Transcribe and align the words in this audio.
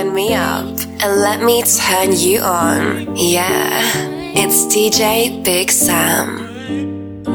turn 0.00 0.14
me 0.14 0.34
up 0.34 0.64
and 1.02 1.20
let 1.20 1.42
me 1.42 1.62
turn 1.62 2.12
you 2.12 2.40
on. 2.40 3.14
Yeah, 3.16 3.82
it's 4.34 4.64
DJ 4.72 5.42
Big 5.44 5.70
Sam. 5.70 6.46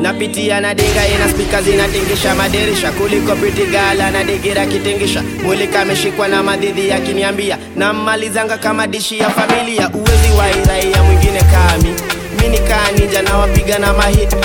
napitia 0.01 0.61
na 0.61 0.73
dinga 0.73 1.07
ina 1.07 1.29
spika 1.29 1.61
zinatingisha. 1.61 2.35
Madirisha 2.35 2.91
kuliko 2.91 3.35
pritigala 3.35 4.11
na 4.11 4.23
digira 4.23 4.65
kitingisha. 4.65 5.23
Mwili 5.43 5.67
kameshikwa 5.67 6.27
na 6.27 6.43
madhidhi 6.43 6.89
yakiniambia. 6.89 7.57
Nammalizanga 7.75 8.57
kama 8.57 8.87
dishi 8.87 9.19
ya 9.19 9.29
familia. 9.29 9.89
Uwezi 9.93 10.37
wa 10.37 10.49
iraia 10.63 11.03
mwingine 11.03 11.39
kami. 11.41 11.93
Mini 12.41 12.57
kaa 12.59 12.91
ninja 12.91 13.21
na 13.21 13.37
wapiga 13.37 13.79
na 13.79 13.93
mahit 13.93 14.35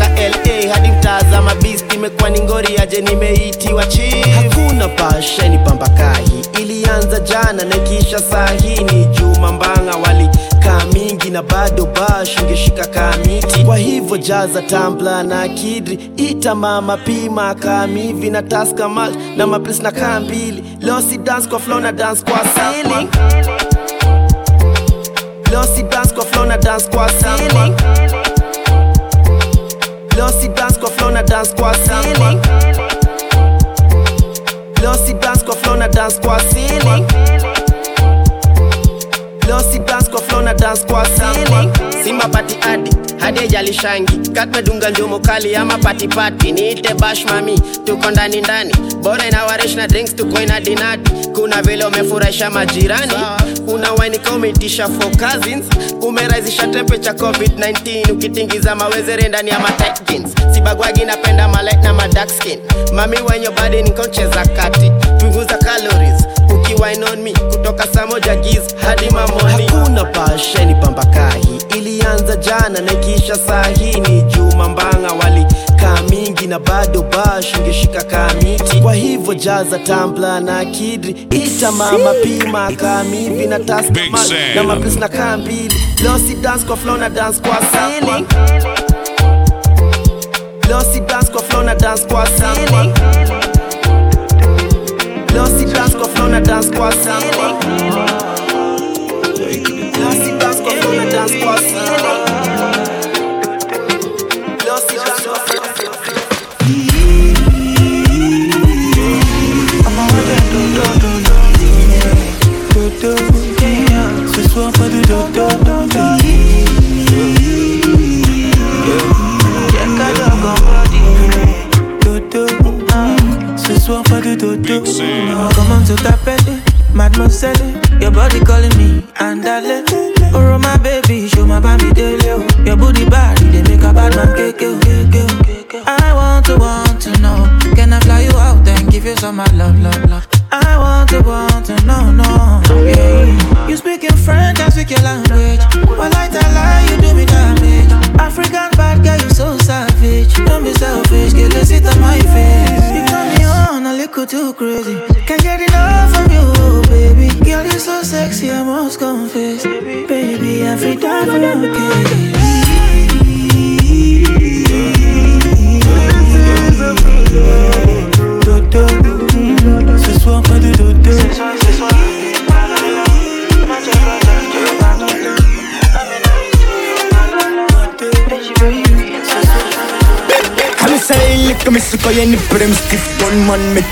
toka 0.00 0.28
la 0.28 0.74
hadi 0.74 0.88
mtazama 0.88 1.54
beast 1.54 1.92
imekuwa 1.94 2.30
ni 2.30 2.40
ngori 2.40 2.78
aje 2.78 3.00
nimeitiwa 3.00 3.86
chief. 3.86 4.26
Hakuna 4.34 4.88
pasheni 4.88 5.58
pambakahi. 5.58 6.40
Ilianza 6.62 7.20
jana 7.20 7.64
na 7.64 7.76
ikiisha 7.76 8.18
saa 8.18 8.48
hii 8.62 8.84
ni 8.84 9.04
juma 9.04 9.52
mbanga 9.52 9.96
wali 9.96 10.28
kaa 10.58 10.84
mingi 10.92 11.30
na 11.30 11.42
bado 11.42 11.86
bash 11.86 12.38
ungeshika 12.42 12.86
kamiti. 12.86 13.64
kwa 13.64 13.76
hivyo 13.76 14.16
jaza 14.18 14.62
tambla 14.62 15.22
na 15.22 15.48
kidri 15.48 15.98
ita 16.16 16.54
mama 16.54 16.96
pima 16.96 17.54
kamivi 17.54 18.30
na 18.30 18.42
taska 18.42 18.88
mal 18.88 19.12
na 19.36 19.46
maplis 19.46 19.80
na 19.80 19.90
kaa 19.92 20.20
losi 20.80 21.18
dance 21.18 21.48
kwa 21.48 21.58
flow 21.58 21.80
na 21.80 21.92
dance 21.92 22.22
kwa 22.24 22.38
ceiling. 22.38 23.08
Losi 25.52 25.82
dance 25.82 26.14
kwa 26.14 26.24
flow 26.24 26.44
na 26.46 26.56
dance 26.56 26.86
kwa 26.90 27.10
ceiling 27.10 27.74
losi 30.16 30.48
dance 30.48 30.78
kwa 30.80 30.90
flow 30.90 31.10
na 31.10 31.22
dance 31.22 31.52
kwa 31.54 31.72
ceiling. 31.74 32.40
Losi 34.82 35.14
dance 35.14 35.44
kwa 35.44 35.56
flow 35.56 35.76
na 35.76 35.88
dance 35.88 36.18
kwa 36.20 36.40
ceiling. 36.40 37.06
Losi 39.48 39.78
dance 39.78 39.99
kwa 40.10 40.20
flow 40.22 40.42
na 40.42 40.54
dance 40.54 40.84
kwa 40.86 41.06
ceiling. 41.06 41.70
Simba 42.04 42.28
pati 42.28 42.56
hadi 42.60 42.90
hadi 43.18 43.48
jalishangi 43.48 44.30
kat 44.34 44.56
medunga 44.56 44.90
njumu 44.90 45.20
kali 45.20 45.56
ama 45.56 45.78
pati 45.78 46.08
pati 46.08 46.52
niite 46.52 46.94
bash 46.94 47.24
mami 47.24 47.60
tuko 47.84 48.10
ndani 48.10 48.40
ndani. 48.40 48.74
Bora 49.02 49.26
inawaresh 49.28 49.74
na 49.74 49.86
drinks 49.86 50.16
tuko 50.16 50.40
ina 50.40 50.60
dinati 50.60 51.12
kuna 51.34 51.62
vile 51.62 51.84
umefurahisha 51.84 52.50
majirani. 52.50 53.12
Una 53.66 53.92
wine 53.92 54.18
kama 54.18 54.36
umeitisha 54.36 54.88
for 54.88 55.10
cousins. 55.16 55.64
Umerahisisha 56.02 56.66
temperature 56.66 57.12
covid-19 57.18 58.12
ukitingiza 58.12 58.74
mawezere 58.74 59.28
ndani 59.28 59.50
ya 59.50 59.58
matight 59.58 60.08
jeans. 60.10 60.30
Sibagwagi 60.54 61.04
napenda 61.04 61.48
malight 61.48 61.84
na 61.84 61.94
madark 61.94 62.30
skin. 62.30 62.58
Mami 62.94 63.16
wenye 63.32 63.48
body 63.50 63.82
nikoncheza 63.82 64.46
kati 64.46 64.92
punguza 65.18 65.58
calories 65.58 66.22
ukiwine 66.74 67.04
on 67.12 67.22
me? 67.22 67.32
Kutoka 67.32 67.86
saa 67.86 68.06
moja 68.06 68.36
giz 68.36 68.74
hadi 68.82 69.10
mamoni. 69.10 69.66
Hakuna 69.66 70.04
pasheni 70.04 70.74
pambakahi. 70.74 71.58
Ilianza 71.78 72.36
jana 72.36 72.80
na 72.80 72.92
ikiisha 72.92 73.34
saa 73.36 73.66
hii 73.66 74.00
ni 74.00 74.22
juma 74.22 74.68
mbanga. 74.68 75.12
Wali 75.22 75.46
kaa 75.80 76.02
mingi 76.10 76.46
na 76.46 76.58
bado 76.58 77.02
bash 77.02 77.54
ungeshika 77.58 78.02
kamiti. 78.04 78.80
kwa 78.80 78.94
hivyo 78.94 79.34
jaza 79.34 79.78
tambla 79.78 80.40
na 80.40 80.64
kidri. 80.64 81.10
Ita 81.30 81.72
mama 81.72 82.14
pima 82.22 82.72
kaa 82.72 83.04
mivi 83.04 83.46
na 83.46 83.58
Sam. 83.66 83.84
na 84.54 84.62
maplis 84.62 84.96
na 84.96 85.08
kambili 85.08 85.74
losi 86.04 86.34
dance 86.34 86.64
kwa 86.66 86.76
flow 86.76 86.96
na 86.96 87.08
dance 87.10 87.40
kwa 87.40 87.56
ceiling 87.72 88.26
losi 90.70 91.00
dance 91.00 91.32
kwa 91.32 91.42
flow 91.42 91.62
na 91.62 91.74
dance 91.74 92.04
kwa 92.06 92.24
ceiling 92.26 92.39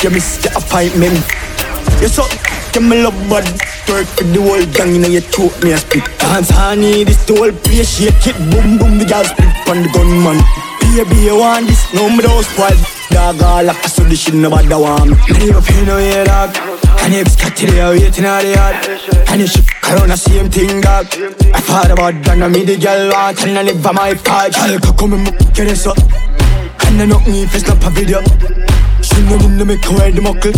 you 0.02 0.10
miss 0.10 0.38
the 0.42 0.50
appointment. 0.54 1.18
You 2.00 2.08
so, 2.08 2.22
get 2.72 2.82
me 2.82 3.02
love 3.02 3.18
bad, 3.26 3.46
work 3.90 4.06
with 4.14 4.30
the 4.30 4.40
whole 4.42 4.66
gang, 4.70 4.94
and 4.94 4.96
you 4.96 5.00
know 5.02 5.08
you 5.08 5.20
choke 5.20 5.58
me 5.62 5.72
a 5.72 5.78
spit. 5.78 6.04
Dance 6.18 6.50
honey, 6.50 7.04
this 7.04 7.24
the 7.26 7.34
whole 7.34 7.52
place, 7.52 7.98
shake 7.98 8.26
it, 8.30 8.38
boom 8.50 8.78
boom, 8.78 8.98
the 8.98 9.04
girl 9.04 9.24
split 9.24 9.50
on 9.66 9.82
the 9.82 9.90
gunman. 9.90 10.38
Baby, 10.94 11.26
you 11.26 11.38
want 11.38 11.66
this, 11.66 11.82
no 11.94 12.08
me 12.10 12.22
don't 12.22 12.44
spoil. 12.44 12.78
Dog 13.10 13.42
all 13.42 13.70
I 13.70 13.72
saw 13.88 14.04
this 14.04 14.20
shit, 14.20 14.34
nobody 14.34 14.68
want 14.68 15.10
me. 15.10 15.16
Many 15.32 15.50
of 15.50 15.68
you 15.70 15.84
know 15.86 15.98
you 15.98 16.24
dog. 16.24 16.54
And 17.02 17.14
if 17.14 17.38
cat 17.38 17.56
till 17.56 17.72
you 17.72 18.04
waiting 18.04 18.24
out 18.24 18.42
the 18.42 18.52
yard 18.52 18.76
And 19.28 19.40
you 19.40 19.46
should 19.46 19.64
around 19.84 20.10
the 20.10 20.16
same 20.16 20.50
thing 20.50 20.80
dog 20.82 21.06
I 21.54 21.60
thought 21.60 21.90
about 21.90 22.22
that, 22.24 22.36
now 22.36 22.48
me 22.48 22.64
the 22.64 22.76
girl 22.76 23.12
want 23.12 23.40
And 23.46 23.56
I 23.56 23.62
live 23.62 23.82
by 23.82 23.92
my 23.92 24.14
part 24.14 24.52
Girl, 24.52 24.78
come 24.92 25.14
and 25.14 25.24
get 25.54 25.68
this 25.68 25.86
up 25.86 25.96
and 26.88 27.02
I 27.02 27.04
knock 27.06 27.26
me 27.26 27.42
if 27.42 27.54
it's 27.54 27.66
not 27.68 27.84
a 27.84 27.90
video 27.90 28.22
Know 29.18 29.36
me 29.36 29.48
no 29.56 29.64
make 29.64 29.84
her 29.84 30.10
the 30.12 30.22
muckle 30.22 30.52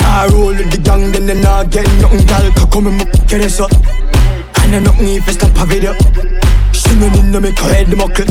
Nah 0.00 0.24
roll 0.34 0.48
with 0.48 0.70
the 0.70 0.78
gang 0.78 1.12
then 1.12 1.26
they 1.26 1.40
not 1.40 1.70
get 1.70 1.86
nothing 2.02 2.26
can 2.26 2.70
come 2.70 2.86
and 2.88 2.98
get 3.28 3.38
this 3.38 3.60
up 3.60 3.70
And 4.62 4.74
I 4.74 4.80
me 5.00 5.16
if 5.16 5.28
I 5.28 5.46
not 5.46 5.62
a 5.62 5.64
video 5.64 5.94
know 6.98 7.10
me 7.10 7.22
no 7.30 7.40
make 7.40 7.58
her 7.58 7.84
the 7.84 7.96
muckle 7.96 8.26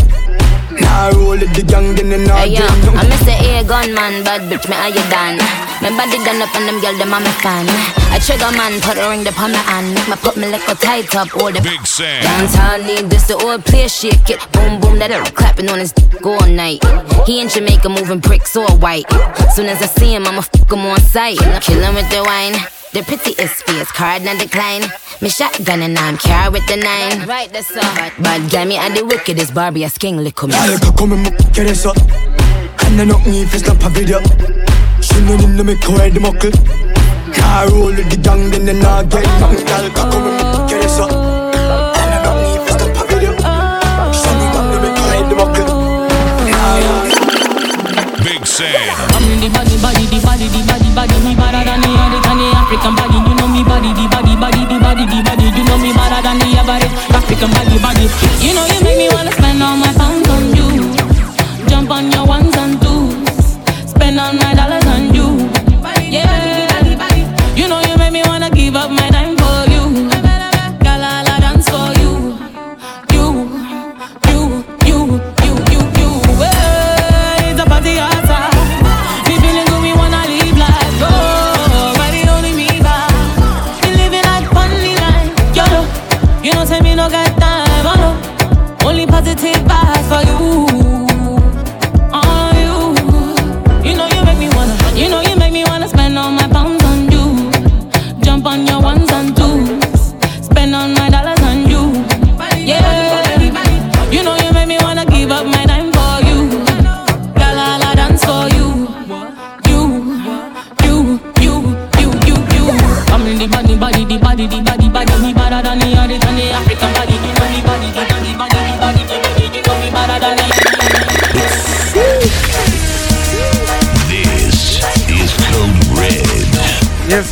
Nah 0.88 1.12
roll 1.12 1.36
with 1.36 1.52
the 1.52 1.64
gang 1.64 1.96
then 1.96 2.10
they 2.10 2.24
not 2.24 2.40
Hey 2.40 2.56
yo, 2.56 2.64
I'm 2.64 3.12
nothing 3.12 3.28
Mr. 3.28 3.36
A 3.36 3.64
gunman, 3.68 4.24
bad 4.24 4.48
bitch, 4.48 4.68
me 4.70 4.76
how 4.76 4.88
you 4.88 5.04
done? 5.12 5.38
My 5.84 5.92
body 5.94 6.18
done 6.24 6.42
up 6.42 6.56
and 6.56 6.66
them 6.68 6.80
girl, 6.82 6.96
them 6.98 7.14
a 7.14 7.20
me 7.20 7.32
fan. 7.44 7.68
I 8.10 8.18
trigger 8.18 8.50
man, 8.58 8.80
put 8.82 8.98
a 8.98 9.10
ring 9.10 9.28
up 9.28 9.40
on 9.40 9.52
my 9.52 9.58
hand. 9.70 9.94
Make 9.94 10.08
me 10.08 10.16
put 10.16 10.38
me 10.38 10.48
little 10.48 10.76
tight 10.76 11.14
up, 11.16 11.36
all 11.36 11.50
oh, 11.50 11.52
the 11.52 11.62
Big 11.62 11.86
Sam. 11.86 12.24
Dance 12.24 12.56
hall 12.56 12.80
need 12.80 13.10
this, 13.12 13.28
the 13.28 13.36
old 13.36 13.64
place 13.66 13.94
shake 13.94 14.30
it. 14.30 14.40
Boom 14.54 14.80
boom, 14.82 14.98
that 15.00 15.12
it 15.12 15.36
clapping 15.36 15.70
on 15.70 15.80
his 15.80 15.92
dick 15.92 16.26
all 16.26 16.48
night. 16.48 16.82
He 17.28 17.42
in 17.42 17.50
Jamaica 17.50 17.90
moving 17.90 18.20
bricks 18.20 18.56
all 18.56 18.78
white. 18.78 19.06
Soon 19.54 19.68
as 19.68 19.82
I 19.82 19.88
see 19.88 20.16
him, 20.16 20.26
I'ma 20.26 20.42
fuck 20.42 20.72
him 20.72 20.86
on 20.86 21.00
sight. 21.02 21.38
Kill 21.62 21.82
him 21.84 21.96
with 21.96 22.10
the 22.10 22.24
wine. 22.24 22.56
The 22.98 23.04
pretty 23.04 23.38
is 23.38 23.54
face, 23.62 23.92
card 23.92 24.24
not 24.24 24.40
decline. 24.40 24.82
Me 25.22 25.30
shotgun 25.30 25.84
and 25.84 25.96
I'm 26.00 26.18
carry 26.18 26.50
with 26.50 26.66
the 26.66 26.78
nine. 26.78 27.30
Right, 27.30 27.48
that's 27.54 27.70
all. 27.78 27.84
Bad 28.24 28.50
guy, 28.50 28.66
me 28.66 28.76
and 28.76 28.98
the 28.98 29.06
wickedest 29.06 29.54
Barbie, 29.54 29.84
a 29.84 29.90
sking 29.90 30.18
lick 30.18 30.42
me. 30.42 30.50
Girl 30.50 30.80
can 30.80 30.98
come 30.98 31.14
and 31.14 31.30
get 31.54 31.70
this 31.70 31.86
up. 31.86 31.96
And 32.90 33.00
I 33.00 33.06
knock 33.06 33.24
me 33.28 33.44
if 33.44 33.54
it's 33.54 33.68
not 33.68 33.86
a 33.86 33.90
video. 33.90 34.18
She 35.00 35.14
know 35.30 35.38
me 35.38 35.46
no 35.46 35.64
make 35.64 35.84
her 35.86 36.10
the 36.10 36.20
muckle. 36.20 36.50
Nah 37.38 37.70
roll 37.70 37.94
with 37.94 38.10
the 38.10 38.18
gang 38.18 38.50
then 38.50 38.66
they 38.66 38.74
not 38.74 39.08
get 39.12 39.30
nothing. 39.38 39.68
Girl 39.68 39.90
can 39.94 40.12
come 40.12 40.26
and 40.34 40.68
get 40.68 40.82
this 40.82 40.98
up. 40.98 41.12
And 41.14 42.14
I 42.16 42.24
knock 42.26 42.38
me 42.42 42.50
if 42.58 42.66
it's 42.66 42.82
not 42.82 42.98
a 42.98 43.06
video. 43.14 43.38
She 44.10 44.26
know 44.26 44.42
me 44.42 44.74
no 44.74 44.82
make 44.82 44.98
her 44.98 45.06
wear 45.06 45.30
the 45.30 45.36
muckle 45.38 45.68
African 52.68 52.96
body, 53.00 53.16
you 53.24 53.34
know 53.40 53.48
me 53.48 53.64
body, 53.64 53.94
the 53.96 54.04
body, 54.12 54.36
body, 54.36 54.66
the 54.68 54.76
body, 54.84 55.06
the 55.08 55.24
body. 55.24 55.46
You 55.56 55.64
know 55.64 55.78
me 55.80 55.94
better 55.96 56.20
than 56.20 56.36
the 56.44 56.52
average 56.60 56.92
African 57.16 57.48
body, 57.56 57.80
body. 57.80 58.12
You 58.44 58.52
know 58.52 58.66
you 58.68 58.84
make 58.84 58.98
me 59.00 59.08
wanna 59.08 59.32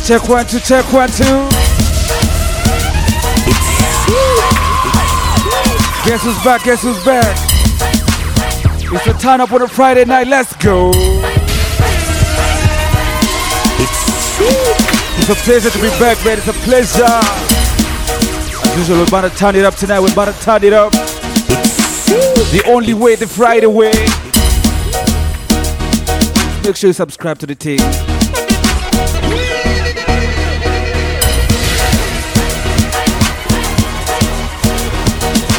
check 0.06 0.28
one, 0.28 0.46
two, 0.46 0.60
check 0.60 0.84
one, 0.92 1.08
two. 1.08 1.24
Guess 6.04 6.22
who's 6.22 6.44
back? 6.44 6.62
Guess 6.62 6.82
who's 6.82 7.04
back? 7.04 7.36
It's 8.94 9.06
a 9.08 9.14
turn 9.18 9.40
up 9.40 9.50
on 9.50 9.62
a 9.62 9.68
Friday 9.68 10.04
night. 10.04 10.28
Let's 10.28 10.54
go. 10.62 10.92
It's 15.18 15.28
a 15.28 15.34
pleasure 15.44 15.70
to 15.70 15.78
be 15.82 15.88
back, 15.98 16.24
man. 16.24 16.38
It's 16.38 16.46
a 16.46 16.52
pleasure. 16.52 17.02
As 18.64 18.78
usual, 18.78 18.98
we're 18.98 19.08
about 19.08 19.22
to 19.22 19.36
turn 19.36 19.56
it 19.56 19.64
up 19.64 19.74
tonight. 19.74 19.98
We're 19.98 20.12
about 20.12 20.32
to 20.32 20.40
turn 20.40 20.62
it 20.62 20.72
up. 20.72 20.92
The 22.52 22.62
only 22.68 22.94
way, 22.94 23.16
the 23.16 23.26
Friday 23.26 23.66
way. 23.66 23.90
Make 26.62 26.76
sure 26.76 26.90
you 26.90 26.94
subscribe 26.94 27.40
to 27.40 27.46
the 27.46 27.56
team. 27.56 28.05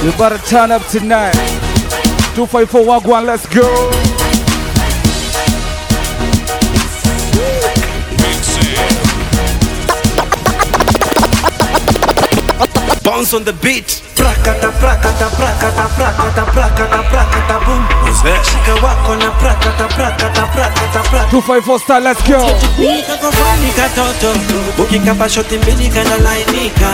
We're 0.07 0.15
about 0.15 0.39
to 0.39 0.45
turn 0.47 0.71
up 0.71 0.87
tonight. 0.87 1.33
254 2.39 2.79
Wagwan, 2.79 3.25
let's 3.25 3.45
go. 3.47 3.67
Bounce 13.03 13.33
on 13.33 13.43
the 13.43 13.51
beat. 13.61 14.01
Prakata, 14.15 14.71
prakata, 14.79 15.27
prakata, 15.35 15.89
prakata, 15.97 16.43
prakata, 16.55 17.03
prakata, 17.11 17.65
boom. 17.65 17.83
Shika 18.47 18.75
wako 18.81 19.15
na 19.15 19.31
prakata, 19.31 19.87
prakata, 19.87 20.47
prakata, 20.55 21.03
prakata. 21.03 21.29
254 21.31 21.79
star, 21.79 21.99
let's 22.01 22.21
go. 22.23 22.39
Nikakofani 22.79 23.71
katoto, 23.75 24.39
ukikapa 24.83 25.29
shoti 25.29 25.57
mbili 25.57 25.89
kanalainika. 25.89 26.91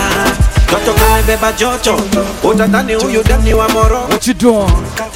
Toto 0.74 0.94
kamebeba 0.94 1.52
joto, 1.54 1.96
utadhani 2.44 2.94
huyu 2.94 3.24
dani 3.24 3.54
wa 3.54 3.70
moro. 3.70 4.00
What 4.10 4.28
you 4.28 4.34
doing? 4.34 4.72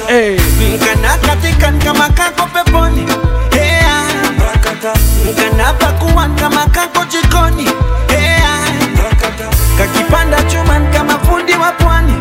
Hey. 0.07 0.38
Katika 1.25 1.71
kama 1.71 2.09
kako 2.09 2.45
peponi. 2.54 3.06
Hey, 3.51 3.81
Nkana 5.31 5.74
pakuan 5.74 6.36
kama 6.36 6.65
kako 6.65 7.06
jikoni. 7.06 7.63
Hey, 8.07 8.42
kakipanda 9.77 10.38
chuma 10.44 10.80
kama 10.94 11.19
fundi 11.19 11.54
wa 11.54 11.71
pwani. 11.71 12.13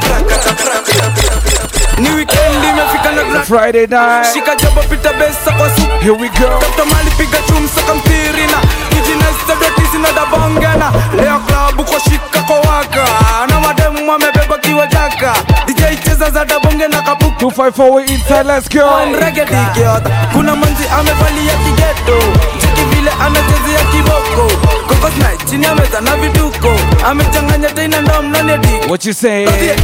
prakata, 0.00 0.52
prakata. 0.52 1.98
Ni 1.98 2.10
weekend 2.10 2.64
imefika 2.64 3.12
na 3.12 3.24
black 3.24 3.44
Friday 3.46 3.86
night. 3.86 4.32
Shika 4.34 4.56
jabo 4.56 4.82
pita 4.82 5.12
besa 5.12 5.52
kwa 5.58 5.70
supu 5.70 5.98
Here 6.00 6.12
we 6.12 6.28
go. 6.28 6.48
Tafuta 6.60 6.84
mali 6.84 7.10
piga 7.10 7.38
chumsa 7.48 7.80
kamtirina 7.82 8.58
kijinestadotisi 8.90 9.98
dabongana 10.14 10.92
leo 11.16 11.38
klabu 11.46 11.84
kwa 11.84 12.00
shika 12.00 12.40
kwa 12.46 12.56
waka 12.60 13.04
na 13.48 13.60
mademu 13.60 14.04
amebeba 14.68 14.80
wa 14.80 14.86
jaka. 14.86 15.32
DJ 15.66 15.82
cheza 16.04 16.30
za 16.30 16.44
dabonge 16.44 16.88
na 16.88 17.02
kabuku. 17.02 17.44
254 17.50 17.94
we 17.94 18.02
inside. 18.06 18.44
Let's 18.46 18.68
go. 18.68 18.80
regedikiota 19.20 20.10
kuna 20.32 20.56
manzi 20.56 20.84
amevalia 20.98 21.54
kigeto. 21.64 22.18
Chiki 22.60 22.82
vile 22.94 23.10
anachezea 23.10 23.84
kiboko. 23.92 24.52
Kokosna 24.88 25.28
chini 25.50 25.64
ya 25.64 25.74
meza 25.74 26.00
na 26.00 26.16
vituko. 26.16 26.68
Amechanganya 27.06 27.68
tena 27.70 28.00
ndo 28.00 28.22
mnani 28.22 28.52
adiki 28.52 28.88
What 28.88 29.04
you 29.06 29.12
say? 29.14 29.46
Whoa. 29.46 29.52
Here 29.52 29.76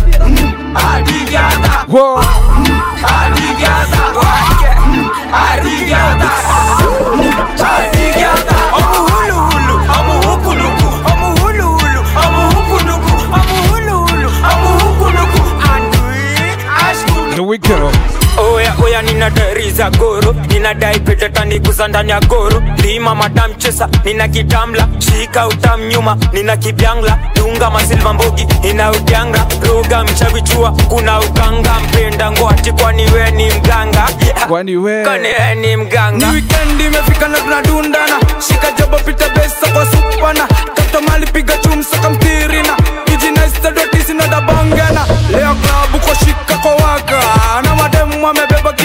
goro 20.64 20.72
ninadai 20.72 21.00
pete 21.00 21.28
taniguza 21.28 21.88
ndani 21.88 22.10
ya 22.10 22.20
goro 22.20 22.62
lima 22.82 23.14
madam 23.14 23.54
chesa 23.54 23.88
nina 24.04 24.28
kitamla 24.28 24.88
shika 24.98 25.46
utam 25.46 25.80
nyuma 25.88 26.16
nina 26.32 26.56
kibyangla. 26.56 27.18
Dunga 27.34 27.70
masilva 27.70 28.12
mbogi 28.12 28.46
ina 28.70 28.90
udyanga. 28.90 29.46
Roga 29.68 30.04
mchavichua 30.04 30.70
kuna 30.88 31.20
ukanga. 31.20 31.74
Mpenda 31.88 32.30
ngoati 32.30 32.72
kwani 32.72 33.02
we 33.10 33.30
ni 33.30 33.52
mganga? 33.52 34.08
Kwani 34.48 34.76
we? 34.76 35.04
kwani 35.04 35.28
we 35.28 35.54
ni 35.54 35.66
ni 35.66 35.76
mganga 35.76 36.28
weekend 36.30 36.80
imefika 36.80 37.28
na 37.28 37.40
tunadundana. 37.40 38.20
Shika 38.48 38.72
jobo 38.72 38.98
pita 38.98 39.28
besa 39.28 39.68
kwa 39.72 39.86
supana. 39.86 40.46
Kato 40.74 41.00
mali 41.00 41.26
piga 41.26 41.56
chumsa 41.56 41.98
kamtirina 41.98 42.76
kijinestadotisi 43.04 44.14
na 44.14 44.26
dabangana 44.26 45.06
leo 45.30 45.54
klabu 45.54 45.98
kwa 46.06 46.14
shika 46.14 46.54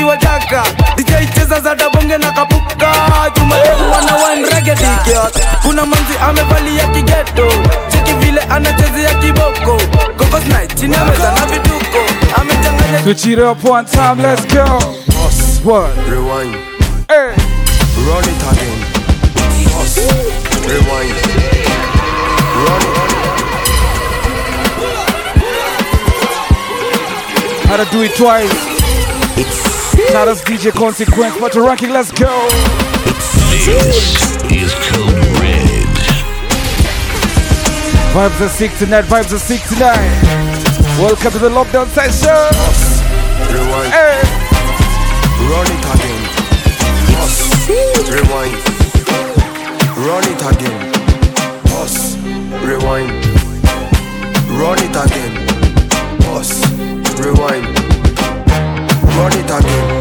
amebeba 0.10 0.18
kiwa 0.18 0.18
jaka 0.18 0.64
DJ 0.96 1.12
cheza 1.34 1.60
za 1.62 1.76
dabonge 1.76 2.18
na 2.18 2.32
kapuka 2.32 2.92
jumademu 3.36 3.92
wana 3.92 4.16
wanregedikiot 4.16 5.40
kuna 5.62 5.86
manzi 5.86 6.14
amevalia 6.30 6.88
kigeto 6.88 7.52
cheki 7.92 8.14
vile 8.14 8.42
anachezea 8.42 9.14
kiboko 9.14 9.82
kokosna 10.18 10.68
chini 10.68 10.94
ya 10.96 11.06
meza 11.06 11.32
na 11.32 11.46
vituko 11.46 12.00
amechanganya 12.42 13.04
Switch 13.04 13.26
it 13.26 13.40
up 13.40 13.64
one 13.64 13.86
time. 13.88 14.22
Let's 14.22 14.46
go. 14.54 14.64
What? 15.64 15.96
Rewind, 16.10 16.56
Hey. 17.08 17.34
run 18.08 18.24
it 18.24 18.44
again. 18.52 18.84
Us, 19.82 19.98
rewind, 20.68 21.16
run 22.66 22.82
it. 22.82 22.98
How 27.68 27.78
to 27.78 27.86
do 27.92 28.02
it 28.04 28.16
twice. 28.16 28.69
Shout 30.12 30.28
out 30.28 30.38
DJ 30.38 30.72
Consequence. 30.72 31.38
But 31.40 31.54
the 31.54 31.62
ranking. 31.62 31.92
Let's 31.92 32.12
go. 32.12 32.48
This 33.66 34.36
is 34.52 34.74
Code 34.90 35.14
Red. 35.38 35.86
Vibes 38.14 38.42
are 38.42 38.50
sick 38.50 38.72
tonight. 38.78 39.06
Vibes 39.06 39.32
are 39.34 39.38
sick 39.38 39.62
tonight. 39.70 40.10
Welcome 40.98 41.32
to 41.32 41.38
the 41.40 41.50
lockdown 41.50 41.88
session. 41.94 42.34
Rewind, 43.54 43.94
Hey. 43.94 44.22
run 45.46 45.68
it 45.70 45.86
again. 45.94 46.22
Us, 47.22 47.38
rewind, 48.10 48.58
run 49.96 50.24
it 50.26 50.42
again. 50.52 50.80
Us, 51.82 52.18
rewind, 52.66 53.12
run 54.60 54.78
it 54.80 54.96
again. 55.06 55.34
Pause. 56.22 56.66
Rewind. 57.20 57.79
Run 59.20 59.36
it 59.36 59.52
again. 59.52 60.00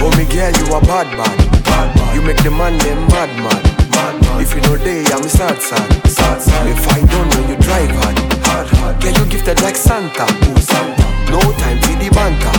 Oh, 0.00 0.08
me 0.16 0.24
girl, 0.32 0.48
you 0.48 0.72
a 0.72 0.80
bad 0.80 1.04
man. 1.12 1.36
Bad 1.68 1.92
man. 1.96 2.14
You 2.16 2.22
make 2.22 2.40
the 2.42 2.50
man 2.50 2.72
them 2.78 3.04
mad 3.12 3.28
man. 3.44 3.60
Mad 3.92 4.16
man. 4.24 4.40
If 4.40 4.56
you 4.56 4.62
know 4.64 4.78
day, 4.80 5.04
I'm 5.12 5.28
sad 5.28 5.60
sad. 5.60 5.84
Sad 6.08 6.40
sad. 6.40 6.66
If 6.66 6.80
I 6.96 7.04
don't 7.04 7.28
know 7.28 7.44
you 7.44 7.56
drive 7.60 7.92
hard. 8.00 8.16
Hard 8.48 8.68
hard. 8.80 9.02
Girl, 9.02 9.12
you 9.12 9.26
gifted 9.28 9.60
like 9.60 9.76
Santa. 9.76 10.24
Santa. 10.64 11.04
No 11.28 11.44
time 11.60 11.76
for 11.84 11.92
the 12.00 12.08
banter. 12.16 12.56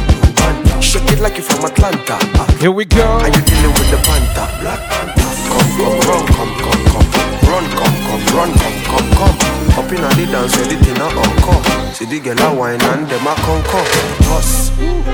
Shake 0.79 1.09
it 1.11 1.21
like 1.21 1.37
you 1.37 1.43
from 1.43 1.65
Atlanta. 1.65 2.21
Here 2.61 2.71
we 2.71 2.85
go. 2.85 3.17
And 3.25 3.33
you 3.35 3.41
dealing 3.41 3.73
with 3.73 3.89
the 3.89 3.97
panther. 4.05 4.45
Black 4.61 4.81
panther. 4.93 5.25
Come, 5.49 5.69
come, 5.73 5.97
run, 6.05 6.25
come, 6.37 6.53
come, 6.61 6.85
come. 6.93 7.07
Run, 7.49 7.65
come, 7.73 7.97
come, 8.05 8.23
run, 8.37 8.51
come, 8.61 8.77
come, 8.85 9.09
come. 9.17 9.56
Up 9.77 9.91
in 9.91 10.03
a 10.03 10.09
the 10.17 10.25
dance, 10.31 10.57
everything 10.57 10.97
a 10.97 11.05
encore. 11.05 11.61
See 11.93 12.05
the 12.05 12.19
girl 12.19 12.39
a 12.41 12.55
wine 12.55 12.81
and 12.81 13.07
them 13.07 13.27
a 13.27 13.35
conquer. 13.45 13.85
Pause, 14.25 14.71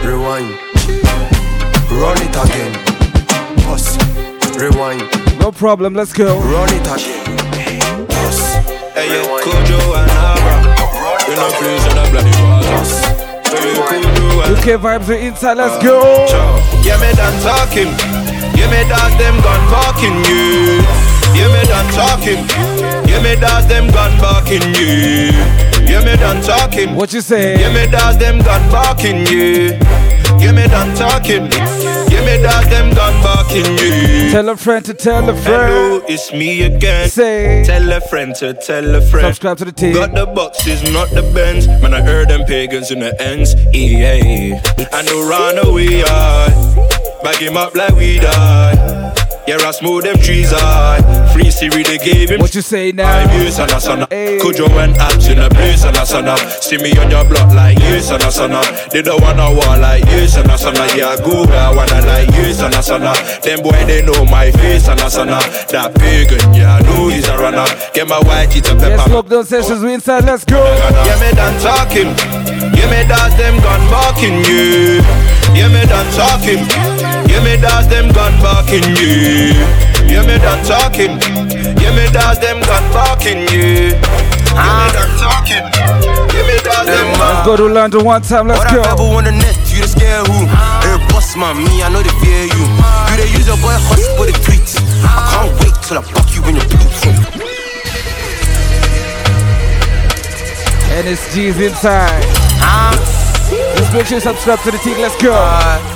rewind. 0.07 0.55
Run 1.91 2.17
it 2.23 2.31
again. 2.31 2.73
Pause, 3.67 3.99
rewind. 4.55 5.03
No 5.39 5.51
problem, 5.51 5.93
let's 5.93 6.13
go. 6.13 6.39
Run 6.39 6.69
it 6.71 6.87
again. 6.87 8.07
Pause, 8.07 8.63
Hey, 8.95 9.11
yo, 9.11 9.21
Kojo 9.43 9.79
and 9.99 10.11
Abra. 10.31 10.55
You 11.27 11.35
know, 11.35 11.49
please, 11.59 11.83
in 11.83 11.95
the 11.99 12.05
bloody 12.11 12.31
waters. 12.47 12.93
Hey, 13.51 13.75
yo, 13.75 13.83
Kojo 13.83 14.47
and 14.47 14.57
UK 14.57 14.79
vibes 14.79 15.09
are 15.09 15.19
inside, 15.19 15.57
let's 15.57 15.75
go. 15.83 15.99
Yeah, 16.83 16.97
me 17.03 17.11
done 17.19 17.35
talking. 17.43 17.91
Yeah, 18.55 18.71
me 18.71 18.87
dog 18.87 19.11
them 19.19 19.35
gone 19.43 19.65
barking, 19.69 20.15
yeah. 20.23 21.35
Yeah, 21.35 21.51
me 21.51 21.67
done 21.67 21.89
talking. 21.91 22.72
Yeah, 23.13 23.21
me 23.21 23.39
dog 23.39 23.69
them 23.69 23.91
gone 23.91 24.17
barking, 24.19 24.73
yeah. 24.73 25.85
Yeah, 25.85 26.03
me 26.03 26.15
done 26.17 26.41
talking. 26.41 26.95
What 26.95 27.13
you 27.13 27.21
say? 27.21 27.59
Yeah, 27.61 27.71
me 27.71 27.89
dog 27.91 28.19
them 28.19 28.39
gone 28.39 28.67
barking, 28.71 29.27
yeah. 29.27 29.77
Yeah, 30.39 30.51
me 30.51 30.67
done 30.67 30.95
talking. 30.95 31.45
Yeah, 32.11 32.25
me 32.25 32.41
dog 32.41 32.65
them 32.71 32.89
gone 32.95 33.21
barking, 33.21 33.77
yeah. 33.77 34.31
Tell 34.31 34.49
a 34.49 34.57
friend 34.57 34.83
to 34.85 34.95
tell 34.95 35.29
a 35.29 35.33
friend. 35.35 35.45
Hello, 35.45 36.01
it's 36.07 36.33
me 36.33 36.63
again. 36.63 37.07
Say. 37.07 37.63
Tell 37.63 37.91
a 37.91 38.01
friend 38.01 38.33
to 38.37 38.55
tell 38.55 38.95
a 38.95 39.01
friend. 39.01 39.27
Subscribe 39.27 39.59
to 39.59 39.65
the 39.65 39.71
team. 39.71 39.93
Got 39.93 40.15
the 40.15 40.25
boxes, 40.25 40.81
not 40.91 41.11
the 41.11 41.21
bends. 41.35 41.67
Man, 41.67 41.93
I 41.93 42.01
heard 42.01 42.29
them 42.29 42.45
pagans 42.45 42.89
in 42.89 42.99
the 42.99 43.13
ends. 43.21 43.53
EA. 43.75 44.55
I 44.91 45.01
know 45.03 45.29
run 45.29 45.59
away, 45.67 46.01
I. 46.03 46.49
Bag 47.23 47.35
him 47.35 47.57
up 47.57 47.75
like 47.75 47.93
we 47.93 48.17
die. 48.17 49.02
Yeah, 49.45 49.59
I 49.59 49.71
smooth 49.71 50.05
them 50.05 50.15
trees 50.23 50.51
high. 50.55 51.03
Free 51.33 51.51
Siri, 51.51 51.83
they 51.83 51.97
gave 51.97 52.29
him. 52.29 52.39
What 52.39 52.55
you 52.55 52.61
say 52.61 52.93
now? 52.93 53.27
Years 53.35 53.59
and 53.59 53.71
a 53.71 53.79
son 53.81 54.05
Could 54.39 54.57
you 54.57 54.67
went 54.71 54.95
abs 54.97 55.27
in 55.27 55.39
a 55.39 55.49
place 55.49 55.83
and 55.83 55.97
a 55.97 56.05
son 56.05 56.23
See 56.61 56.77
me 56.77 56.95
on 56.95 57.09
your 57.09 57.25
block 57.25 57.51
like 57.51 57.79
and 57.81 58.23
a 58.23 58.31
son 58.31 58.53
They 58.91 59.01
don't 59.01 59.19
wanna 59.21 59.49
war 59.51 59.75
like 59.81 60.05
and 60.05 60.47
a 60.51 60.57
son 60.57 60.75
Yeah, 60.95 61.17
go 61.25 61.43
where 61.43 61.59
I 61.59 61.73
wanna 61.75 62.05
like 62.05 62.29
and 62.29 62.73
a 62.73 62.83
son 62.83 63.01
Them 63.41 63.59
boy, 63.63 63.83
they 63.85 64.01
know 64.05 64.23
my 64.25 64.51
face 64.51 64.87
and 64.87 65.01
a 65.01 65.09
son 65.09 65.27
That 65.27 65.91
pagan, 65.95 66.53
yeah, 66.53 66.77
I 66.77 66.81
know 66.81 67.09
he's 67.09 67.27
a 67.27 67.35
runner. 67.37 67.65
Get 67.93 68.07
my 68.07 68.19
white 68.19 68.51
teeth 68.51 68.69
up 68.71 68.79
Yes, 68.79 69.01
pepper. 69.01 69.23
lockdown 69.23 69.45
sessions, 69.45 69.83
we 69.83 69.93
inside, 69.95 70.23
let's 70.25 70.45
go. 70.45 70.63
Yeah, 70.63 71.19
me 71.19 71.35
done 71.35 71.57
talking. 71.59 72.13
Yeah, 72.77 72.87
me 72.87 73.03
dance 73.09 73.35
them 73.35 73.59
gun 73.59 73.81
barking, 73.89 74.39
yeah. 74.45 75.01
Yeah, 75.57 75.67
me 75.67 75.83
done 75.89 76.07
talking. 76.13 76.92
Yeah, 77.29 77.43
me 77.43 77.57
dance 77.57 77.87
them 77.87 78.11
gun 78.11 78.33
barking, 78.41 78.83
yeah. 78.97 79.55
Yeah, 80.07 80.25
me 80.27 80.37
done 80.37 80.63
talking. 80.65 81.17
Yeah, 81.79 81.95
me 81.95 82.05
dance 82.11 82.39
them 82.39 82.59
gun 82.61 82.83
barking, 82.91 83.47
yeah. 83.51 83.93
Yeah, 83.93 84.63
me 84.63 84.85
ah. 84.85 84.91
done 84.93 85.13
talking. 85.17 85.65
Yeah, 86.33 86.43
me 86.47 86.55
dance 86.63 86.87
them 86.87 87.07
Let's 87.17 87.41
uh, 87.41 87.45
go 87.45 87.57
to 87.57 87.67
London 87.67 88.03
one 88.03 88.21
time, 88.21 88.47
let's 88.47 88.63
go. 88.71 88.79
What 88.81 88.87
I 88.87 88.95
go. 88.95 89.17
on 89.17 89.23
the 89.23 89.31
net, 89.31 89.57
you 89.73 89.81
the 89.81 89.87
scare 89.87 90.23
who? 90.23 90.45
Ah. 90.49 90.83
Hey, 90.83 90.97
boss 91.11 91.35
man, 91.35 91.57
me, 91.57 91.81
I 91.81 91.89
know 91.89 92.01
they 92.01 92.13
fear 92.21 92.45
you. 92.45 92.65
Ah. 92.83 93.11
You 93.11 93.23
they 93.23 93.29
use 93.31 93.47
your 93.47 93.57
boy 93.57 93.73
hot 93.73 94.01
for 94.17 94.25
the 94.25 94.35
tweets. 94.43 94.77
I 95.03 95.21
can't 95.31 95.51
wait 95.61 95.75
till 95.83 95.97
I 95.97 96.03
fuck 96.03 96.29
you 96.35 96.41
in 96.49 96.55
your 96.57 96.67
boots. 96.67 97.43
NSG's 100.93 101.59
inside. 101.59 102.23
Let's 103.75 103.93
make 103.93 104.05
sure 104.05 104.17
you 104.17 104.21
subscribe 104.21 104.59
to 104.59 104.71
the 104.71 104.77
team, 104.77 104.97
let's 105.01 105.21
go. 105.21 105.92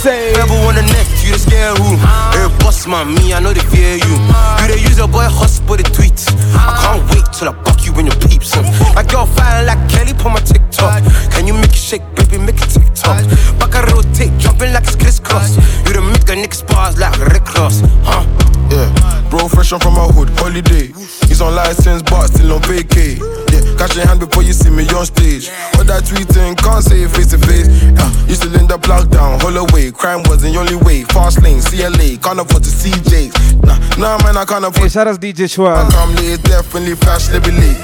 Say. 0.00 0.32
Ever 0.32 0.54
on 0.64 0.74
the 0.74 0.80
net, 0.80 1.04
you 1.20 1.32
the 1.32 1.38
scare 1.38 1.74
who? 1.76 1.92
Hey, 2.32 2.48
boss 2.64 2.86
man, 2.86 3.12
me, 3.12 3.34
I 3.34 3.38
know 3.40 3.52
they 3.52 3.60
fear 3.60 4.00
you. 4.00 4.16
You 4.16 4.64
they 4.64 4.80
use 4.80 4.96
your 4.96 5.08
boy 5.08 5.28
hot 5.28 5.52
for 5.68 5.76
the 5.76 5.84
tweets. 5.84 6.24
I 6.56 6.72
can't 6.80 7.04
wait 7.12 7.28
till 7.36 7.50
I 7.50 7.54
fuck 7.68 7.84
you 7.84 7.92
in 8.00 8.06
your 8.06 8.16
peeps. 8.16 8.56
My 8.96 9.04
girl 9.04 9.26
fine 9.26 9.66
like 9.66 9.76
Kelly 9.92 10.16
on 10.24 10.32
my 10.32 10.40
TikTok. 10.40 11.04
Can 11.36 11.46
you 11.46 11.52
make 11.52 11.76
it 11.76 11.84
shake, 11.84 12.00
baby, 12.16 12.38
make 12.38 12.56
it 12.56 12.72
TikTok? 12.72 13.28
Back 13.60 13.76
I 13.76 13.92
rotate, 13.92 14.32
jumping 14.40 14.72
like 14.72 14.88
it's 14.88 14.96
crisscross. 14.96 15.60
You 15.84 15.92
the 15.92 16.00
make 16.00 16.24
a 16.32 16.34
nigga 16.34 16.64
bars 16.72 16.96
like 16.96 17.20
Rick 17.20 17.52
Ross, 17.52 17.84
huh? 18.00 18.24
Yeah, 18.70 18.86
bro, 19.30 19.48
fresh 19.48 19.72
on 19.72 19.80
from 19.80 19.94
my 19.94 20.06
hood, 20.06 20.30
holiday. 20.38 20.86
He's 21.26 21.40
on 21.40 21.54
license, 21.54 22.02
but 22.02 22.28
still 22.28 22.52
on 22.52 22.62
vacay. 22.62 23.18
Yeah, 23.50 23.76
catch 23.76 23.96
your 23.96 24.06
hand 24.06 24.20
before 24.20 24.42
you 24.42 24.52
see 24.52 24.70
me 24.70 24.86
on 24.94 25.06
stage. 25.06 25.50
All 25.76 25.84
that 25.84 26.04
tweeting, 26.04 26.56
can't 26.56 26.84
say 26.84 27.02
it 27.02 27.10
face 27.10 27.30
to 27.34 27.38
face. 27.38 27.66
Yeah, 27.82 28.10
used 28.30 28.42
to 28.42 28.48
lend 28.48 28.68
the 28.68 28.78
plug 28.78 29.10
down, 29.10 29.40
Holloway. 29.40 29.90
Crime 29.90 30.22
was 30.30 30.42
the 30.42 30.54
only 30.56 30.76
way. 30.76 31.02
Fast 31.10 31.42
lane, 31.42 31.60
CLA, 31.60 32.16
can't 32.22 32.38
afford 32.38 32.62
to 32.62 32.70
CJs. 32.70 33.62
Nah, 33.66 33.78
nah, 33.98 34.22
man, 34.22 34.36
I 34.36 34.44
can't 34.44 34.64
afford. 34.64 34.86
Hey, 34.86 34.88
shout 34.88 35.06
out 35.08 35.20
DJ 35.20 35.50
Schwa. 35.50 35.74
I 35.74 35.90
come 35.90 36.14
late, 36.14 36.42
definitely 36.42 36.94
flash, 36.94 37.28
live 37.30 37.46
late. 37.46 37.80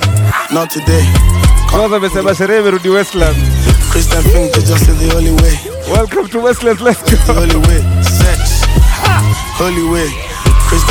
Not 0.52 0.70
today. 0.70 1.04
Kwanza 1.70 1.96
amesema 1.96 2.34
sherehe 2.34 2.60
imerudi 2.60 2.88
Westland. 2.88 3.36
Christian 3.90 4.22
is 4.54 4.68
just 4.68 4.86
the 4.86 5.14
only 5.16 5.32
way. 5.42 5.58
Welcome 5.90 6.28
to 6.28 6.38
Westland, 6.40 6.80
let's 6.80 7.02
go. 7.02 7.16
The 7.34 7.40
only 7.40 7.56
way. 7.68 7.82
Sex. 8.02 8.62
Holy 9.58 9.82
way. 9.90 10.10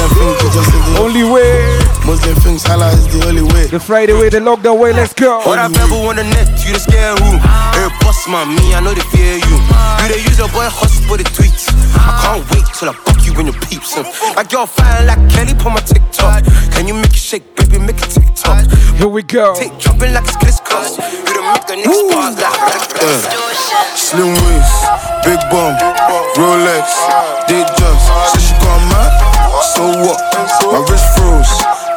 Christian 0.05 0.37
things 0.37 0.43
is 0.43 0.53
just 0.53 0.71
the 0.71 1.01
Only 1.01 1.23
way. 1.23 1.85
Muslim 2.05 2.35
things, 2.45 2.65
Allah 2.69 2.93
is 2.93 3.07
the 3.09 3.25
only 3.25 3.41
way. 3.41 3.65
The 3.65 3.79
Friday 3.79 4.13
way, 4.13 4.29
the 4.29 4.37
lockdown 4.37 4.77
way, 4.77 4.93
let's 4.93 5.13
go. 5.13 5.41
What 5.41 5.57
I 5.57 5.65
ever 5.65 5.97
on 6.05 6.15
the 6.15 6.23
net, 6.23 6.45
you 6.61 6.73
the 6.73 6.79
scare 6.79 7.17
who? 7.17 7.41
Hey, 7.73 7.89
boss 8.05 8.27
man, 8.29 8.53
me, 8.53 8.77
I 8.77 8.79
know 8.79 8.93
they 8.93 9.01
fear 9.09 9.41
you. 9.41 9.57
You 9.57 10.05
they 10.13 10.21
use 10.21 10.37
your 10.37 10.49
boy 10.53 10.69
hot 10.69 10.93
for 11.09 11.17
the 11.17 11.25
tweets. 11.25 11.73
I 11.97 12.13
can't 12.21 12.45
wait 12.53 12.65
till 12.77 12.89
I 12.89 12.93
fuck 12.93 13.25
you 13.25 13.33
in 13.41 13.49
your 13.49 13.57
peeps. 13.65 13.97
My 14.37 14.45
girl 14.45 14.69
fine 14.69 15.09
like 15.09 15.17
Kelly 15.33 15.57
on 15.65 15.73
my 15.73 15.81
TikTok. 15.81 16.45
Can 16.77 16.85
you 16.85 16.93
make 16.93 17.17
it 17.17 17.25
shake, 17.25 17.55
baby, 17.57 17.81
make 17.81 17.97
it 17.97 18.13
TikTok? 18.13 18.69
Here 19.01 19.09
we 19.09 19.23
go. 19.23 19.57
Take 19.57 19.73
jumping 19.81 20.13
like 20.13 20.29
it's 20.29 20.37
crisscross. 20.37 21.01
You 21.01 21.33
the 21.33 21.41
make 21.41 21.65
a 21.65 21.75
nigga 21.81 22.13
bars 22.13 22.37
like 22.37 22.53
Rick 22.69 23.01
Ross. 23.01 23.25
Slim 23.97 24.29
waist, 24.29 24.77
big 25.25 25.41
bum, 25.49 25.73
Rolex, 26.37 26.85
did 27.49 27.65
just. 27.65 28.05
Said 28.29 28.45
she 28.45 28.53
got 28.61 28.77
mad, 28.93 29.09
so 29.73 29.89
what? 30.03 30.19
My 30.71 30.79
wrist 30.89 31.07
froze, 31.15 31.53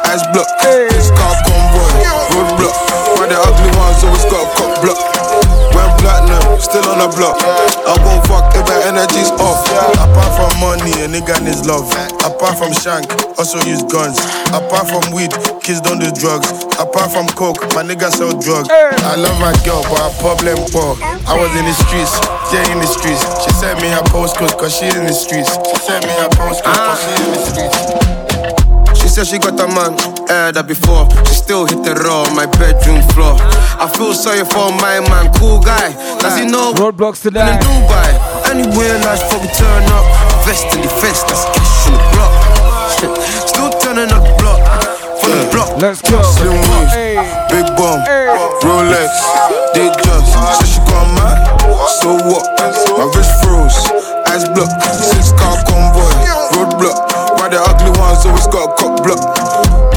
eyes 0.07 0.23
blocked. 0.31 0.61
This 0.63 1.11
car 1.11 1.35
convoy, 1.43 1.89
roadblock. 2.31 2.75
Why 3.17 3.27
the 3.27 3.35
ugly 3.35 3.71
ones 3.75 4.03
always 4.03 4.25
got 4.31 4.45
a 4.45 4.49
cock 4.55 4.73
block? 4.83 4.99
Went 5.75 5.91
platinum, 5.99 6.48
still 6.61 6.85
on 6.91 6.99
the 6.99 7.09
block. 7.15 7.39
I 7.39 7.95
won't 8.03 8.23
fuck 8.27 8.51
if 8.55 8.67
my 8.67 8.79
energy's 8.87 9.31
off. 9.39 9.63
Apart 9.97 10.31
from 10.35 10.51
money, 10.59 10.91
a 11.03 11.07
nigga 11.07 11.39
needs 11.41 11.65
love. 11.65 11.87
Apart 12.23 12.59
from 12.59 12.71
shank, 12.75 13.07
also 13.39 13.59
use 13.65 13.83
guns. 13.87 14.19
Apart 14.51 14.91
from 14.91 15.03
weed, 15.15 15.31
kids 15.63 15.81
don't 15.81 15.99
do 15.99 16.11
drugs. 16.11 16.51
Apart 16.77 17.11
from 17.11 17.27
coke, 17.33 17.59
my 17.73 17.83
nigga 17.83 18.11
sell 18.11 18.35
drugs. 18.37 18.69
I 18.71 19.15
love 19.15 19.39
my 19.39 19.55
girl, 19.63 19.81
but 19.87 19.99
her 19.99 20.13
problem 20.19 20.59
poor. 20.71 20.95
I 21.27 21.33
was 21.35 21.51
in 21.55 21.65
the 21.65 21.75
streets, 21.87 22.13
yeah, 22.51 22.65
in 22.71 22.79
the 22.79 22.87
streets. 22.87 23.23
She 23.43 23.51
sent 23.55 23.81
me 23.81 23.89
her 23.89 24.03
postcode, 24.11 24.57
cause 24.59 24.75
she's 24.75 24.95
in 24.95 25.05
the 25.05 25.13
streets. 25.13 25.55
She 25.55 25.75
sent 25.83 26.05
me 26.05 26.13
her 26.19 26.29
postcode, 26.35 26.75
cause 26.75 26.99
she's 27.03 27.19
in 27.25 27.31
the 27.33 27.41
streets. 27.43 28.28
She 29.19 29.25
said 29.25 29.35
she 29.35 29.51
got 29.51 29.59
a 29.59 29.67
man, 29.75 29.99
heard 30.31 30.55
that 30.55 30.63
before. 30.63 31.03
She 31.27 31.35
still 31.35 31.67
hit 31.67 31.83
the 31.83 31.91
raw 31.91 32.23
on 32.23 32.39
my 32.39 32.47
bedroom 32.55 33.03
floor. 33.11 33.35
I 33.75 33.83
feel 33.91 34.15
sorry 34.15 34.47
for 34.47 34.71
my 34.79 35.03
man, 35.11 35.27
cool 35.35 35.59
guy. 35.59 35.91
Does 36.23 36.39
he 36.39 36.47
know 36.47 36.71
roadblocks 36.79 37.27
in 37.27 37.35
tonight? 37.35 37.59
Dubai? 37.59 38.15
Anywhere 38.47 38.95
nice 39.03 39.19
before 39.27 39.43
we 39.43 39.51
turn 39.59 39.83
up. 39.91 40.07
Vest 40.47 40.71
in 40.71 40.79
the 40.79 40.91
vest, 41.03 41.27
that's 41.27 41.43
cash 41.51 41.91
in 41.91 41.99
the 41.99 42.03
block. 42.15 42.31
Still 43.43 43.67
turning 43.83 44.07
up 44.07 44.23
the 44.23 44.35
block. 44.39 44.63
From 45.19 45.35
the 45.35 45.51
block. 45.51 45.75
Let's 45.83 45.99
go. 45.99 46.23
Slim 46.23 46.55
waist, 46.55 46.95
big 47.51 47.67
bum, 47.75 47.99
Rolex, 48.63 49.11
did 49.75 49.99
just. 49.99 50.31
Said 50.31 50.63
she 50.63 50.79
got 50.87 51.03
mad, 51.19 51.43
so 51.99 52.15
what? 52.23 52.47
My 52.55 53.03
wrist 53.11 53.35
froze, 53.43 53.83
eyes 54.31 54.47
blocked. 54.55 54.79
Six 54.95 55.35
car 55.35 55.59
convoy, 55.67 56.07
roadblock. 56.55 57.18
Why 57.49 57.57
the 57.57 57.65
ugly 57.65 57.89
ones 57.97 58.21
always 58.29 58.45
got 58.45 58.69
a 58.69 58.73
cock 58.77 59.01
block? 59.01 59.17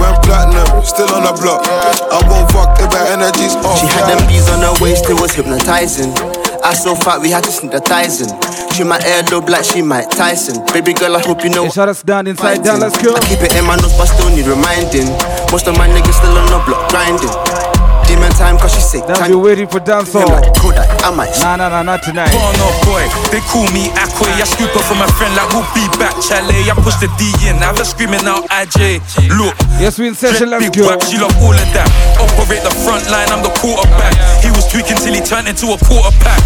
Went 0.00 0.16
platinum, 0.24 0.80
still 0.88 1.12
on 1.12 1.28
the 1.28 1.36
block. 1.36 1.60
I 1.68 2.24
won't 2.24 2.48
fuck 2.48 2.80
if 2.80 2.88
my 2.88 3.04
energy's 3.12 3.52
off. 3.60 3.76
She 3.76 3.84
had 3.92 4.08
them 4.08 4.24
bees 4.24 4.48
on 4.48 4.64
her 4.64 4.72
waist, 4.80 5.04
it 5.04 5.20
was 5.20 5.36
hypnotizing. 5.36 6.16
I 6.64 6.72
so 6.72 6.96
fat 6.96 7.20
we 7.20 7.28
had 7.28 7.44
to 7.44 7.52
sneak 7.52 7.72
the 7.72 7.80
thighs 7.84 8.24
in. 8.24 8.32
She 8.72 8.88
my 8.88 8.96
air 9.04 9.20
dope 9.28 9.52
like 9.52 9.68
she 9.68 9.82
Mike 9.82 10.08
Tyson. 10.08 10.64
Baby 10.72 10.94
girl, 10.96 11.14
I 11.14 11.20
hope 11.20 11.44
you 11.44 11.50
know. 11.50 11.64
Hey, 11.68 11.76
shout 11.76 11.90
us 11.90 12.02
down 12.02 12.26
inside 12.26 12.64
down, 12.64 12.80
let's 12.80 12.96
go. 12.96 13.12
I 13.12 13.20
keep 13.28 13.44
it 13.44 13.52
in 13.52 13.68
my 13.68 13.76
nose, 13.76 13.92
but 14.00 14.08
still 14.08 14.32
need 14.32 14.48
reminding. 14.48 15.12
Most 15.52 15.68
of 15.68 15.76
my 15.76 15.84
niggas 15.92 16.16
still 16.16 16.32
on 16.32 16.48
the 16.48 16.56
block 16.64 16.88
grinding. 16.88 17.71
Demon 18.06 18.30
time, 18.38 18.58
cause 18.58 18.74
she 18.74 18.80
sick. 18.80 19.04
Now 19.08 19.28
we're 19.28 19.38
waiting 19.38 19.68
for 19.68 19.80
dancehall. 19.80 20.28
Nah, 20.28 21.56
nah, 21.56 21.68
nah, 21.68 21.82
not 21.82 22.02
tonight. 22.02 22.30
Born 22.30 22.56
off 22.62 22.70
oh 22.70 22.86
boy, 22.86 23.04
they 23.34 23.42
call 23.50 23.66
me 23.74 23.90
Aquay. 23.98 24.30
I 24.38 24.46
scoop 24.46 24.70
up 24.76 24.84
for 24.86 24.94
my 24.94 25.08
friend 25.18 25.34
like 25.34 25.50
we'll 25.50 25.66
be 25.74 25.84
back, 25.98 26.14
chalet. 26.22 26.70
I 26.70 26.74
push 26.78 26.96
the 27.02 27.10
D 27.18 27.30
in, 27.48 27.58
I 27.58 27.70
have 27.74 27.78
her 27.78 27.84
screaming 27.86 28.24
out 28.26 28.46
IJ. 28.50 29.02
Look, 29.34 29.54
yes, 29.82 29.98
we 29.98 30.06
in 30.08 30.14
session, 30.14 30.50
let's 30.50 30.62
big 30.62 30.78
go. 30.78 30.88
Whack, 30.88 31.02
she 31.02 31.18
love 31.18 31.34
all 31.42 31.54
of 31.54 31.68
that. 31.74 31.88
Operate 32.22 32.62
the 32.62 32.74
front 32.86 33.06
line, 33.10 33.28
I'm 33.34 33.42
the 33.42 33.50
quarterback. 33.58 34.14
He 34.44 34.50
was 34.54 34.66
tweaking 34.70 34.96
till 35.02 35.14
he 35.14 35.22
turned 35.22 35.48
into 35.50 35.74
a 35.74 35.78
quarter 35.82 36.14
pack. 36.22 36.40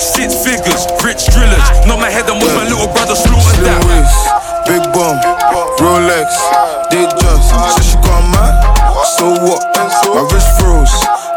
Six 0.00 0.34
figures, 0.42 0.84
rich 1.06 1.30
drillers. 1.30 1.66
Not 1.86 2.02
my 2.02 2.10
head, 2.10 2.26
I'm 2.26 2.42
with 2.42 2.54
my 2.54 2.66
little 2.66 2.90
brother 2.90 3.14
slaughtered 3.14 3.62
Slim 3.62 3.70
that. 3.70 3.80
waist, 3.86 4.18
big 4.66 4.82
bum, 4.90 5.16
Rolex, 5.78 6.28
did 6.90 7.08
just. 7.22 7.46
So 7.54 7.80
she 7.82 7.96
gone 8.02 8.26
mad, 8.34 8.54
so 9.04 9.28
what? 9.44 9.60
My 9.76 10.24
wrist 10.32 10.48
froze, 10.58 10.94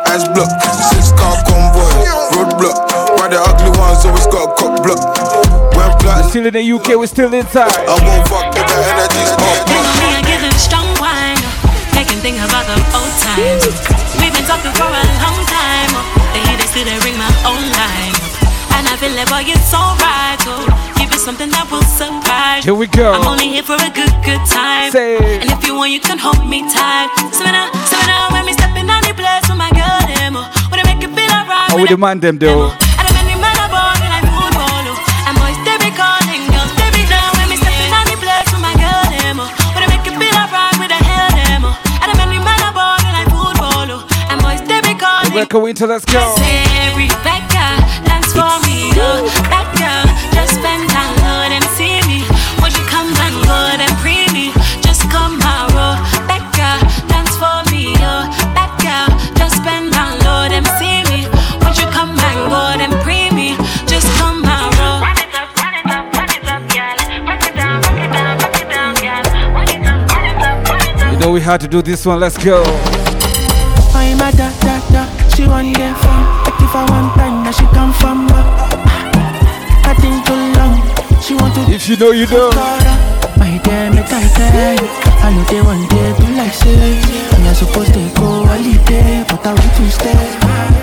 eyes 0.08 0.24
blocked. 0.32 0.56
Six 0.92 1.12
car 1.20 1.36
convoy, 1.44 1.92
roadblock. 2.32 2.78
Why 3.20 3.28
the 3.28 3.40
ugly 3.44 3.72
ones 3.76 4.06
always 4.06 4.28
got 4.28 4.48
a 4.48 4.56
cop 4.56 4.80
block? 4.84 5.02
When 5.76 5.92
black, 6.00 6.24
We're 6.24 6.30
still 6.30 6.46
in 6.48 6.54
the 6.54 6.64
UK, 6.64 6.96
we're 6.96 7.08
still 7.12 7.34
inside. 7.34 7.72
I 7.88 7.96
won't 8.00 8.24
fuck 8.28 8.48
with 8.56 8.68
the 8.68 8.78
energy. 8.96 9.24
Me, 10.00 10.08
I 10.16 10.22
give 10.24 10.42
them 10.42 10.56
strong 10.56 10.88
wine. 11.02 11.42
They 11.92 12.06
can 12.08 12.20
think 12.24 12.38
about 12.40 12.66
the 12.70 12.78
old 12.96 13.14
times. 13.20 13.68
We've 14.22 14.32
been 14.32 14.48
talking 14.48 14.72
for 14.78 14.88
a 14.88 15.04
long 15.20 15.40
time. 15.50 15.92
They 16.32 16.42
hear 16.48 16.58
they 16.58 16.68
still 16.72 16.86
they 16.88 16.98
ring 17.04 17.18
my 17.20 17.32
own 17.44 17.64
line. 17.76 18.16
And 18.78 18.86
I 18.88 18.96
feel 19.02 19.12
like 19.18 19.28
boy, 19.28 19.44
it's 19.50 19.74
alright. 19.74 20.40
Oh, 20.46 20.62
give 20.64 20.72
you 20.72 20.87
something 21.28 21.52
that 21.52 21.68
will 21.68 21.84
surprise. 21.84 22.64
Here 22.64 22.72
we 22.72 22.88
go. 22.88 23.12
I'm 23.12 23.28
only 23.28 23.52
here 23.52 23.62
for 23.62 23.76
a 23.76 23.92
good, 23.92 24.16
good 24.24 24.40
time. 24.48 24.96
Say. 24.96 25.20
And 25.44 25.52
if 25.52 25.60
you 25.68 25.76
want, 25.76 25.92
you 25.92 26.00
can 26.00 26.16
hold 26.16 26.40
me 26.48 26.64
tight. 26.72 27.12
So 27.36 27.44
now, 27.44 27.68
when 28.32 28.48
me 28.48 28.56
stepping 28.56 28.88
on 28.88 29.04
the 29.04 29.12
place 29.12 29.44
with 29.52 29.60
my 29.60 29.68
girl, 29.76 30.00
them, 30.08 30.40
oh, 30.40 30.48
when 30.72 30.80
I 30.80 30.88
make 30.88 31.04
you 31.04 31.12
feel 31.12 31.28
alright. 31.28 31.68
Oh, 31.76 31.84
we 31.84 31.92
demand 31.92 32.24
them 32.24 32.40
though. 32.40 32.72
And 32.72 33.06
I'm 33.12 33.20
any 33.28 33.36
man 33.36 33.60
about 33.60 34.00
me 34.00 34.08
like 34.08 34.24
football. 34.24 34.88
oh. 49.00 49.37
Know 71.28 71.34
we 71.34 71.42
had 71.42 71.60
to 71.60 71.68
do 71.68 71.82
this 71.82 72.06
one, 72.06 72.20
let's 72.20 72.38
go. 72.38 72.64
I'm 73.94 74.20
a 74.20 74.32
da 74.32 74.48
da 74.64 74.76
da. 74.94 75.04
She 75.36 75.46
want 75.46 75.76
them 75.78 75.96
from. 75.96 76.20
Like 76.46 76.62
if 76.66 76.74
I 76.76 76.84
want 76.92 77.16
time, 77.16 77.44
now 77.44 77.52
she 77.52 77.66
come 77.76 77.94
from. 78.00 78.28
I 79.90 79.94
think 80.02 80.18
too 80.28 80.40
long. 80.58 80.76
She 81.22 81.34
want 81.36 81.54
to. 81.56 81.62
If 81.74 81.90
you 81.90 81.98
know, 81.98 82.12
you 82.12 82.28
know. 82.28 82.50
My 83.38 83.60
dear, 83.64 83.92
tight 84.08 84.32
tight. 84.38 84.82
I 85.26 85.34
know 85.36 85.44
they 85.52 85.62
want 85.62 85.90
day 85.90 86.14
to 86.18 86.26
like 86.40 86.54
say. 86.54 86.96
Me 87.42 87.50
I 87.50 87.54
supposed 87.54 87.94
to 87.94 88.04
go 88.20 88.46
holiday, 88.46 89.26
but 89.28 89.46
I 89.46 89.54
want 89.54 89.74
to 89.78 89.92
stay. 89.92 90.77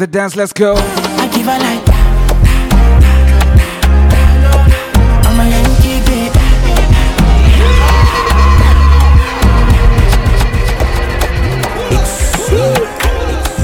The 0.00 0.06
dance, 0.06 0.34
let's 0.34 0.54
go. 0.54 0.76
I 0.76 1.28
give 1.34 1.44
her 1.44 1.58
like. 1.58 1.84
I'm 5.26 5.38
a 5.38 5.44
Yankee 5.50 6.00
babe. 6.06 6.32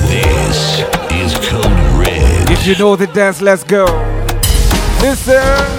This 0.06 0.82
is 1.10 1.48
Code 1.48 1.64
Red. 1.98 2.50
If 2.50 2.66
you 2.66 2.76
know 2.76 2.96
the 2.96 3.06
dance, 3.06 3.40
let's 3.40 3.64
go. 3.64 3.86
Listen. 5.00 5.75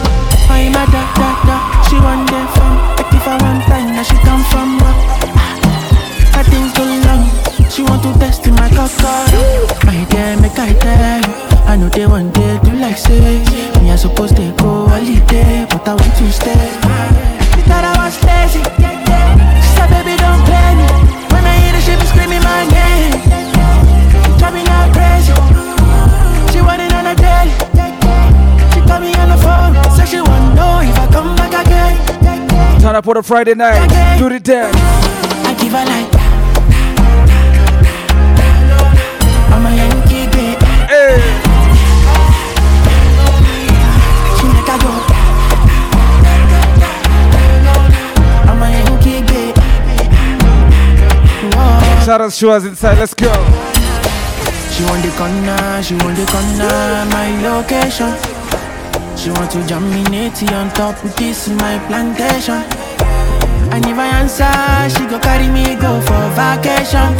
Friday 33.38 33.54
night. 33.54 34.18
Do 34.18 34.30
the 34.30 34.40
dance. 34.40 34.76
I 35.46 35.54
give 35.62 35.72
her 35.72 35.86
like. 35.86 36.10
I'm 39.54 39.64
a 39.64 39.72
Yankee 39.78 40.26
babe. 40.34 40.58
Hey. 40.90 41.22
She 44.38 44.46
make 44.50 44.70
I 44.74 44.78
go. 44.82 44.90
I'm 48.50 48.64
a 48.64 48.68
Yankee 48.74 49.22
babe. 49.30 49.56
Whoa. 51.54 52.06
Shout 52.06 52.22
out 52.22 52.32
Shua's 52.32 52.66
inside, 52.66 52.98
let's 52.98 53.14
go. 53.14 53.32
She 54.74 54.82
want 54.86 55.04
the 55.06 55.14
corner, 55.16 55.84
she 55.84 55.94
want 55.94 56.18
the 56.18 56.26
corner, 56.26 57.06
my 57.14 57.30
location. 57.46 58.18
She 59.16 59.30
want 59.30 59.52
to 59.52 59.64
jam 59.68 59.88
me 59.92 60.32
on 60.56 60.70
top 60.72 61.04
of 61.04 61.16
this 61.18 61.48
my 61.50 61.78
plantation. 61.88 62.77
And 63.78 63.86
if 63.86 63.98
I 64.00 64.08
answer, 64.26 64.50
she 64.90 65.06
go 65.06 65.20
carry 65.20 65.48
me 65.54 65.76
go 65.78 66.02
for 66.02 66.26
vacation. 66.34 67.14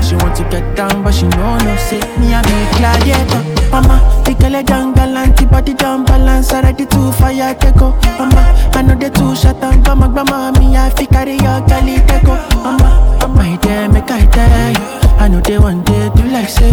She 0.00 0.14
want 0.14 0.36
to 0.36 0.44
get 0.48 0.76
down, 0.76 1.02
but 1.02 1.12
she 1.12 1.26
know 1.26 1.58
no 1.58 1.74
say 1.76 1.98
me 2.22 2.30
a 2.34 2.40
be 2.46 2.54
gladiator. 2.78 3.42
Mama, 3.72 3.98
the 4.24 4.34
girl 4.38 4.54
a 4.54 4.62
jungle 4.62 5.16
antibody 5.18 5.74
down 5.74 6.04
balance 6.04 6.52
already 6.52 6.86
too 6.86 7.10
fire 7.18 7.52
take 7.58 7.74
go. 7.74 7.90
Mama, 8.16 8.42
I 8.78 8.82
know 8.82 8.94
the 8.94 9.10
two 9.10 9.34
shot 9.34 9.60
and 9.64 9.84
grandma 9.84 10.06
grandma 10.06 10.52
me 10.52 10.76
I 10.76 10.88
fi 10.90 11.04
carry 11.06 11.32
your 11.34 11.58
galley 11.66 11.96
take 12.06 12.22
go. 12.24 12.34
Mama, 12.62 13.26
my 13.34 13.56
dear 13.56 13.88
make 13.88 14.08
I 14.08 14.24
tell 14.26 14.70
you, 14.70 15.18
I 15.18 15.26
know 15.26 15.40
they 15.40 15.58
want 15.58 15.84
day 15.84 16.08
to 16.14 16.22
like 16.30 16.48
say 16.48 16.70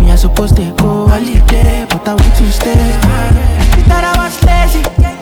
me 0.00 0.10
I 0.10 0.16
supposed 0.16 0.56
to 0.56 0.74
go 0.76 1.06
holiday, 1.06 1.86
but 1.88 2.08
I 2.08 2.14
want 2.14 2.34
to 2.34 2.50
stay. 2.50 2.74
She 3.76 3.82
thought 3.86 4.02
I 4.02 4.12
was 4.18 4.34
lazy. 4.42 5.13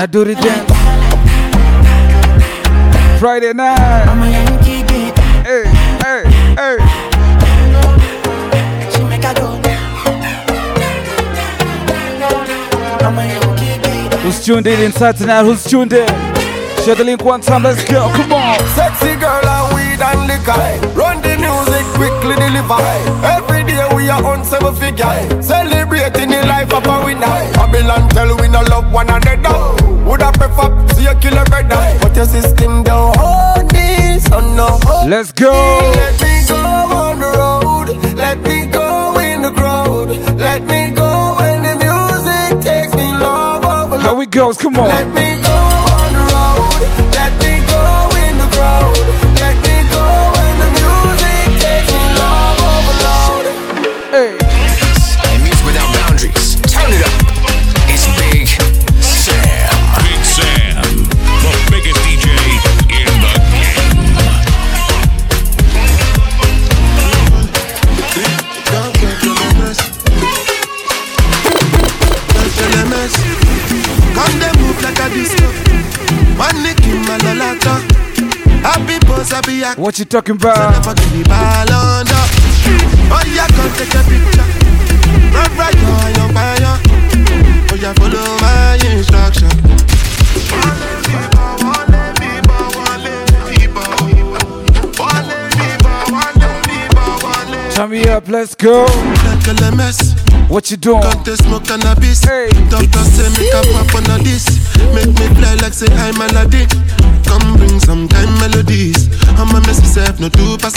Now 0.00 0.06
do 0.06 0.24
the 0.24 0.34
dance. 0.34 0.70
Friday 3.20 3.52
night. 3.52 4.08
I'm 4.08 4.22
a 4.22 4.30
Yankee 4.30 4.82
babe. 4.88 5.14
Hey, 5.44 5.64
hey, 6.00 6.24
hey. 6.56 6.76
She 8.90 9.04
make 9.04 9.22
I 9.22 9.34
go. 9.34 9.60
I'm 13.04 13.18
a 13.18 13.26
Yankee 13.26 13.76
babe. 13.82 14.20
Who's 14.22 14.42
tuned 14.42 14.66
in 14.66 14.80
inside 14.80 15.18
tonight? 15.18 15.44
Who's 15.44 15.64
tuned 15.64 15.92
in? 15.92 16.08
Share 16.82 16.94
the 16.94 17.04
link 17.04 17.22
one 17.22 17.42
time, 17.42 17.64
let's 17.64 17.84
go. 17.84 18.10
Come 18.14 18.32
on. 18.32 18.58
Sexy 18.74 19.16
girl 19.20 19.44
and 19.44 19.74
weed 19.74 20.00
and 20.00 20.26
liquor. 20.26 20.96
Run 20.96 21.20
the 21.20 21.36
music, 21.36 21.84
quickly 21.92 22.36
deliver. 22.40 22.80
Every 23.20 23.64
day 23.64 23.86
we 23.94 24.08
are 24.08 24.24
on 24.24 24.46
seven 24.46 24.74
figure. 24.76 25.42
Celebrating 25.42 26.30
the 26.30 26.46
life 26.46 26.72
of 26.72 26.86
a 26.86 27.04
winner. 27.04 27.52
Babylon 27.52 28.08
tell 28.08 28.34
we 28.40 28.48
no 28.48 28.62
love 28.62 28.90
one 28.90 29.10
another. 29.10 29.79
Would 30.10 30.22
I 30.22 30.32
prefer 30.32 30.88
see 30.94 31.06
a 31.06 31.14
brother? 31.44 31.98
But 32.02 32.16
your 32.16 32.26
system 32.26 32.82
don't 32.82 33.16
hold 33.16 33.70
this, 33.70 34.28
oh 34.32 34.40
no. 34.58 35.08
Let's 35.08 35.30
go. 35.30 35.52
Let 35.94 36.20
me 36.20 36.44
go 36.48 36.56
on 36.56 37.20
the 37.20 37.30
road. 37.38 38.16
Let 38.16 38.40
me 38.42 38.66
go 38.66 39.18
in 39.20 39.42
the 39.42 39.52
crowd. 39.52 40.08
Let 40.36 40.62
me 40.64 40.90
go 40.90 41.36
when 41.38 41.62
the 41.62 41.74
music 41.84 42.60
takes 42.60 42.92
me 42.94 43.06
love 43.12 43.64
overload. 43.64 44.02
How 44.02 44.20
it 44.20 44.30
goes? 44.30 44.58
Come 44.58 44.78
on. 44.78 44.88
Let 44.88 45.06
me 45.14 45.30
on 45.36 45.39
act. 79.70 79.78
What 79.78 79.98
you 79.98 80.04
talking 80.04 80.36
about? 80.36 80.72
Never 80.72 80.94
give 80.94 81.12
me 81.14 81.22
ball 81.24 81.72
under. 81.72 82.24
Oh 83.12 83.22
yeah, 83.26 83.46
come 83.48 83.70
take 83.78 83.94
a 83.94 84.02
picture. 84.06 84.46
Right, 85.34 85.52
right, 85.58 85.74
now, 85.74 86.08
young 86.18 86.32
fire. 86.34 86.76
Oh 87.70 87.76
yeah, 87.80 87.94
follow 87.94 88.24
my 88.40 88.78
instruction. 88.90 89.50
Turn 97.74 97.90
me 97.90 98.08
up, 98.08 98.28
let's 98.28 98.54
go. 98.54 98.86
What 100.50 100.70
you 100.70 100.76
doing? 100.76 101.00
Can't 101.00 101.24
they 101.24 101.36
smoke 101.36 101.64
cannabis? 101.64 102.24
Hey. 102.24 102.48
Doctor 102.68 103.04
say 103.06 103.30
make 103.38 103.54
a 103.54 103.62
pop 103.72 103.94
on 103.94 104.10
a 104.10 104.22
this. 104.22 104.58
Make 104.92 105.06
me 105.06 105.26
fly 105.38 105.54
like 105.62 105.72
say 105.72 105.86
I'm 105.94 106.20
Aladdin. 106.20 106.66
Come 107.30 107.54
bring 107.54 107.78
some 107.78 108.08
kind 108.08 108.26
melodies. 108.42 109.06
I'm 109.38 109.54
a 109.54 109.60
mess 109.62 109.78
myself, 109.78 110.18
no 110.18 110.28
two 110.28 110.58
pass. 110.58 110.74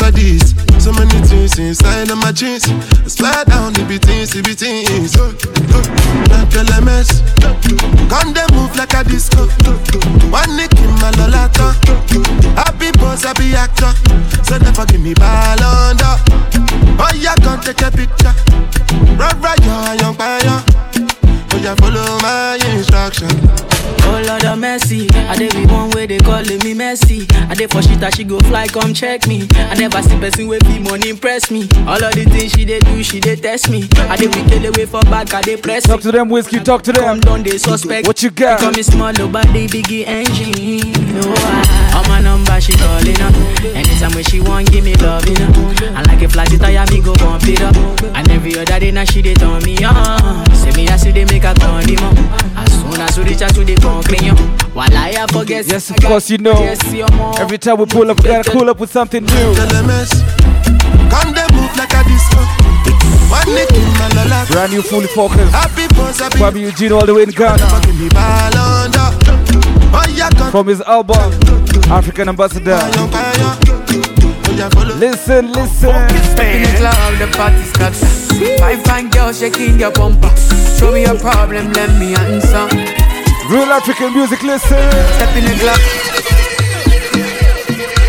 So 0.77 0.93
many 0.93 1.17
things 1.25 1.57
inside 1.57 2.11
of 2.11 2.17
my 2.19 2.31
jeans. 2.31 2.69
Swear 3.09 3.43
down, 3.45 3.73
it 3.73 3.87
be 3.89 3.97
things, 3.97 4.35
it 4.35 4.45
be 4.45 4.53
things. 4.53 5.17
Like 5.17 5.33
oh, 5.73 5.81
oh, 5.81 6.45
LMS. 6.53 7.25
Come 8.07 8.33
they 8.33 8.45
move 8.53 8.75
like 8.77 8.93
a 8.93 9.03
disco. 9.03 9.49
One 10.29 10.55
nick 10.55 10.77
in 10.77 10.93
my 11.01 11.09
lolata. 11.17 11.73
Happy 12.53 12.91
boss, 13.01 13.23
happy 13.23 13.55
actor. 13.55 13.89
So 14.43 14.57
never 14.59 14.85
give 14.85 15.01
me 15.01 15.15
ball 15.15 15.63
under. 15.63 16.15
Oh 17.01 17.11
yeah, 17.17 17.33
come 17.41 17.61
take 17.61 17.81
a 17.81 17.89
picture. 17.89 18.33
Right, 19.17 19.33
right, 19.41 19.59
yeah, 19.65 19.95
Mercy, 24.73 25.07
I 25.29 25.35
dey 25.37 25.49
be 25.53 25.71
one 25.71 25.91
way 25.91 26.07
they 26.07 26.17
calling 26.17 26.57
me 26.63 26.73
messy. 26.73 27.27
I 27.47 27.53
dey 27.53 27.67
for 27.67 27.83
shit 27.83 27.99
that 27.99 28.15
she 28.15 28.23
go 28.23 28.39
fly, 28.39 28.65
come 28.65 28.91
check 28.91 29.27
me. 29.27 29.47
I 29.53 29.75
never 29.77 30.01
see 30.01 30.17
person 30.17 30.47
with 30.47 30.65
be 30.65 30.79
money 30.79 31.09
impress 31.09 31.51
me. 31.51 31.69
All 31.85 32.01
of 32.03 32.09
the 32.17 32.25
things 32.25 32.53
she 32.53 32.65
dey 32.65 32.79
do, 32.79 33.03
she 33.03 33.19
dey 33.19 33.35
test 33.35 33.69
me. 33.69 33.85
I 34.09 34.17
dey 34.17 34.25
weak 34.33 34.49
away 34.65 34.87
for 34.87 35.01
back, 35.13 35.31
I 35.31 35.43
dey 35.43 35.57
press 35.57 35.83
Talk 35.85 36.01
to 36.01 36.11
them, 36.11 36.27
whiskey. 36.27 36.57
Talk 36.59 36.81
to 36.89 36.91
them. 36.91 37.03
Come 37.03 37.19
down, 37.19 37.43
they 37.43 37.59
suspect. 37.59 38.07
What 38.07 38.23
you 38.23 38.31
got? 38.31 38.61
Call 38.61 38.71
me 38.71 38.81
small, 38.81 39.13
oh, 39.21 39.27
but 39.29 39.45
they 39.53 39.67
biggie 39.67 40.07
engine. 40.07 40.89
No, 41.13 41.21
I, 41.21 42.01
on 42.01 42.09
my 42.09 42.19
number 42.21 42.59
she 42.59 42.73
calling 42.73 43.21
up. 43.21 43.35
Anytime 43.77 44.09
when 44.17 44.23
she 44.23 44.41
want, 44.41 44.71
give 44.71 44.83
me 44.83 44.95
love, 44.95 45.29
you 45.29 45.37
know. 45.37 45.69
And 45.93 46.07
like 46.07 46.23
a 46.23 46.29
flat 46.29 46.49
tire, 46.49 46.81
me 46.89 46.97
go 46.99 47.13
bump 47.21 47.45
it 47.45 47.61
up. 47.61 47.77
And 48.17 48.25
every 48.31 48.57
other 48.57 48.79
day 48.79 48.89
now 48.89 49.05
she 49.05 49.21
dey 49.21 49.35
turn 49.35 49.61
me 49.61 49.77
on. 49.85 50.49
Say 50.57 50.71
me 50.73 50.87
I 50.89 50.97
see 50.97 51.11
they 51.11 51.25
make 51.25 51.43
a 51.43 51.53
condiment. 51.53 52.17
As 52.57 52.73
soon 52.73 52.97
as 52.99 53.17
we 53.19 53.25
reach 53.25 53.41
out 53.43 53.53
to 53.53 53.63
the 53.63 53.75
concrete, 53.75 54.33
while 54.73 54.95
I 54.95 55.25
forget. 55.31 55.65
Yes, 55.67 55.89
of 55.89 55.97
course 55.97 56.29
you 56.29 56.37
know. 56.37 56.59
Yes, 56.59 56.93
your 56.93 57.09
mom. 57.11 57.35
Every 57.39 57.57
time 57.57 57.77
we 57.77 57.85
pull 57.85 58.09
up, 58.09 58.17
we 58.17 58.23
gotta 58.23 58.49
pull 58.51 58.69
up 58.69 58.79
with 58.79 58.91
something 58.91 59.23
new. 59.23 59.53
LMS. 59.55 60.21
Come 61.09 61.33
they 61.33 61.45
move 61.55 61.75
like 61.77 61.93
a 61.93 62.03
disco. 62.03 62.41
One 63.29 63.47
nick 63.53 63.71
in 63.71 63.83
my 63.97 64.09
lolata. 64.13 64.51
Brand 64.51 64.73
new, 64.73 64.81
fully 64.81 65.07
focused. 65.07 65.51
Happy 65.51 65.87
boss, 65.95 66.19
happy 66.19 66.39
Bobby 66.39 66.61
Eugene 66.61 66.91
all 66.91 67.05
the 67.05 67.13
way 67.13 67.23
in 67.23 67.29
Ghana. 67.29 67.57
Never 67.57 67.85
give 67.85 67.99
me 67.99 68.09
ball 68.09 68.57
under. 68.57 69.09
Yeah, 70.15 70.29
come 70.29 70.51
From 70.51 70.67
his 70.67 70.81
album, 70.81 71.17
African 71.91 72.29
Ambassador. 72.29 72.77
young 72.95 73.09
fire. 73.09 73.57
Yeah, 74.55 74.69
follow. 74.69 74.95
Listen, 74.95 75.51
listen. 75.51 75.89
Step 76.33 76.55
in 76.55 76.61
the 76.63 76.77
club, 76.77 77.17
the 77.19 77.27
party's 77.35 77.71
got 77.73 77.93
Five 78.59 78.83
fine 78.83 79.09
girls 79.09 79.39
shaking 79.39 79.77
their 79.77 79.91
bumper. 79.91 80.29
Show 80.77 80.91
me 80.91 81.05
a 81.05 81.15
problem, 81.15 81.71
let 81.73 81.89
me 81.99 82.13
answer. 82.15 83.12
Real 83.49 83.71
African 83.71 84.13
music, 84.13 84.41
listen. 84.41 84.77
Step 85.15 85.35
in 85.35 85.43
the 85.43 85.53
club. 85.59 85.79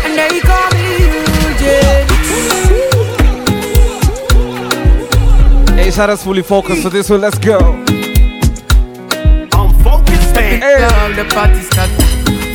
And 0.05 0.17
they 0.17 0.39
call 0.39 0.69
me 0.71 1.09
UJ. 1.43 1.65
Hey, 5.75 5.91
shout 5.91 6.09
us 6.09 6.23
fully 6.23 6.41
focused 6.41 6.83
for 6.83 6.89
this 6.89 7.09
one. 7.09 7.19
Let's 7.19 7.37
go. 7.37 7.57
I'm 9.51 9.73
focused. 9.83 10.29
Step 10.29 10.53
in 10.53 10.59
the 10.61 10.75
club, 10.77 11.15
the 11.15 11.25
party's 11.33 11.69
got 11.69 11.89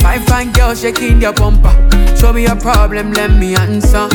Five 0.01 0.25
fine 0.25 0.51
girls 0.51 0.81
shaking 0.81 1.19
their 1.19 1.33
bumper. 1.33 1.71
Show 2.17 2.33
me 2.33 2.47
a 2.47 2.55
problem, 2.55 3.13
let 3.13 3.31
me 3.31 3.55
answer. 3.55 4.09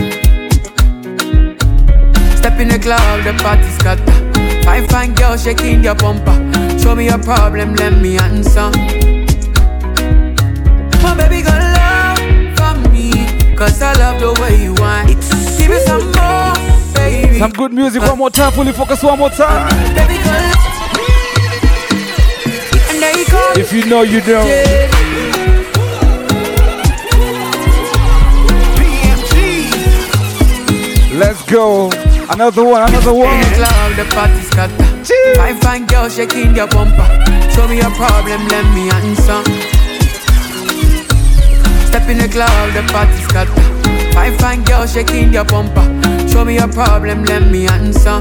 Step 2.36 2.58
in 2.58 2.68
the 2.68 2.78
club, 2.82 3.22
the 3.22 3.32
party's 3.42 3.78
got 3.78 3.98
Five 4.64 4.88
fine 4.88 5.14
girls 5.14 5.44
shaking 5.44 5.82
their 5.82 5.94
bumper. 5.94 6.55
Show 6.86 6.94
me 6.94 7.08
a 7.08 7.18
problem, 7.18 7.74
let 7.74 8.00
me 8.00 8.16
answer. 8.16 8.70
My 11.02 11.16
baby 11.18 11.42
got 11.42 11.60
love 11.74 12.56
for 12.56 12.90
me, 12.90 13.10
cause 13.56 13.82
I 13.82 13.92
love 13.94 14.20
the 14.20 14.40
way 14.40 14.62
you 14.62 14.72
want. 14.74 15.08
Give 15.58 15.68
me 15.68 15.80
some 15.80 16.06
more, 16.14 16.54
baby. 16.94 17.40
Some 17.40 17.50
good 17.50 17.72
music 17.72 18.02
one 18.02 18.16
more 18.16 18.30
time. 18.30 18.52
Fully 18.52 18.72
focus, 18.72 19.02
one 19.02 19.18
more 19.18 19.30
time. 19.30 19.68
Baby 19.96 20.22
got. 20.22 20.56
And 22.88 23.02
they 23.02 23.24
call 23.24 23.54
me 23.56 23.62
If 23.62 23.72
you 23.72 23.84
know, 23.86 24.02
you 24.02 24.20
know. 24.20 24.44
Let's 31.18 31.42
go. 31.50 31.90
Another 32.30 32.64
one, 32.64 32.88
another 32.88 33.12
one. 33.12 33.40
the 33.40 33.54
club, 33.56 33.96
the 33.96 34.04
party's 34.14 34.50
got 34.50 34.95
Five 35.06 35.60
fine 35.60 35.86
girls 35.86 36.16
shaking 36.16 36.52
their 36.52 36.66
bumper. 36.66 37.06
Show 37.54 37.68
me 37.68 37.78
a 37.78 37.90
problem, 37.90 38.44
let 38.48 38.66
me 38.74 38.90
answer. 38.90 39.40
Step 41.86 42.08
in 42.08 42.18
the 42.18 42.28
club, 42.28 42.72
the 42.74 42.82
party's 42.92 43.26
got 43.28 43.46
Five 44.12 44.36
fine 44.38 44.64
girls 44.64 44.94
shaking 44.94 45.30
their 45.30 45.44
bumper. 45.44 45.86
Show 46.28 46.44
me 46.44 46.58
a 46.58 46.66
problem, 46.66 47.22
let 47.24 47.48
me 47.52 47.68
answer. 47.68 48.18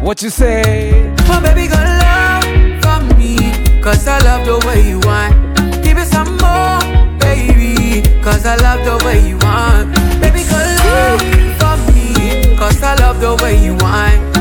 What 0.00 0.22
you 0.22 0.30
say? 0.30 1.12
My 1.26 1.40
baby 1.40 1.66
got 1.66 1.84
love 2.04 2.82
for 2.82 3.16
me, 3.16 3.36
cause 3.82 4.06
I 4.06 4.18
love 4.20 4.46
the 4.46 4.64
way 4.64 4.88
you 4.88 5.00
want. 5.00 5.34
Give 5.82 5.96
me 5.96 6.04
some 6.04 6.36
more, 6.38 6.78
baby, 7.18 8.02
cause 8.22 8.46
I 8.46 8.54
love 8.56 8.84
the 8.84 9.04
way 9.04 9.26
you 9.28 9.36
want. 9.38 9.92
Baby 10.20 10.44
got 10.44 10.62
love 10.78 11.20
for 11.58 11.92
me, 11.92 12.56
cause 12.56 12.80
I 12.84 12.94
love 12.96 13.20
the 13.20 13.34
way 13.42 13.56
you 13.64 13.74
want. 13.76 14.31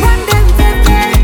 One, 0.00 0.20
ding, 0.24 0.48
ding, 0.56 0.82
ding. 0.84 1.18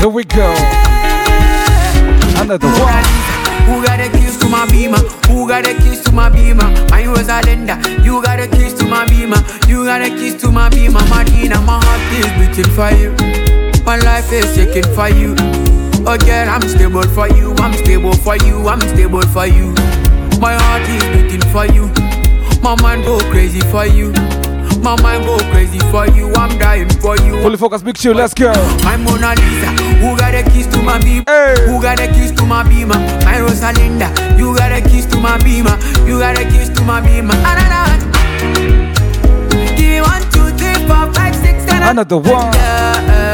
Here 0.00 0.08
we 0.08 0.24
go. 0.24 0.54
Another 2.40 2.68
one. 2.68 3.04
Who 3.66 3.84
got 3.84 4.00
to 4.38 4.48
my 4.48 4.66
beamer? 4.70 5.07
Got 5.48 5.64
the 5.64 5.72
keys 5.80 6.02
to 6.02 6.12
my 6.12 6.28
beamer? 6.28 6.68
My 6.90 7.04
Rosalinda. 7.04 8.04
You 8.04 8.22
got 8.22 8.36
the 8.38 8.54
keys 8.54 8.74
to 8.74 8.84
my 8.84 9.08
beamer. 9.08 9.40
You 9.66 9.86
got 9.86 10.04
the 10.04 10.10
keys 10.10 10.34
to 10.42 10.52
my 10.52 10.68
beamer. 10.68 11.00
Martina, 11.08 11.58
my 11.62 11.80
heart 11.82 12.00
is 12.12 12.28
beating 12.36 12.70
for 12.76 12.92
you. 12.92 13.16
My 13.82 13.96
life 13.96 14.30
is 14.30 14.44
shaking 14.54 14.84
for 14.94 15.08
you. 15.08 15.34
Oh 16.06 16.18
girl, 16.18 16.48
I'm 16.50 16.60
stable 16.68 17.02
for 17.16 17.28
you. 17.28 17.54
I'm 17.60 17.72
stable 17.72 18.12
for 18.12 18.36
you. 18.36 18.68
I'm 18.68 18.80
stable 18.92 19.22
for 19.22 19.46
you. 19.46 19.72
My 20.38 20.52
heart 20.52 20.86
is 20.86 21.02
beating 21.16 21.48
for 21.50 21.64
you. 21.64 21.86
My 22.60 22.76
mind 22.82 23.04
go 23.04 23.18
crazy 23.30 23.60
for 23.72 23.86
you. 23.86 24.12
My 24.82 25.00
mind 25.02 25.24
go 25.24 25.36
crazy 25.50 25.78
for 25.90 26.06
you, 26.08 26.32
I'm 26.34 26.58
dying 26.58 26.88
for 27.00 27.16
you. 27.18 27.42
Fully 27.42 27.56
focus, 27.56 27.82
big 27.82 27.96
chill, 27.96 28.14
let's 28.14 28.32
go. 28.32 28.52
My 28.82 28.96
Mona 28.96 29.34
Lisa, 29.34 29.70
who 30.00 30.16
got 30.16 30.34
a 30.34 30.42
kiss 30.50 30.66
to 30.68 30.82
my 30.82 30.98
beam? 30.98 31.24
Who 31.66 31.82
got 31.82 32.00
a 32.00 32.06
kiss 32.06 32.30
to 32.32 32.44
my 32.46 32.62
beamer? 32.62 32.94
My 33.24 33.38
Rosalinda, 33.38 34.38
you 34.38 34.56
got 34.56 34.72
a 34.72 34.80
kiss 34.80 35.06
to 35.06 35.16
my 35.18 35.36
beamer. 35.38 35.76
You 36.06 36.18
got 36.18 36.38
a 36.38 36.44
kiss 36.44 36.70
to 36.70 36.82
my 36.84 37.00
beamer. 37.00 37.34
Nah. 37.34 37.86
Give 39.76 40.04
one, 40.04 40.22
two, 40.30 40.48
three, 40.56 40.86
four, 40.86 41.12
five, 41.12 41.34
six, 41.36 41.64
seven. 41.64 41.82
Another 41.82 42.16
one. 42.16 42.50
Give 42.52 43.27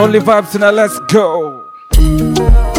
only 0.00 0.18
vibes 0.18 0.52
tonight, 0.52 0.70
let's 0.70 0.98
go. 1.00 2.69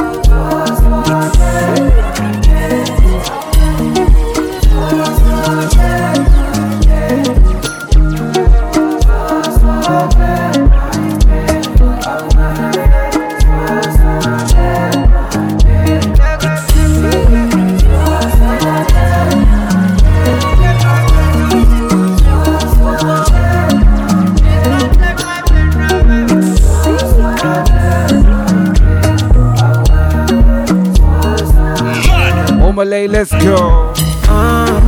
Let's 33.22 33.46
go. 33.46 33.94
Uh, 34.28 34.82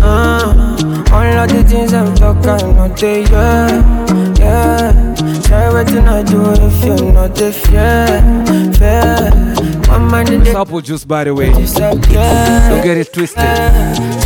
uh. 0.00 1.12
All 1.12 1.38
of 1.42 1.48
the 1.50 1.64
things 1.68 1.92
I'm 1.92 2.14
talking, 2.14 2.76
not 2.76 2.96
the 2.96 3.26
yeah, 3.30 4.34
yeah. 4.38 5.42
Try 5.42 5.70
what 5.70 5.90
you 5.90 6.00
not 6.00 6.26
do 6.26 6.40
if 6.52 6.84
you're 6.84 7.12
not 7.12 7.34
the 7.34 7.52
fair, 7.52 8.22
fair. 8.74 9.30
My 9.88 9.98
mind 9.98 10.30
is 10.30 10.48
It's 10.48 10.56
apple 10.56 10.80
juice, 10.80 11.04
by 11.04 11.24
the 11.24 11.34
way. 11.34 11.50
Don't 11.50 12.00
get 12.82 12.96
it 12.96 13.12
twisted. 13.12 13.44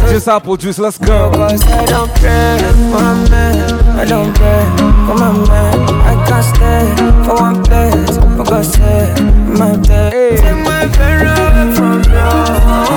Just 0.09 0.29
apple 0.29 0.57
juice, 0.57 0.79
let's 0.79 0.99
go. 0.99 1.31
Cause 1.33 1.63
I 1.65 1.85
don't 1.87 2.11
pray 2.15 2.59
for 2.93 3.03
a 3.03 3.29
man, 3.29 3.99
I 3.99 4.05
don't 4.05 4.35
pray 4.37 4.65
for 5.07 5.17
my 5.19 5.33
man. 5.49 5.79
I 6.07 6.15
can't 6.29 6.45
stay 6.55 6.85
for 7.27 7.35
one 7.35 7.65
place, 7.65 8.17
for 8.37 8.45
God's 8.45 8.73
sake, 8.73 9.59
my 9.59 9.77
day. 9.83 10.37
Take 10.37 10.65
my 10.65 10.79
away 11.59 11.75
from 11.75 12.09
Shibere, 12.09 12.88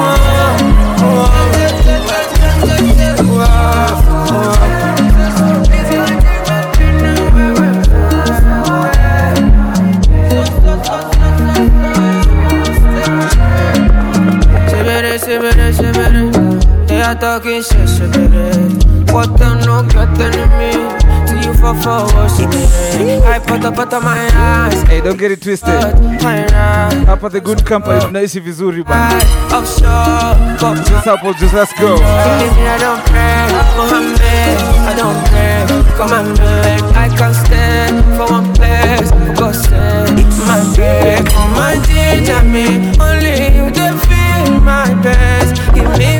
talking 17.21 17.61
shit, 17.61 17.87
shibere 17.87 19.11
What 19.13 19.37
them 19.37 19.59
no 19.59 19.83
get 19.83 20.09
enemy 20.19 20.71
Till 20.71 20.90
you 21.51 21.57
fall 21.59 21.75
forward, 21.75 22.31
I 23.25 23.39
put 23.39 23.65
up 23.65 23.77
out 23.77 23.93
of 23.93 24.03
my 24.03 24.29
eyes 24.33 24.81
Hey, 24.83 25.01
don't 25.01 25.17
get 25.17 25.31
it 25.31 25.41
twisted. 25.41 25.69
Hapa 27.07 27.29
the 27.31 27.41
good 27.41 27.65
company 27.65 27.99
tunaishi 28.01 28.39
vizuri 28.39 28.83
bana. 28.83 29.19
Just 30.85 31.07
apple 31.07 31.33
juice, 31.33 31.53
let's 31.53 31.73
go. 31.79 31.95
I 31.95 32.77
don't 32.79 33.03
pray 33.05 33.47
for 33.75 33.85
my 33.91 34.01
man. 34.19 34.57
I 34.87 34.93
don't 34.95 35.19
pray 35.29 35.65
for 35.97 36.07
my 36.07 36.23
man. 36.23 36.79
I 36.95 37.07
can't 37.17 37.35
stand 37.35 38.03
for 38.17 38.27
one 38.31 38.53
place. 38.53 39.09
For 39.11 39.33
God's 39.39 39.59
sake, 39.67 40.31
my. 40.47 40.59
Come 41.31 41.57
and 41.65 41.81
teach 41.85 42.31
me. 42.53 42.65
Only 42.99 43.35
you 43.57 43.71
can 43.71 43.95
feel 44.07 44.59
my 44.59 44.93
best. 45.01 45.55
Give 45.73 45.89
me 45.97 46.11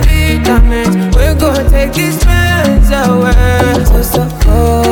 vitamins. 0.43 1.15
We're 1.15 1.35
gonna 1.35 1.69
take 1.69 1.93
these 1.93 2.17
pains 2.23 2.89
away. 2.89 3.85
So, 3.85 4.01
so, 4.03 4.29
oh, 4.47 4.90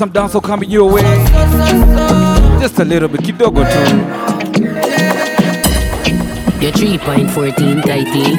some 0.00 0.10
dancehall 0.12 0.42
coming 0.42 0.70
your 0.70 0.90
way. 0.90 1.02
Just 2.58 2.78
a 2.78 2.84
little 2.86 3.06
bit, 3.06 3.20
kidogo 3.20 3.60
tu. 3.68 3.82
You're 6.62 6.72
3.14 6.72 7.84
tighty. 7.84 8.32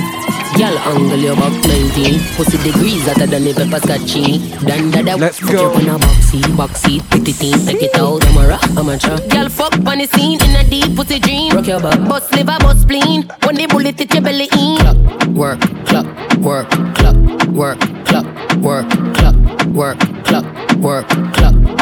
Girl 0.58 0.78
angle 0.89 1.19
your 1.19 1.36
back 1.36 1.54
19 1.63 2.19
Pussy 2.36 2.58
degrees 2.58 3.06
hotter 3.06 3.28
than 3.28 3.43
the 3.43 3.54
pepper 3.54 3.80
scotchy. 3.80 4.39
Dan 4.65 4.89
da 4.89 5.02
da 5.04 5.15
Let's 5.15 5.39
go. 5.39 5.71
on 5.74 5.88
a 5.88 6.00
box 6.00 6.17
seat, 6.30 6.58
box 6.58 6.82
seat 6.82 7.04
Pretty 7.10 7.32
thing, 7.32 7.65
take 7.65 7.84
it 7.84 7.97
out 7.97 8.26
I'm 8.26 8.38
a 8.38 8.47
rock, 8.50 8.69
I'm 8.76 8.89
a 8.89 8.97
trap 8.97 9.21
Girl 9.30 9.47
fuck 9.47 9.74
on 9.74 10.00
the 10.00 10.08
scene 10.08 10.41
in 10.43 10.56
a 10.56 10.63
deep 10.67 10.95
pussy 10.95 11.19
dream. 11.19 11.56
Rock 11.56 11.67
your 11.67 11.80
back 11.80 12.00
Bust 12.10 12.36
liver, 12.36 12.58
bust 12.60 12.82
spleen. 12.82 13.24
When 13.43 13.56
the 13.56 13.67
bullet 13.67 13.97
hit 13.97 14.13
your 14.13 14.24
belly 14.24 14.50
in 14.52 14.78
Clock, 14.78 14.97
work, 15.28 15.62
clock, 15.86 16.08
work, 16.38 16.69
clock, 16.95 17.15
work, 17.47 17.80
clock, 18.06 18.26
work, 18.58 18.89
clock, 19.15 19.36
work, 19.67 20.00
clock, 20.26 20.45
work, 20.82 21.08
clock, 21.08 21.30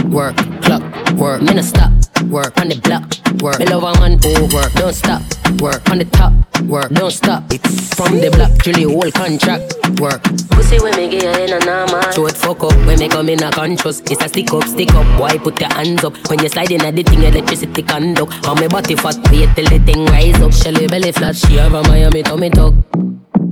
work, 0.06 0.36
clock, 0.62 0.84
work. 1.14 1.42
Me 1.42 1.54
no 1.54 1.62
stop, 1.62 1.92
work. 2.26 2.58
on 2.60 2.70
the 2.70 2.80
block, 2.84 3.04
work. 3.42 3.60
love 3.70 3.84
a 3.84 4.00
man 4.00 4.20
who 4.22 4.56
work, 4.56 4.72
don't 4.74 4.94
stop 4.94 5.22
Work. 5.62 5.90
on 5.90 5.98
the 5.98 6.06
top, 6.06 6.34
work, 6.64 6.90
don't 6.92 7.12
stop. 7.12 7.44
It's 7.52 7.94
From 7.96 8.20
the 8.20 8.30
block, 8.30 8.52
till 8.64 8.74
the 8.74 8.84
whole 8.84 9.12
contract, 9.12 10.00
work. 10.00 10.24
Pussy 10.52 10.80
when 10.80 10.96
me 10.96 11.10
get 11.10 11.26
in 11.26 11.62
a 11.62 11.66
normal. 11.66 12.02
Show 12.12 12.28
it 12.28 12.38
fuck 12.38 12.64
up, 12.64 12.76
when 12.86 13.00
me 13.00 13.10
come 13.10 13.30
in 13.30 13.44
a 13.44 13.52
conscious. 13.52 14.00
It's 14.02 14.24
a 14.24 14.30
stick 14.30 14.54
up, 14.54 14.64
stick 14.64 14.94
up, 14.94 15.20
why 15.20 15.38
put 15.38 15.60
your 15.60 15.74
hands 15.74 16.04
up 16.04 16.16
When 16.30 16.40
you 16.40 16.50
slide 16.50 16.72
in 16.72 16.86
a 16.86 16.92
the 16.92 17.04
thing, 17.04 17.24
electricity 17.24 17.84
conduct? 17.84 18.48
On 18.48 18.60
me 18.60 18.68
body 18.68 18.96
fat, 18.96 19.18
wait 19.32 19.50
till 19.56 19.66
the 19.66 19.80
thing 19.86 20.06
rise 20.06 20.40
up. 20.42 20.54
Shelly 20.54 20.88
belly 20.88 21.12
flat, 21.12 21.36
she 21.36 21.58
have 21.58 21.74
a 21.74 21.84
Miami 21.84 22.24
tummy 22.24 22.50
tuck. 22.50 22.74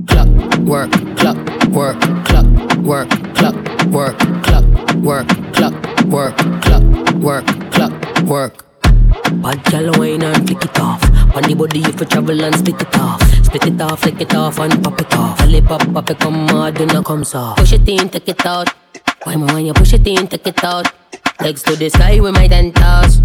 Clock, 0.06 0.28
work, 0.60 0.92
clock, 1.16 1.36
work, 1.68 2.00
clock, 2.24 2.46
work, 2.78 3.10
clock, 3.34 3.56
work, 3.90 4.18
clock, 4.44 4.94
work, 5.02 5.28
clock, 5.52 5.74
work, 6.08 6.36
clock, 6.62 6.82
work, 7.14 7.46
clock, 7.72 8.22
work 8.22 8.64
Bad 9.42 9.62
gal 9.64 9.92
wine 9.98 10.22
and 10.22 10.46
flick 10.46 10.64
it 10.64 10.80
off. 10.80 11.02
On 11.36 11.42
the 11.42 11.54
body 11.54 11.80
if 11.80 12.00
you 12.00 12.06
travel 12.06 12.42
and 12.42 12.54
split 12.56 12.80
it 12.80 12.98
off. 12.98 13.22
Split 13.44 13.66
it 13.66 13.80
off, 13.80 14.00
flick 14.00 14.20
it 14.20 14.34
off 14.34 14.58
and 14.58 14.82
pop 14.82 15.00
it 15.00 15.14
off. 15.14 15.46
Lip 15.46 15.64
pop, 15.64 15.80
pop 15.92 16.10
it 16.10 16.18
come 16.18 16.48
hard 16.48 16.80
and 16.80 16.90
it 16.90 17.04
comes 17.04 17.34
off. 17.34 17.56
Push 17.56 17.74
it 17.74 17.88
in, 17.88 18.08
take 18.08 18.28
it 18.28 18.46
out. 18.46 18.68
Why 19.24 19.36
me 19.36 19.44
when 19.52 19.66
you 19.66 19.74
push 19.74 19.92
it 19.92 20.06
in, 20.06 20.26
take 20.26 20.46
it 20.46 20.64
out. 20.64 20.90
Legs 21.40 21.62
to 21.64 21.76
the 21.76 21.90
sky 21.90 22.20
with 22.20 22.34
my 22.34 22.48
ten 22.48 22.72
toes. 22.72 23.20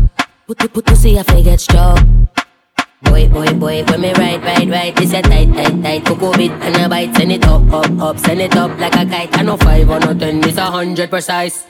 Put 0.46 0.58
put 0.58 0.74
put 0.74 0.86
pussy 0.86 1.18
if 1.18 1.30
I 1.30 1.42
get 1.42 1.62
strong. 1.62 2.28
Boy, 3.04 3.28
boy, 3.28 3.54
boy, 3.54 3.84
when 3.86 4.02
me 4.02 4.14
ride, 4.14 4.44
ride, 4.44 4.70
ride, 4.70 4.96
this 4.96 5.14
a 5.14 5.22
tight, 5.22 5.54
tight, 5.54 5.84
tight. 5.84 6.06
Coco 6.06 6.32
bit 6.34 6.52
and 6.52 6.76
a 6.76 6.90
bite, 6.90 7.16
send 7.16 7.32
it 7.32 7.46
up, 7.46 7.72
up, 7.72 7.92
up, 8.00 8.20
send 8.20 8.42
it 8.42 8.56
up 8.56 8.78
like 8.80 8.96
a 8.96 9.06
kite. 9.06 9.38
I 9.38 9.42
know 9.44 9.58
five 9.58 9.90
or 9.90 10.00
no 10.00 10.14
ten, 10.14 10.44
it's 10.44 10.58
a 10.58 10.66
hundred 10.66 11.10
precise. 11.10 11.66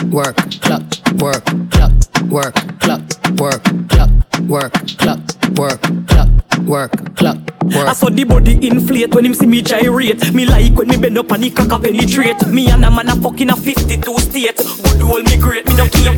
Clock, 0.00 0.12
work, 0.12 0.36
clock, 0.62 0.82
work, 1.20 1.44
clock, 1.70 1.92
work, 2.30 2.54
clock, 2.80 3.02
work, 3.38 3.62
clock, 3.88 4.10
work, 4.48 4.72
clock, 4.96 5.20
work, 5.58 5.82
clock, 6.06 6.28
work, 6.62 7.16
clock, 7.16 7.36
work. 7.64 7.86
I 7.86 7.92
saw 7.92 8.08
the 8.08 8.24
body 8.24 8.66
inflate 8.66 9.14
when 9.14 9.26
him 9.26 9.34
see 9.34 9.46
me 9.46 9.60
gyrate. 9.60 10.32
Me 10.32 10.46
like 10.46 10.72
when 10.72 10.88
me 10.88 10.96
bend 10.96 11.18
up 11.18 11.30
and 11.32 11.42
the 11.42 11.50
cock 11.50 11.72
a 11.72 11.78
penetrate. 11.78 12.46
Me 12.46 12.70
and 12.70 12.82
a 12.82 12.90
man 12.90 13.10
a 13.10 13.16
fucking 13.16 13.50
a 13.50 13.56
52 13.56 14.18
state. 14.20 14.56
Good 14.56 15.02
hold 15.02 15.24
me 15.24 15.36
great, 15.36 15.68
me 15.68 15.76
don't 15.76 15.92
care. 15.92 16.16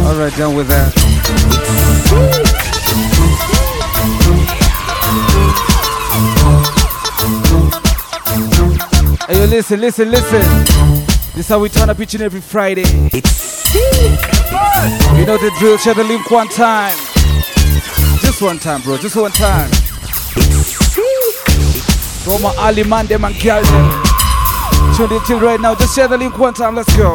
Alright, 0.00 0.34
done 0.36 0.56
with 0.56 0.68
that. 0.68 2.51
Hey, 9.32 9.38
yo, 9.38 9.46
listen, 9.46 9.80
listen, 9.80 10.10
listen. 10.10 10.42
This 11.34 11.48
how 11.48 11.58
we 11.58 11.70
turn 11.70 11.88
up 11.88 11.98
each 11.98 12.12
and 12.12 12.22
every 12.22 12.42
Friday. 12.42 12.82
It's 13.14 13.74
You 13.74 15.24
know 15.24 15.38
the 15.38 15.50
drill, 15.58 15.78
share 15.78 15.94
the 15.94 16.04
link 16.04 16.30
one 16.30 16.48
time. 16.48 16.94
Just 18.20 18.42
one 18.42 18.58
time, 18.58 18.82
bro, 18.82 18.98
just 18.98 19.16
one 19.16 19.30
time. 19.30 19.70
To 22.24 22.30
all 22.30 22.40
my 22.40 22.54
Ali 22.58 22.84
man, 22.84 23.06
them 23.06 23.24
and 23.24 23.34
girl 23.40 23.62
them. 23.62 24.04
Tune 24.98 25.12
in 25.12 25.24
till 25.24 25.40
right 25.40 25.58
now. 25.58 25.74
Just 25.76 25.96
share 25.96 26.08
the 26.08 26.18
link 26.18 26.36
one 26.36 26.52
time. 26.52 26.74
Let's 26.74 26.94
go. 26.94 27.14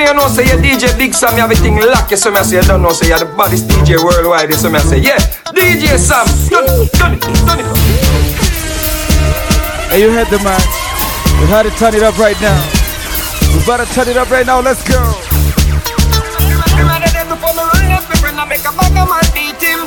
Now 0.00 0.28
see 0.28 0.44
then 0.44 0.56
you 0.56 0.56
know 0.56 0.56
say 0.56 0.72
you 0.72 0.76
DJ 0.76 0.96
Big 0.96 1.12
Sam, 1.12 1.34
you 1.36 1.42
have 1.42 1.50
everything 1.50 1.76
locked. 1.76 2.10
You 2.10 2.16
so 2.16 2.30
me 2.30 2.38
I 2.38 2.42
say 2.42 2.56
you 2.56 2.62
don't 2.62 2.80
know 2.80 2.92
say 2.92 3.08
you're 3.08 3.18
the 3.18 3.26
baddest 3.36 3.68
DJ 3.68 4.02
worldwide. 4.02 4.48
You 4.48 4.56
so 4.56 4.70
me 4.70 4.78
I 4.78 4.80
say 4.80 4.98
yeah, 4.98 5.20
DJ 5.52 6.00
Sam, 6.00 6.24
done 6.48 6.64
it, 6.64 6.92
done 6.96 7.12
it, 7.12 7.20
done 7.44 7.60
it. 7.60 7.68
Hey, 9.92 10.00
you 10.00 10.08
heard 10.08 10.28
the 10.32 10.40
man. 10.40 10.56
We 11.40 11.52
had 11.52 11.68
to 11.68 11.72
turn 11.76 11.92
it 11.94 12.02
up 12.02 12.16
right 12.16 12.38
now. 12.40 12.56
We 13.52 13.60
better 13.68 13.84
turn 13.92 14.08
it 14.08 14.16
up 14.16 14.30
right 14.30 14.46
now. 14.46 14.60
Let's 14.64 14.80
go. 14.88 14.96
Me 14.96 16.80
rather 16.80 17.12
dead 17.12 17.28
before 17.28 17.52
me 17.52 17.60
run 17.60 17.92
up, 17.92 18.08
me 18.08 18.16
friend 18.24 18.40
I 18.40 18.48
make 18.48 18.64
a 18.64 18.72
bag 18.72 18.96
man 18.96 19.20
beat 19.36 19.60
him. 19.60 19.84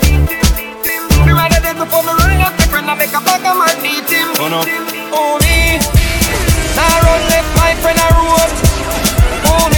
Me 1.25 1.33
rather 1.33 1.57
dead 1.57 1.77
before 1.81 2.05
me 2.05 2.13
run 2.21 2.37
up, 2.37 2.53
me 2.53 2.65
friend 2.69 2.85
I 2.85 2.93
make 2.93 3.15
a 3.17 3.21
bag 3.25 3.41
man 3.41 3.73
beat 3.81 4.05
him. 4.13 4.29
Oh 4.37 4.45
no. 4.45 4.61
Oh 5.09 5.41
me, 5.41 5.81
now 6.77 7.01
run 7.01 7.21
left 7.33 7.49
my 7.57 7.73
friend 7.81 7.97
a 7.97 8.07
road. 8.13 9.02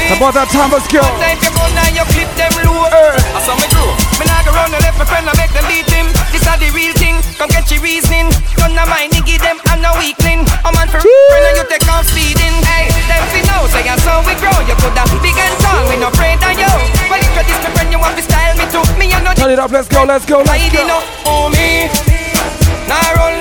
About 0.05 0.37
that 0.37 0.53
time. 0.53 0.69
Let's 0.69 0.85
go. 0.85 1.01
One 1.01 1.17
time 1.17 1.41
you 1.41 1.49
go 1.49 1.65
now 1.73 1.89
you 1.89 2.05
clip 2.13 2.29
them 2.37 2.53
low. 2.61 2.85
Eh. 2.85 3.37
I 3.37 3.39
saw 3.41 3.57
me 3.57 3.65
grow. 3.73 3.89
Me 4.21 4.23
nah 4.29 4.45
go 4.45 4.53
run 4.53 4.69
the 4.69 4.77
left, 4.85 5.01
my 5.01 5.05
friend 5.09 5.25
I 5.25 5.33
make 5.33 5.49
them 5.49 5.65
beat 5.65 5.89
him. 5.89 6.07
This 6.29 6.45
a 6.45 6.53
the 6.61 6.69
real 6.77 6.93
thing. 6.95 7.19
Come 7.41 7.49
get 7.49 7.65
your 7.73 7.81
reasoning. 7.81 8.29
Gun 8.53 8.77
a 8.77 8.85
mine, 8.85 9.11
give 9.25 9.41
them 9.41 9.57
and 9.73 9.81
no 9.81 9.97
weakling. 9.97 10.45
A 10.61 10.69
man 10.77 10.87
for 10.93 11.01
friend 11.01 11.45
and 11.49 11.57
you 11.57 11.65
take 11.65 11.89
off 11.89 12.05
speeding. 12.05 12.53
Hey, 12.63 12.87
them 13.09 13.23
fi 13.33 13.41
know 13.49 13.65
say 13.73 13.83
I 13.89 13.97
saw 14.05 14.21
we 14.21 14.37
grow. 14.37 14.53
You 14.69 14.77
coulda 14.77 15.03
big 15.25 15.35
and 15.35 15.55
tall, 15.59 15.83
we 15.89 15.97
no 15.97 16.13
afraid 16.13 16.37
of 16.37 16.53
you. 16.53 16.73
Well 17.09 17.19
if 17.19 17.33
you 17.33 17.43
this 17.49 17.59
my 17.65 17.69
friend, 17.73 17.89
you 17.89 17.97
want 17.97 18.13
to 18.15 18.23
style 18.23 18.55
me 18.61 18.65
too. 18.69 18.85
Me 19.01 19.09
and 19.09 19.25
no 19.25 19.33
Turn 19.33 19.51
it 19.51 19.59
up. 19.59 19.73
Let's 19.73 19.89
go. 19.89 20.05
Let's 20.05 20.23
go. 20.23 20.45
Let's 20.45 20.69
go. 20.69 20.85
up, 20.85 21.03
oh 21.25 21.49
me. 21.49 21.89
Now 22.87 23.01
run 23.17 23.34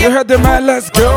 You 0.00 0.10
heard 0.10 0.28
the 0.28 0.38
man. 0.38 0.64
Let's 0.64 0.88
go. 0.88 1.12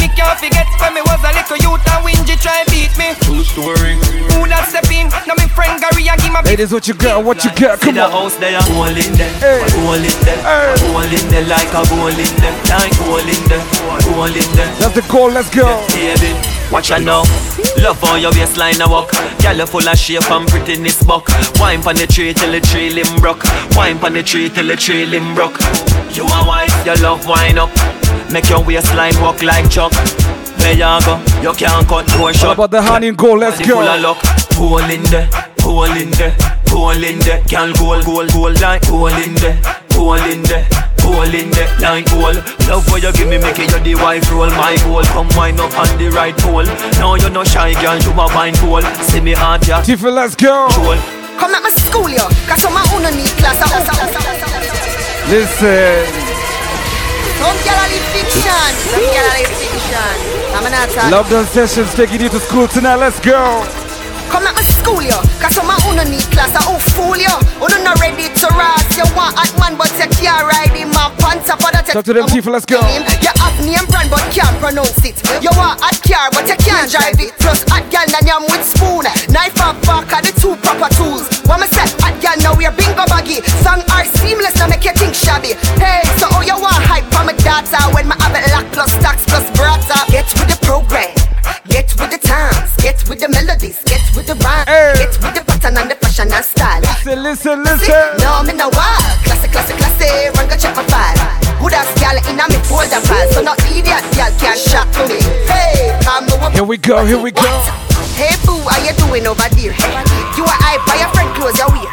Me 0.00 0.08
can't 0.16 0.38
forget 0.40 0.64
when 0.80 0.94
me 0.96 1.02
was 1.04 1.20
a 1.20 1.30
little 1.36 1.60
youth 1.60 1.84
and 1.92 2.00
Wingy 2.02 2.36
try 2.40 2.64
beat 2.72 2.88
me. 2.96 3.12
True 3.20 3.44
story. 3.44 4.00
Who 4.32 4.48
that 4.48 4.64
step 4.72 4.88
in? 4.88 5.12
Now 5.28 5.36
me 5.36 5.44
friend 5.52 5.76
Gary 5.76 6.08
and 6.08 6.16
give 6.16 6.32
my 6.32 6.40
Ladies, 6.40 6.72
what 6.72 6.88
you 6.88 6.94
got? 6.94 7.22
What 7.22 7.44
you 7.44 7.52
got? 7.52 7.84
Come 7.84 7.94
the 7.94 8.08
on. 8.08 8.10
house 8.10 8.36
there, 8.40 8.56
hole 8.72 8.88
in 8.88 9.12
there, 9.12 9.28
hole 9.76 10.00
in 10.00 10.18
there, 10.24 10.40
hole 10.88 11.04
in 11.04 11.26
there 11.28 11.44
like 11.44 11.68
a 11.76 11.84
hole 11.84 12.08
in 12.08 12.32
there, 12.40 12.56
like 12.72 12.96
hole 12.96 13.20
in 13.20 13.42
there, 13.52 13.60
hole 14.08 14.24
in 14.24 14.48
there. 14.56 14.72
That's 14.80 14.96
the 14.96 15.04
goal. 15.12 15.28
Let's 15.28 15.52
go. 15.52 15.84
Baby, 15.92 16.32
watch 16.72 16.90
out 16.90 17.04
now. 17.04 17.28
Love 17.82 18.00
how 18.00 18.14
your 18.14 18.30
waistline 18.32 18.80
a 18.80 18.88
walk. 18.88 19.10
Girl, 19.42 19.56
you 19.56 19.66
full 19.66 19.88
of 19.88 19.98
shape 19.98 20.30
and 20.30 20.46
prettiness 20.48 21.02
buck. 21.02 21.28
Wine 21.58 21.82
pon 21.82 21.96
the 21.96 22.06
tree 22.06 22.32
till 22.32 22.52
the 22.52 22.60
tree 22.60 22.90
limb 22.90 23.20
broke. 23.20 23.42
Wine 23.74 23.98
pon 23.98 24.12
the 24.12 24.22
tree 24.22 24.48
till 24.48 24.68
the 24.68 24.76
tree 24.76 25.04
limb 25.04 25.34
broke. 25.34 25.58
You 26.14 26.22
a 26.22 26.46
wine, 26.46 26.70
you 26.86 26.94
love 27.02 27.26
wine 27.26 27.58
up. 27.58 27.70
Make 28.30 28.48
your 28.50 28.62
waistline 28.62 29.14
walk 29.20 29.42
like 29.42 29.68
chalk. 29.68 29.92
Where 30.62 30.72
you 30.74 31.00
go? 31.04 31.18
You 31.42 31.52
can't 31.54 31.86
cut 31.88 32.06
no 32.06 32.22
What 32.22 32.36
shot. 32.36 32.54
about 32.54 32.70
the 32.70 32.80
honey 32.82 33.10
goal? 33.10 33.38
Let's 33.38 33.58
Body 33.58 33.70
full 33.70 33.80
of 33.82 34.00
go. 34.00 34.08
luck. 34.08 34.18
Hole 34.54 34.78
in 34.90 35.02
there, 35.10 35.28
hole 35.60 35.84
in 35.96 36.10
there, 36.12 36.36
hole 36.68 36.90
in 36.90 37.18
there. 37.18 37.42
Girl, 37.50 37.72
goal, 37.74 38.00
goal, 38.04 38.26
goal, 38.28 38.52
like 38.62 38.84
hole 38.84 39.06
in 39.08 39.34
there, 39.34 39.58
hole 40.02 40.26
in 40.26 40.42
there. 40.42 40.66
Hole 41.02 41.34
in 41.34 41.50
there, 41.50 41.66
like 41.82 42.06
hole 42.14 42.38
Love 42.70 42.86
what 42.86 43.02
you 43.02 43.10
give 43.12 43.26
me, 43.26 43.36
make 43.36 43.58
it 43.58 43.74
you 43.74 43.80
the 43.82 43.94
wife 44.00 44.30
roll 44.30 44.46
My 44.54 44.78
goal, 44.86 45.02
come 45.02 45.26
wind 45.34 45.58
up 45.58 45.74
on 45.74 45.90
the 45.98 46.08
right 46.14 46.36
pole 46.38 46.62
Now 47.02 47.16
you 47.16 47.28
no 47.28 47.42
shy 47.42 47.74
girl, 47.82 47.98
you 47.98 48.12
a 48.14 48.26
wine 48.30 48.54
goal 48.62 48.82
See 49.10 49.20
me 49.20 49.32
heart, 49.32 49.66
ya 49.66 49.82
Tiffy, 49.82 50.14
let's 50.14 50.36
go. 50.36 50.68
Come 51.42 51.54
at 51.54 51.62
my 51.62 51.70
school, 51.70 52.08
yo. 52.08 52.22
Cause 52.46 52.62
some 52.62 52.76
of 52.76 52.86
you 52.86 53.02
need 53.18 53.34
class. 53.34 53.58
Listen. 55.26 56.06
Some 57.42 57.58
girl 57.66 57.74
a 57.74 57.86
live 57.90 58.06
fiction. 58.14 58.70
Some 58.86 59.02
girl 59.02 59.26
a 59.26 59.34
live 59.34 59.50
fiction. 59.58 60.14
I'm 60.54 60.70
not 60.70 60.88
talking. 60.90 61.10
Love 61.10 61.28
done 61.30 61.46
sessions 61.46 61.92
taking 61.94 62.20
you 62.20 62.28
to 62.28 62.38
school 62.38 62.68
tonight. 62.68 62.96
Let's 62.96 63.18
go. 63.18 63.81
Come 64.28 64.46
at 64.46 64.54
my 64.54 64.62
school, 64.62 65.02
yo. 65.02 65.18
Cause 65.40 65.56
some 65.56 65.70
of 65.70 65.80
you 65.88 65.96
need 66.06 66.26
class. 66.30 66.52
I 66.54 66.62
fool, 66.92 67.16
yo. 67.16 67.34
You 67.62 67.80
not 67.82 67.98
ready 67.98 68.28
to 68.28 68.46
rise. 68.52 68.84
You 68.94 69.08
want 69.16 69.34
hot 69.34 69.50
man, 69.58 69.74
but 69.80 69.88
you 69.96 70.06
can't 70.20 70.44
ride 70.44 70.76
him. 70.76 70.92
My 70.92 71.08
pants 71.18 71.48
up 71.48 71.64
for 71.64 71.72
that. 71.72 71.88
Talk 71.88 72.04
to 72.04 72.12
them, 72.12 72.28
Tiffy. 72.28 72.52
Let's 72.52 72.68
go. 72.68 72.78
You 72.78 73.32
have 73.40 73.56
name 73.64 73.86
brand, 73.88 74.12
but 74.12 74.22
can't 74.30 74.54
pronounce 74.60 75.00
it. 75.02 75.16
You 75.40 75.50
want 75.56 75.80
hot 75.80 75.98
car, 76.04 76.28
but 76.30 76.44
you 76.44 76.58
can't 76.60 76.86
drive 76.92 77.16
it. 77.18 77.32
Plus 77.40 77.64
hot 77.72 77.88
girl, 77.88 78.06
and 78.06 78.26
yam 78.28 78.44
with 78.52 78.62
spoon. 78.62 79.08
Knife 79.32 79.56
and 79.56 79.78
fork 79.88 80.12
are 80.12 80.22
the 80.22 80.32
two 80.36 80.54
proper 80.60 80.92
tools. 80.94 81.26
When 81.48 81.64
me 81.64 81.66
say 81.72 81.88
hot 82.04 82.14
girl, 82.20 82.36
now 82.44 82.52
we're 82.52 82.74
bingo 82.76 83.08
baggy. 83.08 83.40
Song 83.64 83.80
are 83.96 84.06
seamless, 84.20 84.54
now 84.60 84.68
make 84.68 84.84
you 84.84 84.94
think 84.94 85.16
shabby. 85.16 85.56
Hey, 85.80 86.04
so 86.20 86.28
how 86.28 86.44
you 86.44 86.54
want 86.60 86.78
hype 86.84 87.08
from 87.10 87.32
my 87.32 87.34
data 87.40 87.80
ah, 87.80 87.90
when 87.94 88.06
my 88.06 88.16
have 88.20 88.36
it 88.36 88.44
lock 88.52 88.68
plus 88.70 88.82
tax 88.82 88.82
plus 88.82 88.91
Listen, 97.42 97.66
listen. 97.66 98.22
No, 98.22 98.38
me 98.46 98.54
no 98.54 98.70
wild. 98.70 99.18
Classic, 99.26 99.50
classic, 99.50 99.74
classic. 99.74 100.30
Run 100.38 100.46
go 100.46 100.54
check 100.54 100.78
my 100.78 100.86
file. 100.86 101.18
Good 101.58 101.74
ass 101.74 101.90
gal 101.98 102.14
in 102.14 102.38
a 102.38 102.46
me 102.46 102.54
folder 102.62 103.02
file. 103.02 103.26
So 103.34 103.42
no 103.42 103.58
idiot 103.66 104.06
gal 104.14 104.30
can 104.38 104.54
shot 104.54 104.86
to 104.94 105.02
me. 105.10 105.18
Hey, 105.50 105.90
come 106.06 106.30
no 106.30 106.38
Here 106.54 106.62
we 106.62 106.78
go. 106.78 107.02
Here 107.02 107.18
we 107.18 107.34
go. 107.34 107.42
Hey 108.14 108.30
boo, 108.46 108.62
how 108.62 108.78
you 108.78 108.94
doing 108.94 109.26
over 109.26 109.42
there? 109.58 109.74
You 110.38 110.44
are 110.46 110.58
hype 110.62 110.86
by 110.86 111.02
your 111.02 111.10
friend 111.10 111.34
close 111.34 111.58
your 111.58 111.66
ear. 111.82 111.90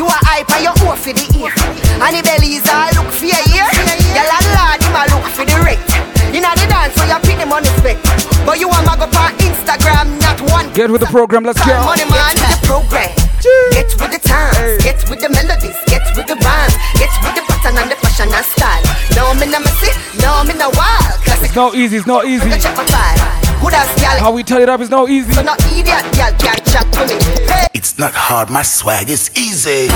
You 0.00 0.08
are 0.08 0.24
hype 0.24 0.48
by 0.48 0.64
your 0.64 0.72
oar 0.88 0.96
for 0.96 1.12
the 1.12 1.26
ear. 1.36 1.52
And 2.00 2.16
the 2.16 2.24
bellies 2.24 2.64
all 2.72 2.88
look 2.96 3.12
for 3.12 3.28
your 3.28 3.44
ear. 3.52 3.68
Your 4.16 4.24
landlord 4.24 4.80
him 4.80 4.96
a 4.96 5.04
look 5.12 5.28
for 5.36 5.44
the 5.44 5.56
rate. 5.68 5.84
In 6.32 6.40
a 6.40 6.50
the 6.56 6.64
dance 6.64 6.96
so 6.96 7.04
you 7.04 7.20
pick 7.28 7.36
them 7.36 7.52
on 7.52 7.60
the 7.60 7.68
spec. 7.76 8.00
But 8.48 8.56
you 8.56 8.72
want 8.72 8.88
mag 8.88 9.04
up 9.04 9.12
on 9.20 9.36
Instagram, 9.36 10.16
not 10.24 10.40
one. 10.48 10.72
Get 10.72 10.88
with 10.88 11.04
the 11.04 11.12
program. 11.12 11.44
Let's 11.44 11.60
go. 11.60 11.76
Money 11.84 12.08
man, 12.08 12.40
the 12.40 12.56
program. 12.64 13.27
Get 13.72 13.90
with 14.00 14.12
the 14.12 14.20
times, 14.22 14.82
get 14.82 14.98
with 15.10 15.20
the 15.20 15.28
melodies, 15.28 15.78
get 15.86 16.04
with 16.16 16.26
the 16.26 16.36
rhymes, 16.42 16.74
get 16.98 17.12
with 17.22 17.34
the 17.34 17.42
pattern 17.46 17.78
and 17.78 17.90
the 17.90 17.96
fashion 17.96 18.28
and 18.32 18.46
style. 18.46 18.82
No 19.16 19.34
me 19.34 19.46
no 19.46 19.60
messy, 19.60 19.90
no 20.22 20.44
me 20.44 20.54
no 20.54 20.70
wild. 20.74 21.18
Classic 21.24 21.46
It's 21.46 21.56
not 21.56 21.74
easy. 21.74 21.96
It's 21.96 22.06
not 22.06 22.26
easy. 22.26 22.50
check 22.60 22.76
my 22.76 22.84
file. 22.86 23.18
Good 23.60 23.74
ass 23.74 23.90
gal, 24.00 24.18
How 24.20 24.32
we 24.32 24.42
turn 24.42 24.62
it 24.62 24.68
up 24.68 24.80
is 24.80 24.90
not 24.90 25.10
easy. 25.10 25.32
so 25.32 25.42
no 25.42 25.54
idiot 25.72 26.06
gal 26.14 26.32
can't 26.38 26.64
chat 26.66 26.86
to 26.94 27.06
me. 27.06 27.18
Hey. 27.46 27.66
It's 27.74 27.98
not 27.98 28.14
hard, 28.14 28.50
my 28.50 28.62
swag 28.62 29.10
is 29.10 29.30
easy. 29.36 29.90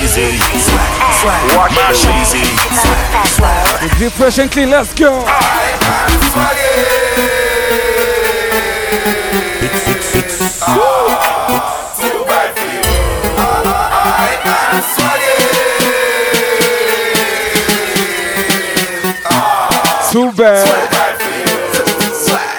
Easy. 0.00 0.76
Swag. 1.20 1.42
Watch 1.56 2.04
easy. 2.20 2.44
It's 3.84 3.98
deep, 3.98 4.12
fresh 4.12 4.38
and 4.38 4.50
clean. 4.50 4.70
Let's 4.70 4.94
go. 4.94 5.24
Too 6.08 6.99
bad. 20.40 20.64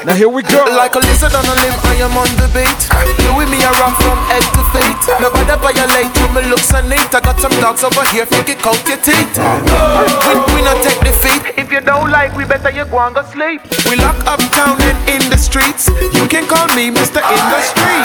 Now 0.06 0.14
here 0.14 0.30
we 0.30 0.42
go. 0.42 0.66
Like 0.70 0.94
a 0.94 1.02
lizard 1.02 1.34
on 1.34 1.46
a 1.46 1.56
limb, 1.62 1.78
I 1.86 1.98
am 2.02 2.14
on 2.18 2.30
the 2.38 2.50
beat. 2.54 2.82
You 3.22 3.34
with 3.38 3.50
me, 3.50 3.58
I 3.62 3.70
rock 3.82 3.98
from 4.02 4.18
head 4.30 4.46
to 4.58 4.64
feet. 4.74 5.02
Nobody 5.22 5.54
violate 5.58 6.14
you, 6.14 6.28
me 6.34 6.42
looks 6.50 6.74
are 6.74 6.86
neat. 6.86 7.10
I 7.14 7.22
got 7.22 7.38
some 7.42 7.54
dogs 7.62 7.84
over 7.84 8.06
here, 8.10 8.26
if 8.26 8.34
you 8.34 8.44
kick 8.46 8.66
out 8.66 8.82
your 8.86 8.98
teeth. 9.02 9.38
We, 9.38 10.34
we 10.54 10.62
not 10.66 10.78
take 10.82 11.02
defeat. 11.06 11.58
If 11.58 11.72
you 11.72 11.82
don't 11.82 12.10
like, 12.10 12.34
we 12.38 12.46
better 12.46 12.70
you 12.70 12.86
go 12.86 12.98
and 13.02 13.14
go 13.14 13.22
sleep. 13.30 13.62
We 13.90 13.98
lock 13.98 14.18
uptown 14.26 14.82
and 14.82 14.98
in 15.10 15.22
the 15.30 15.38
streets. 15.38 15.90
You 15.90 16.26
can 16.30 16.46
call 16.50 16.66
me 16.74 16.90
Mr. 16.90 17.22
Industry. 17.22 17.98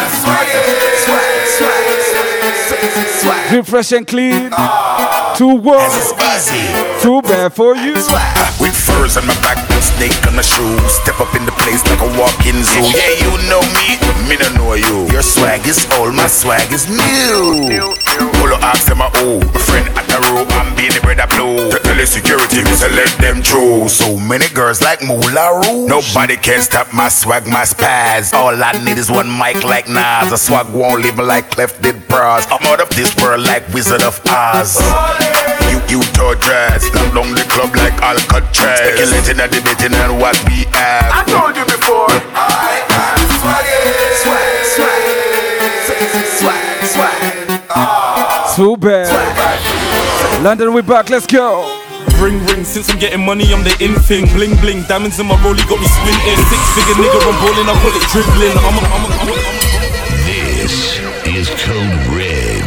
Deep, 3.50 3.64
fresh 3.64 3.92
and 3.92 4.06
clean. 4.06 4.52
Too 5.36 5.56
warm. 5.56 5.92
Too 7.00 7.20
bad 7.22 7.52
for 7.52 7.76
you. 7.76 7.96
With 8.60 8.76
furs 8.96 9.16
on 9.16 9.26
my 9.26 9.36
back, 9.44 9.60
snake 9.82 10.16
on 10.26 10.36
my 10.36 10.42
shoe. 10.42 10.76
Step 10.88 11.20
up 11.20 11.32
in 11.36 11.44
the 11.44 11.52
place 11.60 11.84
like 11.92 12.00
a 12.00 12.10
walking 12.16 12.64
zoo. 12.64 12.80
Yeah, 12.96 13.12
you 13.20 13.32
know 13.52 13.60
me, 13.76 14.00
me 14.28 14.34
no 14.40 14.48
know 14.56 14.74
you. 14.74 15.08
Your 15.12 15.22
swag 15.22 15.66
is 15.68 15.84
old, 16.00 16.14
my 16.14 16.26
swag 16.26 16.72
is 16.72 16.88
new. 16.88 17.92
Pull 18.40 18.52
up, 18.56 18.62
ask 18.64 18.88
them, 18.88 19.00
oh, 19.02 19.40
my 19.52 19.60
friend 19.68 19.86
at 19.96 20.06
the 20.08 20.18
rope, 20.32 20.48
I'm 20.56 20.74
being 20.76 20.92
the 20.92 21.00
bread 21.00 21.20
blue. 21.36 21.70
Tell 21.70 21.96
the 21.96 22.06
security, 22.06 22.64
me 22.64 22.72
to 22.80 22.88
let 22.96 23.12
them 23.20 23.42
through. 23.42 23.88
So 23.88 24.18
many 24.18 24.48
girls 24.48 24.80
like 24.80 25.02
Moulin 25.02 25.36
Rouge. 25.62 25.88
Nobody 25.88 26.36
can 26.36 26.62
stop 26.62 26.92
my 26.92 27.08
swag, 27.08 27.46
my 27.46 27.64
spaz. 27.64 28.32
All 28.32 28.56
I 28.56 28.72
need 28.84 28.98
is 28.98 29.10
one 29.10 29.30
mic 29.30 29.64
like 29.64 29.88
Nas. 29.88 30.32
A 30.32 30.38
swag 30.38 30.72
won't 30.72 31.02
me 31.02 31.10
like 31.22 31.50
Clef 31.50 31.80
did 31.82 32.08
bras. 32.08 32.46
I'm 32.50 32.64
out 32.66 32.80
of 32.80 32.88
this 32.90 33.14
world 33.16 33.42
like 33.42 33.66
Wizard 33.72 34.02
of 34.02 34.20
Oz. 34.26 35.55
You, 35.76 36.00
you 36.00 36.02
told 36.16 36.40
dress, 36.40 36.88
lock 36.94 37.12
down 37.12 37.36
the 37.36 37.44
club 37.52 37.68
like 37.76 37.92
Alcatraz. 38.00 38.80
Speculating 38.80 39.40
and 39.44 39.52
debating 39.52 39.92
on 40.00 40.16
what 40.16 40.32
we 40.48 40.64
have. 40.72 41.12
I 41.12 41.20
told 41.28 41.52
you 41.52 41.64
before. 41.68 42.08
I 42.32 42.80
am 42.96 43.20
swag, 43.36 43.68
swag, 44.16 44.64
swag, 46.40 46.84
swag. 46.88 47.36
Too 48.56 48.76
bad. 48.78 49.12
London, 50.42 50.72
we 50.72 50.80
back. 50.80 51.10
Let's 51.10 51.26
go. 51.26 51.68
Ring 52.22 52.40
ring, 52.46 52.64
since 52.64 52.88
I'm 52.88 52.98
getting 52.98 53.26
money, 53.26 53.52
I'm 53.52 53.62
the 53.62 53.76
in 53.84 53.92
thing. 54.00 54.24
Bling 54.32 54.56
bling, 54.64 54.84
diamonds 54.88 55.20
in 55.20 55.26
my 55.26 55.36
rollie 55.44 55.60
got 55.68 55.78
me 55.78 55.84
squinting. 55.84 56.40
Six 56.48 56.62
figure 56.72 56.96
nigga, 57.04 57.20
I'm 57.20 57.36
balling, 57.44 57.68
I 57.68 57.76
call 57.76 57.92
it 57.92 58.00
dribbling. 58.08 58.56
I'm 58.64 58.80
a, 58.80 58.82
I'm 58.88 59.04
a, 59.04 59.08
I'm 59.20 59.28
a, 59.28 59.36
This 60.24 60.96
is 61.28 61.48
Code 61.60 62.16
Red. 62.16 62.64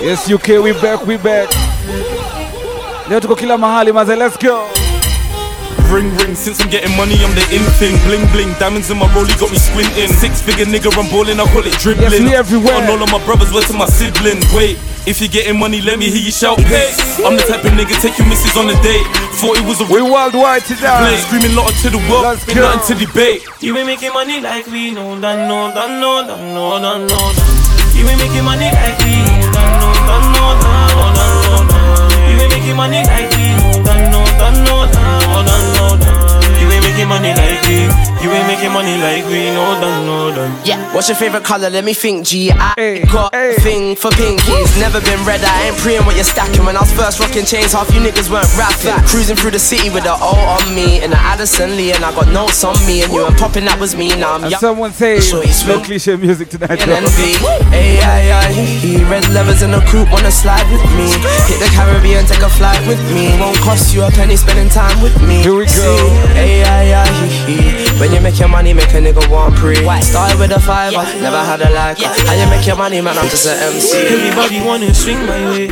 Yes, 0.00 0.30
UK, 0.30 0.62
we 0.62 0.72
back, 0.74 1.04
we 1.04 1.16
back. 1.16 1.50
Leo 3.10 3.20
tuko 3.20 3.36
kila 3.36 3.58
mahali 3.58 3.92
maze, 3.92 4.16
let's 4.16 4.36
go. 4.36 4.68
Ring 5.90 6.14
ring, 6.18 6.36
since 6.36 6.60
I'm 6.62 6.70
getting 6.70 6.94
money, 6.96 7.18
I'm 7.18 7.34
the 7.34 7.42
in 7.50 7.66
thing. 7.82 7.98
Bling 8.06 8.22
bling, 8.30 8.54
diamonds 8.62 8.88
in 8.90 8.98
my 8.98 9.06
rollie 9.10 9.34
got 9.40 9.50
me 9.50 9.58
squinting. 9.58 10.06
Six 10.22 10.40
figure 10.40 10.64
nigga, 10.64 10.94
I'm 10.94 11.10
balling, 11.10 11.40
I 11.40 11.44
call 11.50 11.66
it 11.66 11.74
dribbling. 11.82 12.22
Yes, 12.22 12.22
we 12.22 12.34
everywhere. 12.34 12.78
On 12.78 12.86
all 12.86 13.02
of 13.02 13.10
my 13.10 13.18
brothers, 13.26 13.52
word 13.52 13.66
to 13.66 13.74
my 13.74 13.86
siblings. 13.90 14.46
Wait, 14.54 14.78
if 15.10 15.18
you're 15.18 15.26
getting 15.34 15.58
money, 15.58 15.80
let 15.82 15.98
me 15.98 16.06
hear 16.06 16.22
you 16.22 16.30
shout. 16.30 16.60
Hey, 16.62 16.94
I'm 17.26 17.34
the 17.34 17.42
type 17.42 17.66
of 17.66 17.74
nigga 17.74 17.98
take 17.98 18.14
your 18.14 18.28
missus 18.30 18.54
on 18.56 18.70
a 18.70 18.78
date. 18.86 19.02
Thought 19.42 19.58
it 19.58 19.66
was 19.66 19.82
a 19.82 19.86
we 19.90 19.98
worldwide 20.06 20.62
today. 20.62 20.94
Play, 21.02 21.18
screaming 21.26 21.58
lot 21.58 21.74
to 21.82 21.90
the 21.90 21.98
world, 22.06 22.30
Let's 22.30 22.46
ain't 22.46 22.54
go. 22.54 22.62
nothing 22.62 22.94
to 22.94 23.04
debate. 23.10 23.42
You 23.58 23.74
ain't 23.74 23.90
making 23.90 24.14
money 24.14 24.38
like 24.38 24.70
we 24.70 24.94
know, 24.94 25.18
done, 25.18 25.50
no, 25.50 25.74
done, 25.74 25.98
no, 25.98 26.22
done, 26.22 26.54
no, 26.54 26.78
done, 26.78 27.10
no, 27.10 27.18
done. 27.18 27.34
You 27.98 28.06
ain't 28.06 28.22
making 28.22 28.46
money 28.46 28.70
like 28.70 28.94
we 29.02 29.26
know, 29.26 29.50
done, 29.50 29.74
no, 29.82 29.90
done, 30.06 30.22
no, 30.30 30.46
done, 30.62 30.86
no, 30.94 31.06
done, 31.10 31.14
no, 31.18 31.19
money 32.80 33.02
like 33.04 33.30
we 33.36 33.52
no, 33.60 33.84
done, 33.84 34.10
no, 34.10 34.24
done, 34.40 34.64
no, 34.64 35.44
done, 35.44 35.74
no, 35.76 35.96
done. 35.98 36.09
You 37.00 37.06
ain't 37.06 37.16
making 37.16 37.32
money 37.32 37.32
like 37.32 37.62
we, 37.64 37.80
you 38.20 38.30
ain't 38.30 38.46
making 38.46 38.72
money 38.76 38.96
like 39.00 39.24
we 39.24 39.48
know, 39.56 39.72
done, 39.80 40.04
no, 40.04 40.34
done. 40.36 40.52
Yeah. 40.66 40.76
What's 40.94 41.08
your 41.08 41.16
favorite 41.16 41.44
color? 41.44 41.70
Let 41.70 41.82
me 41.82 41.94
think. 41.94 42.26
G. 42.26 42.50
I 42.52 43.00
got 43.10 43.32
a 43.34 43.54
thing 43.60 43.96
for 43.96 44.10
pinkies. 44.10 44.78
Never 44.78 45.00
been 45.00 45.24
red. 45.24 45.40
I 45.42 45.68
ain't 45.72 45.78
preying 45.78 46.04
what 46.04 46.16
you're 46.16 46.28
stacking. 46.28 46.62
When 46.66 46.76
I 46.76 46.80
was 46.80 46.92
first 46.92 47.18
rocking 47.18 47.46
chains, 47.46 47.72
half 47.72 47.88
you 47.94 48.00
niggas 48.00 48.28
weren't 48.28 48.50
rapping. 48.60 48.92
Cruising 49.08 49.36
through 49.36 49.52
the 49.52 49.58
city 49.58 49.88
with 49.88 50.04
the 50.04 50.12
O 50.12 50.36
on 50.60 50.74
me 50.74 51.00
and 51.00 51.10
the 51.12 51.16
Addison 51.16 51.74
Lee, 51.76 51.92
and 51.92 52.04
I 52.04 52.12
got 52.14 52.28
notes 52.28 52.62
on 52.64 52.76
me 52.84 53.00
and 53.02 53.10
you 53.12 53.24
and 53.24 53.34
popping. 53.38 53.64
That 53.64 53.80
was 53.80 53.96
me. 53.96 54.08
Now 54.20 54.34
I'm 54.34 54.42
And 54.44 54.50
young. 54.52 54.60
someone 54.60 54.92
say 54.92 55.20
Shorty 55.20 55.48
no 55.66 55.80
cliche 55.80 56.16
music 56.16 56.50
tonight. 56.50 56.84
And 56.84 56.92
bro. 56.92 56.96
envy. 57.00 57.32
Ay, 57.72 57.96
ay, 58.04 58.32
ay, 58.44 58.52
he, 58.52 58.66
he. 58.76 59.04
Red 59.08 59.24
levers 59.32 59.62
in 59.62 59.70
the 59.70 59.80
coupe, 59.88 60.12
wanna 60.12 60.30
slide 60.30 60.68
with 60.68 60.84
me. 60.92 61.08
Hit 61.48 61.64
the 61.64 61.70
Caribbean, 61.72 62.26
take 62.26 62.42
a 62.44 62.50
flight 62.50 62.84
with 62.86 63.00
me. 63.14 63.32
Won't 63.40 63.56
cost 63.64 63.94
you 63.94 64.02
a 64.04 64.10
penny 64.10 64.36
spending 64.36 64.68
time 64.68 65.00
with 65.00 65.16
me. 65.24 65.40
Here 65.40 65.56
we 65.56 65.64
go. 65.64 66.09
Your 68.40 68.48
money, 68.48 68.72
make 68.72 68.88
a 68.88 69.00
nigga 69.00 69.30
want 69.30 69.54
pre. 69.56 69.76
Started 70.02 70.38
with 70.38 70.50
a 70.50 70.60
fiver, 70.60 71.04
never 71.20 71.38
had 71.38 71.60
a 71.60 71.70
like. 71.70 71.98
How 71.98 72.34
you 72.34 72.46
make 72.48 72.66
your 72.66 72.76
money, 72.76 73.00
man? 73.00 73.16
I'm 73.18 73.28
just 73.28 73.46
an 73.46 73.58
MC. 73.74 73.96
Everybody 73.98 74.66
wanna 74.66 74.94
swing 74.94 75.18
my 75.26 75.50
way, 75.50 75.68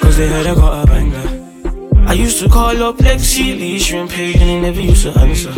cause 0.00 0.16
they 0.18 0.28
heard 0.28 0.46
I 0.46 0.54
got 0.54 0.84
a 0.84 0.86
banger. 0.86 2.06
I 2.06 2.12
used 2.12 2.38
to 2.40 2.48
call 2.48 2.82
up 2.82 2.96
Lexi 2.98 3.58
Lee, 3.58 3.78
shrimp 3.78 4.10
page, 4.10 4.36
and 4.36 4.48
they 4.50 4.60
never 4.60 4.80
used 4.80 5.04
to 5.04 5.18
answer. 5.18 5.52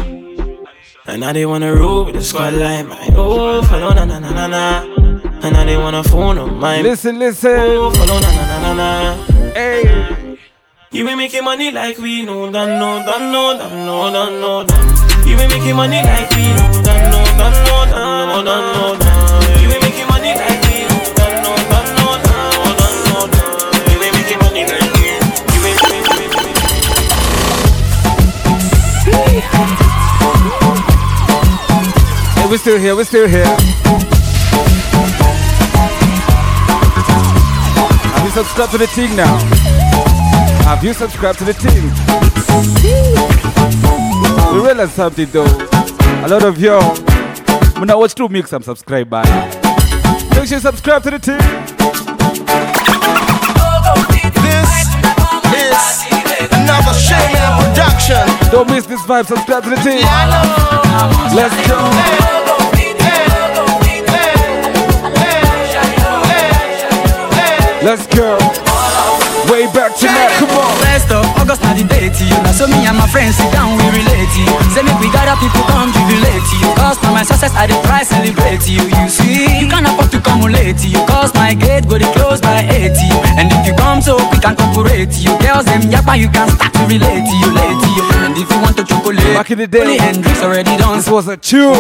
And 1.07 1.21
now 1.21 1.33
they 1.33 1.47
wanna 1.47 1.75
roll 1.75 2.05
with 2.05 2.15
the 2.15 2.23
squad 2.23 2.55
like 2.55 2.87
mine. 2.87 3.15
Oh, 3.17 3.63
follow 3.63 3.93
na 3.93 4.05
na 4.05 4.19
na 4.21 4.31
na 4.31 4.47
na. 4.47 4.83
And 5.43 5.53
now 5.55 5.65
they 5.65 5.77
wanna 5.77 6.05
phone 6.05 6.39
on 6.39 6.59
mine. 6.59 6.85
Listen, 6.85 7.19
listen. 7.19 7.59
Oh, 7.59 7.91
follow 7.91 8.21
na 8.21 8.31
na 8.31 8.45
na 8.47 8.59
na 8.63 8.73
na. 8.75 9.15
Hey. 9.55 10.39
You 10.93 11.09
ain't 11.09 11.19
making 11.19 11.43
money 11.43 11.73
like 11.73 11.99
we 11.99 12.23
know, 12.23 12.53
done, 12.53 12.79
no, 12.79 13.03
done, 13.05 13.33
no, 13.33 13.59
done, 13.59 13.87
no, 13.87 14.13
done, 14.13 14.41
no, 14.41 14.65
done. 14.67 14.92
You 15.33 15.41
ain't 15.41 15.49
making 15.51 15.77
money 15.77 15.97
like 15.97 16.29
we 16.37 16.53
no, 16.53 16.69
no, 16.83 16.93
no, 18.43 18.45
no. 18.45 18.99
You 19.63 19.69
making 19.81 20.07
money 20.07 20.35
like 20.37 20.61
we 20.69 20.85
no, 20.85 21.25
no, 21.41 21.57
no, 21.73 21.81
no, 21.97 22.13
making 24.13 24.37
money 24.45 24.69
like 24.69 24.93
we. 24.93 25.09
Hey, 32.37 32.47
we're 32.51 32.59
still 32.59 32.79
here, 32.79 32.95
we're 32.95 33.05
still 33.05 33.27
here. 33.27 33.47
Have 38.13 38.23
you 38.23 38.31
subscribed 38.33 38.73
to 38.73 38.77
the 38.77 38.87
team 38.89 39.17
now? 39.17 39.39
Have 40.65 40.85
you 40.85 40.93
subscribed 40.93 41.39
to 41.39 41.45
the 41.47 41.55
team? 41.55 41.91
We 44.51 44.59
realize 44.65 44.93
something 44.93 45.29
though. 45.31 45.47
A 46.25 46.29
lot 46.29 46.43
of 46.43 46.59
y'all, 46.59 46.97
when 47.79 47.91
I 47.91 47.95
watch 47.95 48.15
two 48.15 48.29
mix, 48.29 48.53
I'm 48.53 48.63
subscribed 48.63 49.11
by. 49.11 49.23
Make 50.31 50.47
sure 50.49 50.57
you 50.57 50.61
subscribe 50.61 51.03
to 51.05 51.11
the 51.11 51.19
team. 51.19 51.41
Another 56.53 56.95
shame 56.95 57.37
in 57.37 57.53
production. 57.65 58.51
Don't 58.51 58.69
miss 58.71 58.87
this 58.87 59.01
vibe, 59.03 59.27
subscribe 59.27 59.63
to 59.65 59.71
the 59.71 59.77
team. 59.77 60.07
Let's 61.35 61.57
go. 61.69 61.79
Let's 67.85 68.07
go. 68.15 68.62
Way 69.53 69.69
back 69.69 69.93
tonight, 69.93 70.33
come 70.41 70.49
on. 70.57 70.73
First 70.81 71.13
of 71.13 71.29
August, 71.37 71.61
not 71.61 71.77
the 71.77 71.85
date 71.85 72.17
to 72.17 72.25
you. 72.25 72.33
Now, 72.41 72.57
so 72.57 72.65
me 72.65 72.89
and 72.89 72.97
my 72.97 73.05
friends 73.05 73.37
sit 73.37 73.53
down, 73.53 73.77
we 73.77 73.85
relate 73.93 74.25
to 74.33 74.41
you. 74.49 74.57
Say, 74.73 74.81
make 74.81 74.97
we 74.97 75.13
gather 75.13 75.37
people 75.37 75.61
come 75.69 75.93
jubilate 75.93 76.41
to 76.41 76.57
you. 76.57 76.73
Cause 76.73 76.97
now 77.05 77.13
my 77.13 77.21
success, 77.21 77.53
I 77.53 77.69
the 77.69 77.77
price 77.85 78.09
celebrate 78.09 78.65
to 78.65 78.73
you. 78.73 78.89
You 78.89 79.13
see, 79.13 79.45
you 79.61 79.69
can't 79.69 79.85
afford 79.85 80.09
to 80.17 80.25
come 80.25 80.41
late 80.49 80.81
to 80.81 80.89
you. 80.89 81.05
Cause 81.05 81.37
my 81.37 81.53
gate 81.53 81.85
go 81.85 82.01
to 82.01 82.09
close 82.17 82.41
by 82.41 82.65
80. 82.65 82.97
And 83.37 83.53
if 83.53 83.69
you 83.69 83.77
come 83.77 84.01
so 84.01 84.17
quick 84.33 84.41
and 84.41 84.57
cooperate 84.57 85.13
to 85.13 85.21
you, 85.21 85.37
girls, 85.37 85.69
them 85.69 85.85
yapa, 85.85 86.17
you 86.17 86.33
can 86.33 86.49
start 86.49 86.73
to 86.73 86.89
relate 86.89 87.21
to 87.21 87.35
you, 87.37 87.53
late 87.53 87.77
to 87.77 87.89
you. 87.93 88.05
And 88.25 88.33
if 88.41 88.49
you 88.49 88.57
want 88.65 88.81
to 88.81 88.89
chocolate, 88.89 89.21
Back 89.37 89.53
in 89.53 89.59
the 89.59 89.69
day, 89.69 89.85
Only 89.85 89.99
Hendrix 90.01 90.41
already 90.41 90.81
done. 90.81 90.97
This 90.97 91.13
was 91.13 91.29
a 91.29 91.37
tune. 91.37 91.77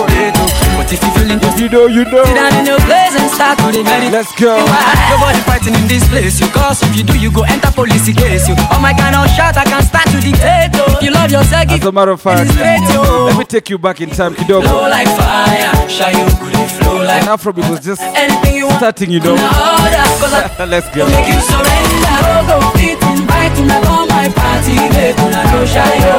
But 0.76 0.92
if 0.92 1.00
you 1.00 1.10
feeling 1.16 1.40
just 1.40 1.56
You 1.56 1.72
know, 1.72 1.86
you 1.88 2.04
know. 2.04 2.20
Sit 2.28 2.36
down 2.36 2.52
in 2.52 2.66
your 2.68 2.80
place 2.84 3.16
and 3.16 3.30
start 3.32 3.56
to 3.64 3.72
the. 3.72 3.80
Let's 4.12 4.28
go. 4.36 4.60
Nobody 4.60 5.40
fighting 5.48 5.72
in 5.72 5.88
this 5.88 6.04
place, 6.12 6.36
you. 6.36 6.48
Cause 6.52 6.82
if 6.82 6.92
you 6.96 7.04
do, 7.04 7.16
you 7.16 7.32
go 7.32 7.42
enter 7.48 7.61
police 7.70 8.10
case, 8.14 8.48
you. 8.48 8.54
Oh 8.72 8.78
my 8.80 8.92
kind 8.94 9.14
of 9.14 9.28
shot, 9.30 9.56
I 9.56 9.64
can 9.64 9.82
start 9.82 10.06
to 10.10 10.18
dictate, 10.20 10.72
oh. 10.74 10.98
You 11.00 11.10
love 11.10 11.30
yourself, 11.30 11.70
As 11.70 11.84
a 11.84 11.92
matter 11.92 12.10
of 12.12 12.20
fact, 12.20 12.50
yo. 12.92 13.26
let 13.26 13.38
me 13.38 13.44
take 13.44 13.70
you 13.70 13.78
back 13.78 14.00
in 14.00 14.10
time, 14.10 14.34
Flow 14.34 14.60
Kidogo. 14.60 14.90
like 14.90 15.06
fire, 15.16 15.88
shy 15.88 16.10
you 16.10 16.26
it 16.26 16.70
flow 16.78 16.98
like 17.04 17.22
And 17.22 17.28
Afrobeat 17.38 17.68
was 17.70 17.80
just 17.84 18.02
anything 18.02 18.56
you 18.56 18.66
want. 18.66 18.78
starting, 18.78 19.10
you 19.10 19.20
know. 19.20 19.32
Order, 19.32 20.66
Let's 20.72 20.88
go. 20.94 21.06
make 21.06 21.28
you 21.28 21.40
surrender. 21.40 22.16
No 22.22 22.34
go 22.48 22.70
fit 22.78 22.98
invite 23.02 23.54
to 23.56 23.88
all 23.90 24.06
my 24.06 24.28
party, 24.32 24.74
make 24.94 25.18
una 25.18 25.42
no 25.52 25.64
shy 25.66 25.94
yo. 26.02 26.18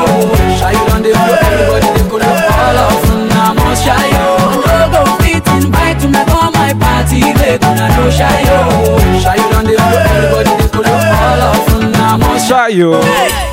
Shy 0.59 0.71
you 0.71 0.93
on 0.93 1.01
the 1.01 1.11
floor, 1.11 1.37
everybody 1.41 1.87
they 1.99 2.09
go 2.09 2.17
look 2.17 2.51
all 2.53 2.77
of 2.77 3.09
una 3.11 3.53
must 3.55 3.83
shy 3.83 4.07
yo. 4.11 4.32
My 6.73 6.79
party, 6.79 7.19
make 7.33 7.63
una 7.63 7.87
no 7.89 8.09
shy 8.09 8.43
yo. 8.45 8.99
Shy 9.19 9.35
you 9.35 9.57
on 9.57 9.65
the 9.65 9.73
floor, 9.73 10.01
everybody 10.09 10.63
they 10.63 10.69
go 10.69 10.79
look 10.79 10.87
all 10.89 11.41
of 11.41 11.92
una 12.15 12.27
must 12.27 12.47
Shy 12.47 12.69
yo. 12.69 12.99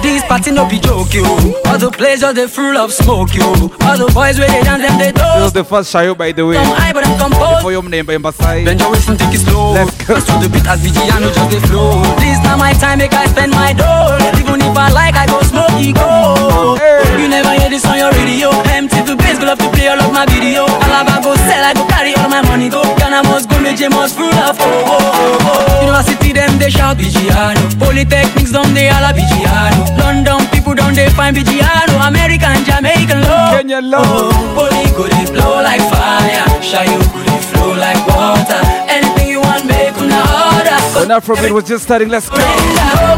This 0.03 0.25
party 0.25 0.51
no 0.51 0.67
be 0.69 0.79
joke 0.79 1.15
yo. 1.15 1.25
All 1.67 1.79
the 1.79 1.91
places 1.91 2.35
they 2.35 2.47
full 2.49 2.77
of 2.77 2.93
smoke 2.93 3.35
yo. 3.35 3.45
All 3.85 3.97
the 3.97 4.11
boys 4.13 4.39
where 4.39 4.49
they 4.49 4.63
dance 4.63 4.83
them 4.83 4.99
they 4.99 5.13
do. 5.13 5.21
This 5.21 5.43
was 5.43 5.53
the 5.53 5.65
first 5.65 5.93
Shayo, 5.93 6.17
by 6.17 6.33
the 6.33 6.45
way. 6.45 6.57
Come 6.57 6.77
high 6.77 6.93
but 6.93 7.07
I'm 7.07 7.19
composed. 7.19 7.63
For 7.63 7.73
your 7.73 7.83
name, 7.83 8.07
by 8.07 8.17
Mbasai. 8.17 8.65
Bend 8.65 8.81
your 8.81 8.91
waist 8.93 9.09
and 9.09 9.19
take 9.19 9.35
it 9.35 9.41
slow. 9.41 9.73
Let's 9.73 9.93
go. 10.05 10.15
To 10.19 10.33
the 10.41 10.49
beat 10.53 10.67
as 10.67 10.81
Vigiano 10.81 11.33
just 11.33 11.51
the 11.51 11.61
flow. 11.69 12.03
This 12.19 12.41
now 12.43 12.57
my 12.57 12.73
time, 12.75 12.99
make 12.99 13.13
I 13.13 13.27
spend 13.27 13.53
my 13.53 13.73
dough. 13.73 14.19
Even 14.41 14.61
if 14.61 14.77
I 14.77 14.89
like, 14.91 15.15
I 15.15 15.27
go 15.27 15.41
smoky 15.43 15.93
go. 15.93 16.77
You 17.21 17.29
never 17.29 17.53
hear 17.55 17.71
this 17.71 17.85
on 17.87 17.99
your 17.99 18.11
radio. 18.13 18.51
Empty 18.73 19.05
to 19.05 19.17
bass, 19.17 19.39
go 19.39 19.47
love 19.47 19.59
to 19.59 19.69
play 19.71 19.89
all 19.89 20.01
of 20.01 20.13
my 20.13 20.27
video. 20.27 20.65
I 20.67 20.87
love 20.91 21.09
I 21.09 21.21
go 21.23 21.37
sell, 21.37 21.65
I 21.65 21.73
go 21.75 21.87
carry 21.87 22.15
all 22.17 22.29
my 22.29 22.43
money 22.43 22.69
go. 22.69 22.83
Ghana 22.97 23.23
must 23.29 23.49
go, 23.49 23.57
Meje 23.61 23.89
must 23.91 24.17
full 24.17 24.33
of 24.33 24.57
oh, 24.59 24.65
oh, 24.65 24.99
oh, 24.99 25.39
oh. 25.45 25.85
University 25.85 26.33
them 26.33 26.59
they 26.59 26.71
shout 26.71 26.97
Vigiano. 26.97 27.61
Polytechnics 27.79 28.50
down 28.53 28.75
they 28.75 28.89
all 28.89 29.05
a 29.05 29.13
Vigiano. 29.13 29.99
London 29.99 30.47
people 30.51 30.75
down 30.75 30.95
they 30.95 31.09
find. 31.11 31.37
American, 31.37 32.65
Jamaican 32.65 33.23
low. 33.23 33.55
Kenyan 33.55 33.91
low. 33.91 34.03
Oh, 34.03 34.31
Poly 34.55 34.91
go 34.97 35.05
they 35.07 35.27
blow 35.31 35.63
like 35.63 35.81
fire. 35.93 36.47
Shy 36.63 36.85
you 36.85 36.99
go 37.13 37.21
they 37.23 37.41
flow 37.51 37.73
like 37.75 38.01
water. 38.09 38.61
Anything 38.91 39.29
you 39.29 39.41
want, 39.41 39.65
make 39.67 39.95
order. 39.97 40.79
When 40.99 41.09
Afrobeat 41.15 41.53
was 41.53 41.65
just 41.65 41.85
starting, 41.85 42.09
let's 42.09 42.29
go. 42.29 42.37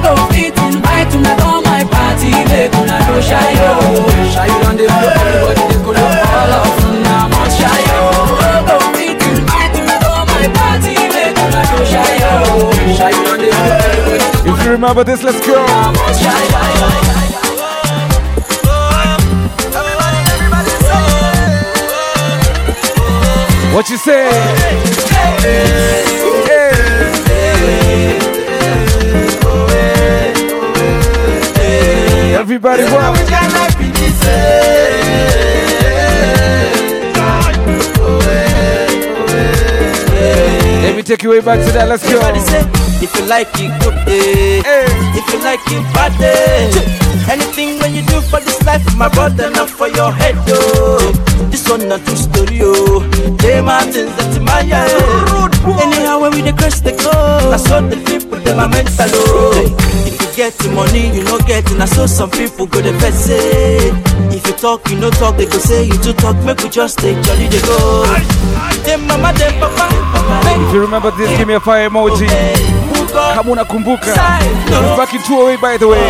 go 0.05 0.13
fit 0.33 0.57
invite 0.59 1.15
una 1.15 1.35
come 1.41 1.65
my 1.65 1.85
party 1.85 2.31
make 2.53 2.75
una 2.77 2.99
no 3.07 3.21
shy 3.21 3.53
yo. 3.57 3.71
Shy 4.33 4.47
you 4.47 4.61
on 4.69 4.77
the 4.77 4.87
floor, 4.89 5.13
everybody 5.23 5.63
dey 5.73 5.81
go 5.85 5.93
down 5.93 6.13
all 6.37 6.53
of 6.61 6.85
una 6.89 7.17
must 7.33 7.57
shy 7.59 7.81
yo. 7.89 8.01
go 8.69 8.77
fit 8.97 9.23
invite 9.33 9.77
una 9.81 9.97
come 10.05 10.27
my 10.35 10.47
party 10.59 10.95
make 11.15 11.39
una 11.47 11.63
no 11.71 11.79
shy 11.93 12.13
yo. 12.21 12.33
Shy 12.97 13.11
you 13.11 13.33
on 13.33 14.02
remember 14.73 15.05
this, 15.05 15.23
let's 15.23 15.47
go. 15.47 15.63
What 23.75 23.91
you 23.91 23.99
say? 23.99 24.29
Everybody, 32.35 32.83
what? 32.85 34.62
Take 41.17 41.25
you 41.25 41.31
way 41.31 41.41
back 41.41 41.59
to 41.67 41.71
that. 41.73 41.89
Let's 41.89 42.03
go. 42.05 42.21
If 43.03 43.15
you 43.17 43.27
like 43.27 43.49
it, 43.57 43.71
good 43.83 43.95
day. 44.07 44.63
If 45.15 45.33
you 45.33 45.45
like 45.45 45.61
it, 45.67 45.83
bad 45.93 46.19
day. 46.19 47.02
Anything 47.31 47.79
when 47.79 47.95
you 47.95 48.03
do 48.03 48.21
for 48.21 48.41
this 48.41 48.61
life, 48.67 48.83
my 48.97 49.09
brother, 49.09 49.51
not 49.51 49.71
for 49.71 49.89
your 49.89 50.13
head, 50.13 50.35
oh. 50.49 50.99
This 51.51 51.69
one 51.69 51.89
not 51.89 52.05
true 52.05 52.17
story, 52.17 52.59
oh. 52.63 53.01
J 53.41 53.61
Martins, 53.63 54.15
that's 54.17 54.39
my 54.41 54.61
yeah. 54.61 54.85
Anyhow, 55.81 56.21
when 56.21 56.33
we 56.33 56.43
the 56.43 56.53
cross 56.53 56.81
the 56.81 56.93
go, 56.93 57.11
I 57.51 57.57
saw 57.57 57.81
the 57.81 57.97
people, 58.05 58.39
them 58.41 58.59
are 58.59 58.69
mental, 58.69 59.09
oh. 59.09 59.79
If 60.05 60.21
you 60.21 60.29
get 60.37 60.53
the 60.59 60.71
money, 60.73 61.15
you 61.17 61.25
no 61.25 61.39
get 61.41 61.71
it. 61.71 61.81
I 61.81 61.85
saw 61.87 62.07
some 62.07 62.31
people 62.31 62.67
go 62.67 62.81
the 62.81 62.93
best 63.01 63.27
say. 63.27 63.79
If 64.35 64.47
you 64.47 64.53
talk, 64.55 64.89
you 64.91 64.99
no 64.99 65.11
talk, 65.11 65.37
they 65.37 65.47
go 65.47 65.59
say 65.59 65.85
you 65.85 65.97
too 66.03 66.13
talk. 66.15 66.37
Make 66.45 66.61
we 66.63 66.69
just 66.69 66.99
take 66.99 67.17
jolly, 67.25 67.49
they 67.49 67.61
go. 67.63 68.05
Them 68.85 69.07
mama, 69.07 69.33
them 69.39 69.55
papa, 69.61 69.89
If 70.69 70.75
you 70.75 70.81
remember 70.81 71.11
this, 71.13 71.31
give 71.39 71.47
me 71.49 71.55
a 71.55 71.61
fire 71.61 71.89
emoji. 71.89 72.29
Kama 73.13 73.51
unakumbuka. 73.51 74.15
Back 74.97 75.15
in 75.15 75.23
208 75.23 75.61
by 75.61 75.79
the 75.79 75.87
way. 75.89 76.01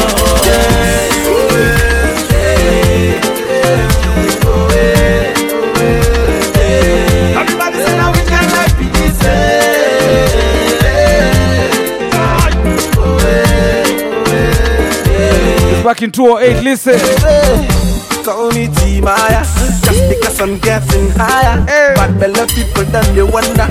It's 15.74 15.82
back 15.84 16.02
in 16.02 16.10
208, 16.10 16.62
listen. 16.62 16.98
Call 18.24 18.52
me 18.52 18.68
Timaya 18.68 19.42
Just 19.82 20.08
because 20.08 20.40
I'm 20.40 20.56
getting 20.58 21.10
higher 21.16 21.64
Bad 21.66 22.20
belly 22.20 22.46
people 22.54 22.84
then 22.84 23.14
they 23.16 23.22
wonder 23.24 23.66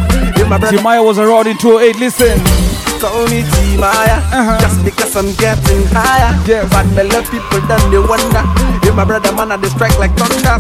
brother 0.48 0.68
Timaya 0.68 1.06
was 1.06 1.20
around 1.20 1.48
in 1.48 1.58
208, 1.58 1.96
listen. 2.00 2.71
Call 3.02 3.26
me 3.34 3.42
Timaya 3.42 4.22
uh-huh. 4.30 4.62
Just 4.62 4.86
because 4.86 5.16
I'm 5.18 5.34
getting 5.34 5.82
higher. 5.90 6.38
Bad 6.70 6.86
belly 6.94 7.26
people 7.34 7.62
then 7.66 7.82
they 7.90 7.98
wonder 7.98 8.71
If 8.84 8.96
my 8.96 9.06
brother 9.06 9.32
man 9.34 9.60
they 9.62 9.70
strike 9.70 9.98
like 10.00 10.12
thunder 10.18 10.58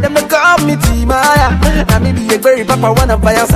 Them 0.00 0.14
they 0.14 0.26
call 0.28 0.58
me 0.66 0.74
Timaya. 0.76 1.56
I 1.90 1.98
may 1.98 2.12
be 2.12 2.34
a 2.34 2.38
very 2.38 2.64
papa 2.64 2.92
wanna 2.92 3.16
buy 3.16 3.34
us 3.36 3.50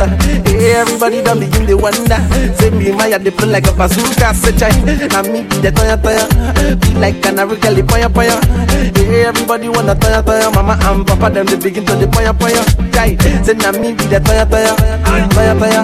Hey 0.47 0.73
everybody 0.75 1.23
done 1.23 1.41
begin 1.41 1.67
they 1.67 1.75
wonder. 1.75 2.19
Say 2.59 2.71
me 2.71 2.93
Maya 2.93 3.19
they 3.19 3.31
play 3.31 3.49
like 3.49 3.67
a 3.67 3.73
bazooka. 3.73 4.35
Say 4.35 4.53
chai 4.57 4.71
I 4.71 5.23
me 5.29 5.43
be 5.43 5.57
the 5.61 5.71
toya 5.73 5.97
toya. 5.99 6.25
Be 6.81 6.95
like 6.99 7.25
an 7.27 7.39
African 7.39 7.75
poya 7.87 8.09
poya. 8.09 8.37
Hey 8.97 9.25
everybody 9.27 9.69
wanna 9.69 9.95
toya 9.95 10.23
toya. 10.23 10.53
Mama 10.55 10.79
and 10.83 11.07
papa 11.07 11.31
them 11.31 11.47
they 11.47 11.57
begin 11.57 11.85
to 11.87 11.95
the 11.97 12.07
poya 12.07 12.33
poya. 12.33 12.63
Chai 12.95 13.17
Say 13.43 13.55
na 13.55 13.73
me 13.73 13.93
be 13.93 14.05
the 14.07 14.21
toya 14.21 14.47
toya. 14.47 14.75
Toya 15.35 15.55
toya 15.59 15.83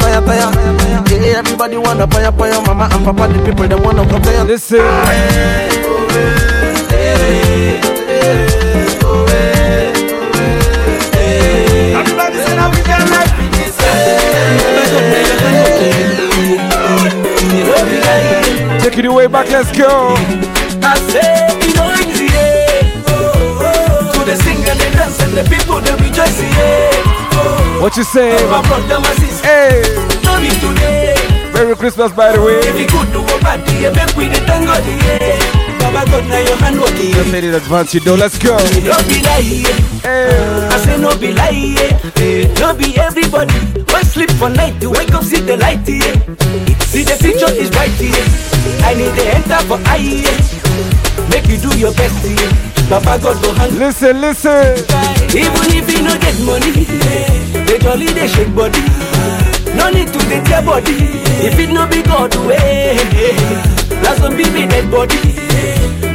Toya 0.00 0.20
toya. 0.24 1.08
Hey 1.08 1.34
everybody 1.34 1.76
wanna 1.76 2.06
poya 2.06 2.30
poya. 2.32 2.64
Mama 2.66 2.88
and 2.92 3.04
papa 3.04 3.28
the 3.32 3.44
people 3.44 3.68
they 3.68 3.76
wanna 3.76 4.06
come 4.08 4.22
toya. 4.22 4.46
Listen. 4.46 4.78
Taking 4.80 5.84
you 5.84 6.08
way 6.08 7.47
back, 19.28 19.48
let's 19.50 19.70
go. 19.76 20.14
I 20.82 20.94
say 21.10 21.48
it 21.60 21.76
no 21.76 21.84
easy, 22.00 22.26
yeah. 22.26 23.04
Oh, 23.08 23.60
oh. 23.62 24.12
To 24.12 24.20
the 24.24 24.36
sing 24.42 24.58
and 24.64 24.78
the 24.80 24.88
dance 24.96 25.20
and 25.20 25.32
the 25.36 25.44
people 25.44 25.80
they 25.80 25.92
rejoice, 26.02 26.40
yeah. 26.40 26.90
Oh, 27.36 27.78
what 27.82 27.96
you 27.96 28.04
say? 28.04 28.32
My 28.50 28.62
brother, 28.62 29.00
my 29.00 29.12
sister, 29.14 29.46
Hey, 29.46 29.82
no 30.24 30.40
be 30.40 30.48
today. 30.60 31.14
Merry 31.52 31.74
Christmas, 31.76 32.12
by 32.12 32.32
the 32.32 32.42
way. 32.42 32.58
If 32.60 32.78
you 32.78 32.86
good 32.88 33.12
to 33.12 33.20
a 33.20 33.40
bad 33.40 33.64
day, 33.66 33.90
make 33.92 34.16
we 34.16 34.28
the 34.28 34.40
thank 34.46 34.66
God, 34.66 34.84
yeah. 34.84 35.78
Baba 35.78 36.10
God, 36.10 36.24
now 36.28 36.38
your 36.38 36.56
hand 36.56 36.80
work, 36.80 36.90
yeah. 36.96 37.14
Just 37.14 37.32
made 37.32 37.44
it 37.44 37.54
advance, 37.54 37.94
you 37.94 38.00
know. 38.00 38.14
Let's 38.14 38.38
go. 38.38 38.56
No 38.56 38.96
be 39.08 39.87
yeah. 40.04 40.68
I 40.72 40.76
say 40.78 40.98
no 41.00 41.16
be 41.18 41.32
lie, 41.32 41.50
yeah. 41.50 42.54
No 42.60 42.74
be 42.74 42.96
everybody. 42.98 43.54
One 43.92 44.04
sleep 44.04 44.30
for 44.32 44.48
night 44.50 44.80
to 44.80 44.90
wake 44.90 45.12
up, 45.14 45.24
see 45.24 45.40
the 45.40 45.56
light, 45.56 45.86
yeah. 45.88 46.14
See 46.88 47.04
the 47.04 47.16
future 47.20 47.50
is 47.52 47.70
bright, 47.70 47.92
yeah. 48.00 48.86
I 48.86 48.94
need 48.94 49.12
the 49.14 49.24
enter 49.34 49.60
for 49.66 49.78
eye, 49.88 50.22
yeah. 50.24 51.28
Make 51.30 51.46
you 51.48 51.58
do 51.58 51.76
your 51.78 51.92
best, 51.94 52.24
yeah. 52.24 52.68
Papa 52.88 53.18
God 53.22 53.42
go 53.42 53.52
hand. 53.52 53.78
Listen, 53.78 54.20
listen. 54.20 54.78
Even 55.36 55.68
if 55.76 55.86
you 55.92 56.02
no 56.02 56.16
get 56.18 56.36
money, 56.40 56.86
eh. 56.88 57.64
they 57.64 57.78
jolly 57.78 58.06
they 58.06 58.26
shake 58.28 58.54
body. 58.54 58.80
No 59.76 59.90
need 59.90 60.08
to 60.08 60.18
take 60.30 60.48
your 60.48 60.62
body. 60.62 60.96
If 61.44 61.58
it 61.58 61.70
no 61.70 61.86
be 61.86 62.02
God 62.02 62.34
way, 62.46 62.96
that's 64.00 64.20
some 64.20 64.36
be 64.36 64.44
dead 64.44 64.90
body. 64.90 65.20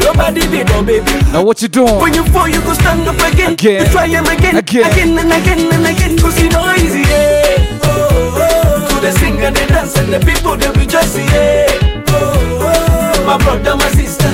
Nobody 0.04 0.42
be 0.48 0.64
no 0.64 0.84
baby. 0.84 1.12
Now 1.32 1.44
what 1.44 1.62
you 1.62 1.68
doing? 1.68 1.98
When 2.00 2.14
you 2.14 2.24
fall, 2.26 2.48
you 2.48 2.62
go 2.62 2.74
stand 2.74 3.08
up 3.08 3.16
again. 3.34 3.54
Again. 3.54 3.86
You 3.86 3.92
try 3.92 4.08
him 4.08 4.26
again, 4.26 4.58
Again. 4.58 4.92
again 4.92 5.18
and 5.18 5.32
again 5.32 5.74
and 5.74 5.86
again. 5.88 6.18
Cause 6.20 6.40
you 6.42 6.50
know 6.50 6.72
easy, 6.76 7.02
yeah. 7.02 7.80
Oh, 7.84 8.36
oh. 8.36 8.88
To 8.90 8.96
the 9.02 9.12
sing 9.20 9.40
and 9.42 9.56
the 9.56 9.66
dance 9.68 9.98
and 9.98 10.12
the 10.14 10.20
people 10.20 10.56
they 10.58 10.70
rejoice, 10.80 11.18
yeah. 11.18 12.04
Oh, 12.10 12.60
oh. 12.62 13.26
My 13.26 13.38
brother, 13.38 13.76
my 13.78 13.90
sister, 13.92 14.30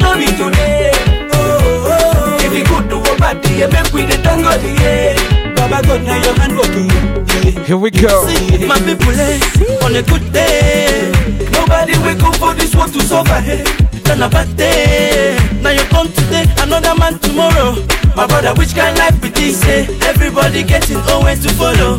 no 0.00 0.16
be 0.16 0.26
today. 0.26 0.90
Oh, 1.32 1.92
oh. 1.92 2.38
If 2.40 2.52
you 2.56 2.64
good 2.64 2.88
to 2.90 2.96
a 2.98 3.16
bad 3.18 3.42
day, 3.42 3.66
make 3.68 3.92
we 3.92 4.02
the 4.06 4.16
thank 4.24 4.42
God, 4.42 4.62
yeah. 4.80 5.54
Baba 5.54 5.86
God, 5.86 6.02
now 6.02 6.16
your 6.24 6.34
hand 6.34 6.56
working. 6.56 6.88
Yeah. 6.88 7.64
Here 7.64 7.76
we 7.76 7.90
go. 7.90 8.26
See, 8.26 8.66
my 8.66 8.78
people, 8.80 9.12
eh, 9.12 9.84
on 9.84 9.94
a 9.94 10.02
good 10.02 10.32
day. 10.32 11.12
Nobody 11.52 11.92
wake 12.04 12.22
up 12.22 12.36
for 12.36 12.54
this 12.54 12.74
world 12.74 12.92
to 12.94 13.00
suffer, 13.02 13.40
hey. 13.40 13.64
Then 14.04 14.22
a 14.22 14.28
bad 14.28 14.56
day. 14.56 15.36
Now 15.62 15.70
you 15.70 15.82
come 15.88 16.08
today, 16.12 16.44
another 16.60 16.94
man 16.98 17.18
tomorrow. 17.18 17.74
My 18.14 18.26
brother, 18.26 18.54
which 18.54 18.74
kind 18.74 18.96
life 18.98 19.20
be 19.20 19.28
this, 19.30 19.64
eh? 19.64 19.86
Everybody 20.06 20.62
getting 20.62 20.98
always 21.10 21.42
to 21.42 21.50
follow. 21.54 21.98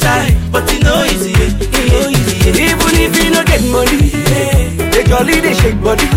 Try, 0.00 0.34
but 0.50 0.64
it 0.72 0.82
no 0.82 1.04
easy, 1.04 1.32
eh. 1.34 1.52
It 1.60 1.92
no 1.92 2.08
easy, 2.08 2.50
eh. 2.50 2.72
Even 2.72 2.92
if 2.98 3.12
you 3.22 3.30
no 3.30 3.44
get 3.44 3.62
money, 3.70 4.10
eh, 4.34 4.90
they 4.90 5.04
jolly, 5.04 5.40
they 5.40 5.54
shake 5.54 5.80
body. 5.82 6.08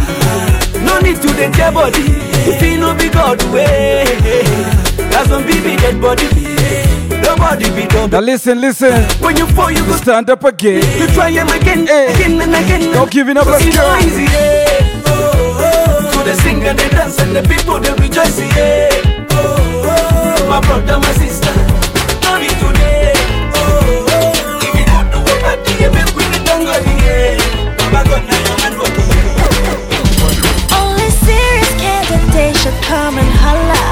No 0.82 1.00
need 1.00 1.22
to 1.22 1.28
dey 1.34 1.52
tear 1.52 1.72
body. 1.72 2.02
If 2.48 2.62
you 2.62 2.78
no 2.80 2.96
be 2.96 3.10
God 3.10 3.42
way, 3.54 4.06
that's 5.12 5.30
some 5.30 5.44
baby 5.44 5.76
dead 5.78 6.00
body. 6.02 6.28
Nobody 7.22 7.70
be 7.76 7.88
done. 7.88 8.10
Now 8.10 8.20
listen, 8.22 8.62
listen. 8.62 9.04
When 9.22 9.36
you 9.38 9.48
fall, 9.48 9.72
you 9.72 9.84
go 9.86 9.96
Stand 9.98 10.30
up 10.30 10.44
again. 10.44 10.82
you 11.00 11.08
try 11.14 11.30
him 11.32 11.48
again, 11.50 11.84
again 11.84 12.40
and 12.42 12.54
again. 12.56 12.94
Don't 12.94 13.12
give 13.12 13.28
it 13.30 13.38
up, 13.38 13.48
let's 13.48 13.66
it's 13.66 13.76
go. 13.76 13.84
Oh. 16.26 16.30
To 16.30 16.32
the 16.32 16.42
sing 16.42 16.64
and 16.64 16.78
the 16.80 16.90
dance 16.90 17.20
and 17.20 17.36
the 17.36 17.42
people 17.44 17.80
they 17.80 17.94
rejoice, 17.94 18.40
yeah. 18.40 18.90
Oh, 19.32 19.86
oh. 19.86 20.50
My 20.50 20.60
brother, 20.62 21.00
my 21.00 21.12
sister, 21.14 21.54
no 22.26 22.40
be 22.40 22.48
today. 22.48 23.14
Oh, 23.54 24.06
oh. 24.10 24.60
If 24.66 24.74
you 24.74 24.86
don't 24.86 25.08
do 25.12 25.20
a 25.22 25.36
party, 25.42 25.72
you 25.84 25.90
make 25.92 26.12
we 26.18 26.24
the 26.34 26.40
tango, 26.46 26.74
yeah. 27.06 27.38
Baba 27.78 28.10
God, 28.10 28.24
now 28.26 28.40
your 28.42 28.58
man 28.64 28.74
working. 28.80 29.10
Only 30.74 31.10
serious 31.26 31.72
candidates 31.78 32.62
should 32.64 32.80
come 32.84 33.18
and 33.18 33.32
holla. 33.44 33.84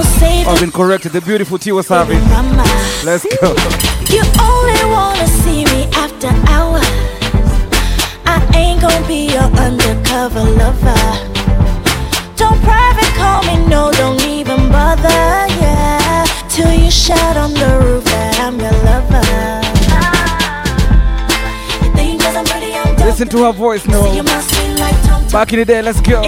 I've 0.00 0.60
been 0.60 0.70
corrected. 0.70 1.12
The 1.12 1.20
beautiful 1.20 1.58
T 1.58 1.72
was 1.72 1.88
having. 1.88 2.20
Let's 3.04 3.24
go. 3.40 3.50
You 4.14 4.22
only 4.40 4.84
wanna 4.94 5.26
see 5.42 5.64
me 5.64 5.88
after 5.94 6.28
hours. 6.52 6.86
I 8.24 8.38
ain't 8.54 8.80
gonna 8.80 9.06
be 9.08 9.26
your 9.32 9.48
undercover 9.66 10.44
lover. 10.44 11.02
Don't 12.36 12.60
private 12.62 13.12
call 13.16 13.42
me 13.42 13.66
no, 13.66 13.90
don't 13.92 14.22
even 14.24 14.70
bother, 14.70 15.08
yeah. 15.60 16.24
Till 16.48 16.72
you 16.72 16.90
shout 16.90 17.36
on 17.36 17.52
the 17.54 17.80
roof 17.82 18.04
that 18.04 18.38
I'm 18.40 18.58
your 18.60 18.76
lover. 18.86 19.26
You 21.84 21.92
think 21.96 22.22
'cause 22.22 22.36
I'm 22.36 22.44
pretty, 22.44 22.72
I'm 22.74 22.94
dope. 22.94 23.06
Listen 23.06 23.28
to 23.28 23.38
her 23.46 23.52
voice 23.52 23.82
So 23.82 23.90
now. 23.90 24.12
you 24.12 24.22
must 24.22 24.50
be 24.52 24.74
like 24.80 24.94
Tom 25.06 25.22
Tom. 25.22 25.32
Back 25.32 25.52
in 25.52 25.58
the 25.58 25.64
day, 25.64 25.82
let's 25.82 26.00
go. 26.00 26.22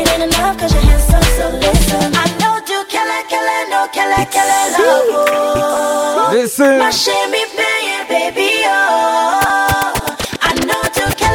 Kill 3.92 4.10
it, 4.10 4.30
no 4.30 4.30
kill 4.30 4.42
it, 4.44 4.72
love. 4.72 5.04
oh. 5.10 6.30
Listen. 6.32 6.80
Shimmy, 6.92 7.44
baby, 7.56 8.08
baby, 8.08 8.50
oh. 8.64 10.16
I 10.40 10.54
know 10.66 10.82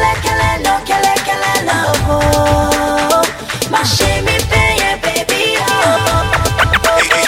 it, 0.00 0.18
kill 0.24 0.42
it, 0.50 0.58
no 0.64 0.74
kill 0.84 1.04
it, 1.04 1.64
love. 1.66 1.96
oh. 2.08 3.22
Shimmy, 3.84 4.38
baby, 4.50 5.00
baby, 5.02 5.56
oh. 5.60 7.26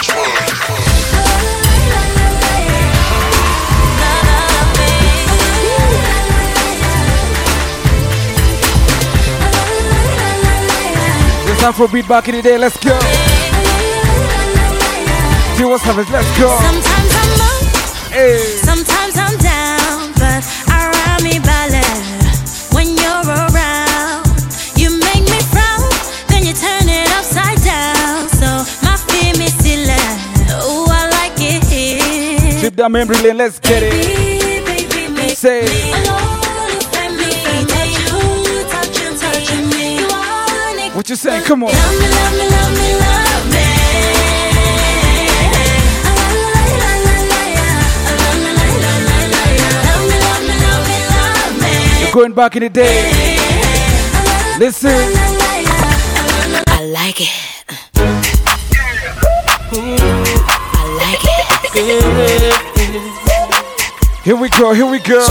This 11.45 11.61
Afrobeat 11.63 12.07
back 12.07 12.27
in 12.29 12.35
the 12.35 12.41
day, 12.41 12.57
let's 12.57 12.77
go. 12.77 13.38
See 15.59 15.65
what's 15.65 15.83
happening, 15.83 16.09
let's 16.13 16.39
go. 16.39 16.55
Sometimes 16.63 17.11
I'm 17.19 17.41
up, 17.51 18.13
Hey. 18.15 18.39
sometimes 18.63 19.17
I'm 19.17 19.35
down, 19.43 20.13
but 20.15 20.39
around 20.71 21.21
me 21.21 21.37
balance. 21.39 22.71
When 22.71 22.87
you're 22.95 23.27
around, 23.27 24.23
you 24.79 24.87
make 25.03 25.25
me 25.27 25.39
frown, 25.51 25.83
then 26.29 26.45
you 26.47 26.53
turn 26.53 26.87
it 26.87 27.11
upside 27.11 27.59
down. 27.61 28.29
So 28.39 28.47
my 28.87 28.95
fear 29.11 29.35
me 29.35 29.47
still 29.47 29.83
Oh, 30.63 30.87
I 30.89 31.09
like 31.19 31.35
it. 31.41 32.59
Trip 32.61 32.75
down 32.77 32.93
memory 32.93 33.17
lane, 33.17 33.35
let's 33.35 33.59
get 33.59 33.83
it. 33.83 35.35
Say, 35.35 35.67
what 40.95 41.09
you 41.09 41.17
saying? 41.17 41.43
Come 41.43 41.63
on. 41.65 42.38
Going 52.19 52.33
back 52.33 52.53
in 52.57 52.63
the 52.63 52.69
day. 52.69 53.37
Listen. 54.59 54.91
I 56.67 56.83
like 56.91 57.21
it. 57.21 57.31
I 60.75 60.83
like 60.99 61.23
it. 61.23 61.43
Here 64.25 64.35
we 64.35 64.49
go, 64.49 64.73
here 64.73 64.85
we 64.85 64.99
go. 64.99 65.23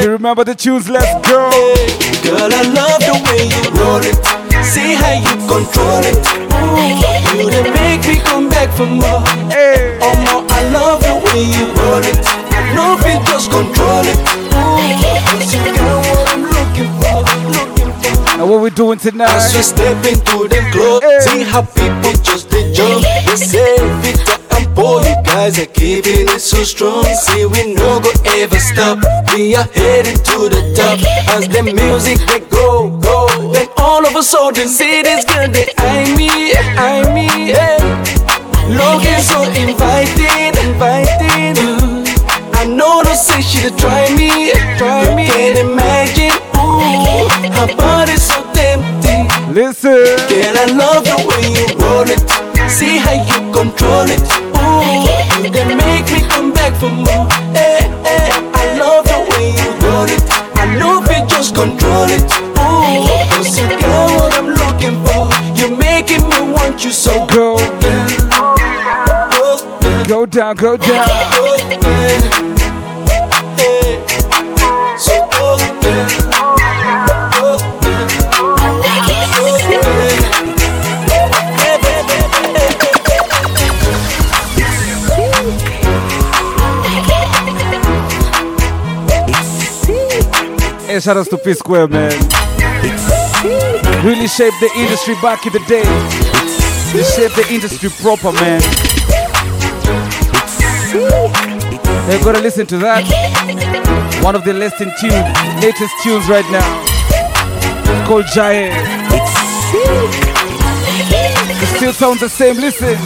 You 0.00 0.10
remember 0.12 0.44
the 0.44 0.54
tunes, 0.54 0.88
let's 0.88 1.28
go. 1.28 1.50
Girl, 2.22 2.52
I 2.54 2.62
love 2.70 3.00
the 3.00 3.14
way 3.26 3.50
you 3.50 3.62
roll 3.82 3.98
it. 3.98 4.14
See 4.64 4.94
how 4.94 5.14
you 5.18 5.34
control 5.50 6.04
it. 6.06 6.14
Ooh, 7.34 7.50
you 7.50 7.72
make 7.74 8.06
me 8.06 8.14
come 8.22 8.48
back 8.48 8.70
for 8.76 8.86
more. 8.86 9.26
Hey. 9.50 9.98
Oh, 10.00 10.39
I 10.60 10.68
love 10.76 11.00
the 11.00 11.14
way 11.24 11.40
you 11.56 11.64
roll 11.72 12.04
it. 12.04 12.20
No, 12.76 13.00
if 13.00 13.24
just 13.26 13.50
control 13.50 14.04
it. 14.04 14.18
Ooh, 14.20 14.92
'cause 15.24 15.54
you 15.54 15.60
got 15.72 16.04
what 16.06 16.32
I'm 16.32 16.42
looking 16.54 16.92
for. 17.00 17.24
Looking 17.48 17.92
for. 18.02 18.36
Now 18.36 18.44
what 18.44 18.60
we 18.60 18.68
doing 18.68 18.98
tonight? 18.98 19.30
As 19.30 19.56
we 19.56 19.62
step 19.62 20.04
into 20.04 20.48
the 20.52 20.60
club, 20.70 21.02
see 21.24 21.42
how 21.44 21.62
people 21.62 22.12
just 22.22 22.50
they 22.50 22.72
jump. 22.74 23.06
They 23.26 23.36
say 23.36 23.78
Victor 24.02 24.36
and 24.56 24.66
Paul, 24.76 25.00
you 25.00 25.16
guys 25.24 25.58
are 25.58 25.72
keeping 25.80 26.28
it 26.28 26.42
so 26.42 26.62
strong. 26.64 27.04
See, 27.24 27.46
we 27.46 27.72
no 27.72 27.98
go 28.00 28.10
ever 28.36 28.60
stop. 28.60 28.98
We 29.32 29.56
are 29.56 29.68
heading 29.74 30.20
to 30.28 30.38
the 30.54 30.62
top 30.76 30.98
as 31.34 31.48
the 31.48 31.62
music 31.62 32.18
they 32.28 32.40
go, 32.40 32.88
go. 33.00 33.28
Then 33.54 33.68
all 33.78 34.04
of 34.06 34.14
a 34.14 34.22
sudden, 34.22 34.68
see 34.68 35.00
this 35.00 35.24
girl 35.24 35.48
they 35.48 35.68
eye 35.78 36.14
me, 36.18 36.52
eye 36.76 37.04
me, 37.14 37.26
yeah. 37.48 37.78
Looking 38.70 39.18
so 39.18 39.42
inviting, 39.42 40.54
inviting. 40.62 41.58
I 42.54 42.64
know 42.66 43.02
no 43.02 43.12
say 43.14 43.40
she 43.42 43.58
to 43.68 43.74
try 43.76 44.06
me, 44.14 44.52
try 44.78 45.12
me. 45.16 45.26
Can't 45.26 45.58
imagine, 45.58 46.30
ooh, 46.54 47.26
her 47.58 47.74
body's 47.74 48.22
so 48.22 48.38
tempting. 48.54 49.26
Listen. 49.52 50.06
Girl, 50.30 50.54
I 50.54 50.66
love 50.70 51.02
the 51.02 51.18
way 51.26 51.50
you 51.50 51.66
roll 51.82 52.06
it. 52.06 52.22
See 52.70 52.98
how 52.98 53.18
you 53.18 53.38
control 53.50 54.06
it. 54.06 54.22
Ooh, 54.54 55.42
you 55.42 55.50
can 55.50 55.76
make 55.76 56.06
me 56.12 56.20
come 56.28 56.52
back 56.52 56.72
for 56.78 56.90
more. 56.90 57.26
Eh, 57.58 57.82
eh, 58.06 58.30
I 58.54 58.78
love 58.78 59.04
the 59.10 59.18
way 59.34 59.50
you 59.50 59.70
roll 59.82 60.06
it. 60.06 60.22
I 60.54 60.78
know 60.78 61.02
if 61.02 61.10
you 61.10 61.26
just 61.26 61.56
control 61.56 62.06
it. 62.06 62.22
Ooh, 62.54 63.34
cause 63.34 63.58
you 63.58 63.66
got 63.66 64.10
what 64.14 64.32
I'm 64.38 64.46
looking 64.54 65.02
for. 65.04 65.26
You're 65.58 65.76
making 65.76 66.22
me 66.28 66.52
want 66.52 66.84
you 66.84 66.92
so 66.92 67.26
girl. 67.26 67.58
Go 70.10 70.26
down, 70.26 70.56
go 70.56 70.76
down. 70.76 71.06
Hey, 90.88 90.98
shout 90.98 91.16
outs 91.16 91.28
to 91.28 91.38
P 91.38 91.54
Square, 91.54 91.86
man. 91.86 92.10
Really 94.04 94.26
shaped 94.26 94.56
the 94.58 94.70
industry 94.74 95.14
back 95.22 95.46
in 95.46 95.52
the 95.52 95.60
day. 95.68 95.84
They 96.92 97.04
shaped 97.04 97.36
the 97.36 97.46
industry 97.48 97.90
proper, 97.90 98.32
man. 98.32 98.60
They're 102.06 102.22
gonna 102.24 102.40
listen 102.40 102.66
to 102.66 102.78
that. 102.78 103.04
One 104.22 104.34
of 104.34 104.44
the 104.44 104.52
latest 104.52 104.98
tunes, 105.00 105.14
latest 105.62 105.94
tunes 106.02 106.28
right 106.28 106.48
now. 106.50 106.82
It's 107.92 108.08
called 108.08 108.26
Giant. 108.34 108.74
It 111.62 111.68
still 111.76 111.92
sounds 111.92 112.20
the 112.20 112.28
same. 112.28 112.56
Listen. 112.56 112.96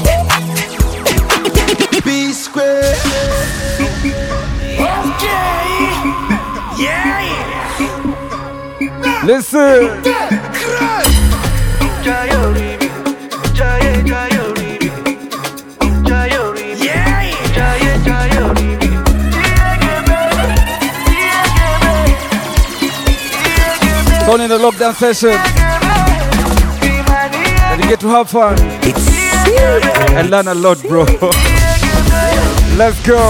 B 2.05 2.33
square. 2.33 2.95
Okay. 4.79 5.35
Yeah. 6.79 7.35
Listen. 9.25 10.54
It's 24.25 24.33
only 24.33 24.45
in 24.47 24.51
the 24.51 24.57
lockdown 24.57 24.95
session. 24.95 25.33
And 27.71 27.83
you 27.83 27.91
get 27.91 28.01
to 28.01 28.09
have 28.09 28.31
fun. 28.31 28.59
And 30.17 30.31
learn 30.31 30.49
a 30.49 30.55
lot, 30.55 30.81
bro. 30.85 31.05
Let's 32.79 33.07
go. 33.07 33.21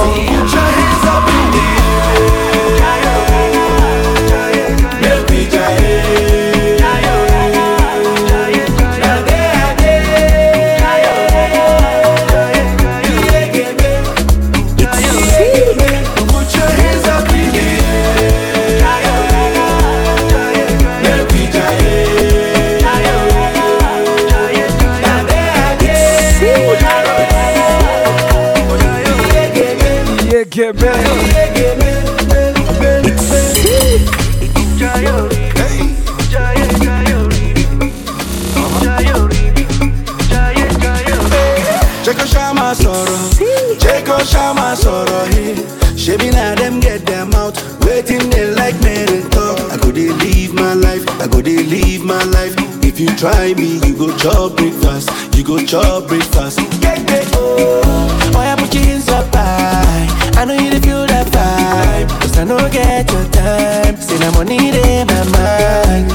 If 52.37 53.01
you 53.01 53.09
try 53.16 53.55
me, 53.55 53.78
you 53.87 53.97
go 53.97 54.16
chop 54.16 54.57
breakfast. 54.57 55.11
You 55.37 55.45
go 55.45 55.59
chop 55.64 56.09
breakfast. 56.09 56.59
Yeah, 56.82 56.99
yeah, 57.09 57.24
oh. 57.35 58.30
Boy, 58.32 58.41
I 58.41 58.57
put 58.59 58.74
your 58.74 58.82
hands 58.85 59.09
up. 59.09 59.28
I 59.35 60.45
know 60.45 60.55
you 60.55 60.78
feel 60.80 61.07
that 61.07 61.26
vibe. 61.28 62.09
Cause 62.20 62.39
I 62.39 62.45
know 62.45 62.59
get 62.70 63.11
your 63.11 63.24
time. 63.30 63.97
Say 63.97 64.18
that 64.18 64.35
money 64.35 64.57
in 64.68 65.07
my 65.07 65.24
mind. 65.35 66.11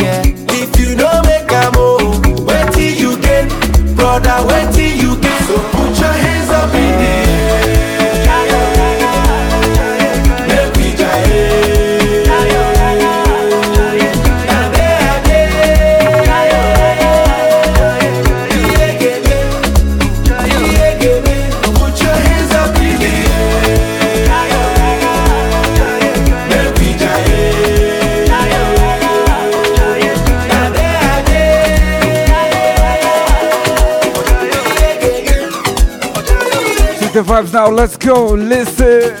Yeah. 0.00 0.22
If 0.54 0.78
you 0.78 0.96
don't 0.96 1.26
make 1.26 1.50
a 1.50 1.70
move, 1.74 2.46
wait 2.46 2.72
till 2.72 2.94
you 2.94 3.18
get, 3.20 3.48
brother, 3.96 4.46
wait 4.48 4.72
till 4.74 4.83
the 37.14 37.22
vibes 37.22 37.52
now. 37.52 37.70
Let's 37.70 37.96
go. 37.96 38.34
Listen. 38.34 39.14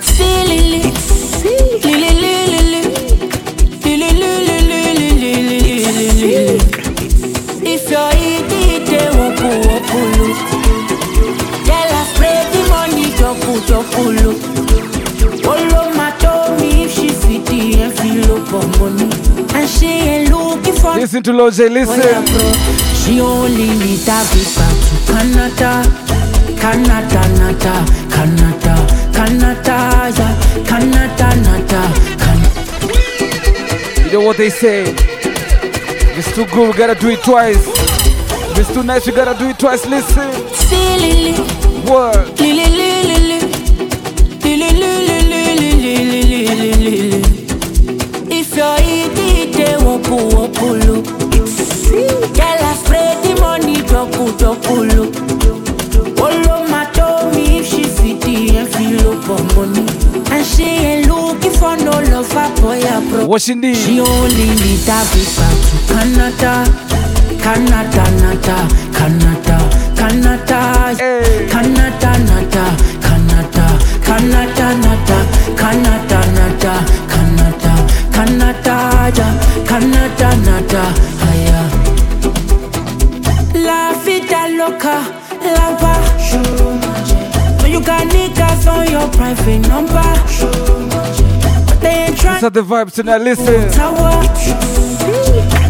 If 7.66 7.90
you're 7.90 8.12
eating, 8.18 8.84
they 8.90 9.08
won't 9.16 9.38
pull 9.38 9.70
up, 9.70 9.82
pull 9.86 10.20
up. 10.26 10.36
Tell 11.66 11.90
us, 11.94 12.08
spread 12.14 12.44
the 12.52 12.60
money, 12.68 13.14
double, 13.14 13.60
double. 13.70 14.34
Follow 15.44 15.94
my 15.94 16.10
Tommy 16.18 16.84
if 16.84 16.90
she 16.90 17.08
fit 17.10 17.46
the 17.46 17.60
envelope 17.82 18.52
of 18.54 18.80
money. 18.80 19.08
And 19.54 19.68
she 19.70 19.86
ain't 19.86 20.30
looking 20.32 20.74
for 20.74 20.94
Listen 20.96 21.22
to 21.22 21.30
Loje. 21.32 21.70
Listen. 21.70 22.26
She 23.04 23.20
only 23.20 23.68
need 23.68 24.08
a 24.08 24.24
visa 24.32 24.66
to 24.82 25.12
Canada. 25.12 26.03
Canada, 26.64 27.20
nata, 27.36 27.84
Canada, 28.08 28.74
Canada, 29.12 29.76
yeah, 30.16 30.34
Canada, 30.64 31.28
nata, 31.44 31.82
Canada. 32.16 34.00
You 34.06 34.12
know 34.12 34.24
what 34.24 34.38
they 34.38 34.48
say? 34.48 34.84
It's 36.16 36.34
too 36.34 36.46
good, 36.46 36.72
we 36.72 36.78
gotta 36.78 36.94
do 36.98 37.10
it 37.10 37.22
twice. 37.22 37.68
If 37.68 38.58
it's 38.60 38.72
too 38.72 38.82
nice, 38.82 39.04
we 39.06 39.12
gotta 39.12 39.38
do 39.38 39.50
it 39.50 39.58
twice. 39.58 39.84
Listen. 39.84 40.32
Silly, 40.54 41.34
Word. 41.84 42.40
lily, 42.40 42.64
lily, 42.70 43.12
lily, 43.12 43.40
lily, 44.42 44.72
lily, 44.72 45.20
lily, 45.28 46.46
lily, 46.48 46.72
lily. 46.80 47.22
If 48.32 48.56
you're 48.56 48.80
eating, 48.80 49.52
they 49.52 49.76
won't 49.84 50.02
pull 50.06 50.44
up, 50.44 50.54
pull 50.54 50.80
up. 50.80 51.04
Girl, 52.32 52.58
I 52.58 52.74
spread 52.82 53.22
the 53.22 53.36
money, 53.38 53.82
double, 53.82 54.32
double. 54.38 55.43
Follow 56.24 56.64
my 56.68 56.86
Tommy 56.96 57.58
if 57.58 57.66
she 57.66 57.82
fit 57.84 58.18
the 58.22 58.56
envelope 58.56 59.28
of 59.28 59.44
money. 59.56 59.84
And 60.32 60.46
she 60.46 60.64
ain't 60.64 61.06
looking 61.06 61.52
for 61.52 61.76
no 61.76 61.92
love, 62.12 62.32
a 62.32 62.48
boy, 62.62 62.80
bro. 63.10 63.26
What 63.26 63.42
she 63.42 63.54
need? 63.54 63.76
She 63.76 64.00
only 64.00 64.48
need 64.56 64.88
a 64.88 65.00
visa 65.12 65.44
to 65.68 65.76
Canada. 65.92 66.64
Canada, 67.44 68.04
Canada, 68.08 68.56
Canada, 68.96 69.56
Canada, 70.00 70.64
nata, 72.32 72.70
Canada, 73.04 73.62
Canada, 73.94 74.66
nata, 74.80 75.16
Canada, 75.60 76.18
nata, 76.40 76.74
Canada, 77.12 77.72
Canada, 78.14 78.76
yeah, 79.18 79.32
Canada, 79.68 80.28
nata, 80.46 80.82
aya. 81.28 81.53
La 81.53 81.53
vida 84.64 84.70
loca, 84.70 84.96
la. 85.42 85.94
So 87.60 87.66
you 87.66 87.80
got 87.80 88.06
niggas 88.08 88.66
on 88.66 88.90
your 88.90 89.08
private 89.10 89.68
number. 89.68 90.02
But 91.66 91.80
they 91.80 92.06
ain't 92.06 92.18
trying 92.18 92.40
the 92.40 92.62
vibes 92.62 92.94
tonight. 92.94 93.18
Listen. 93.18 93.70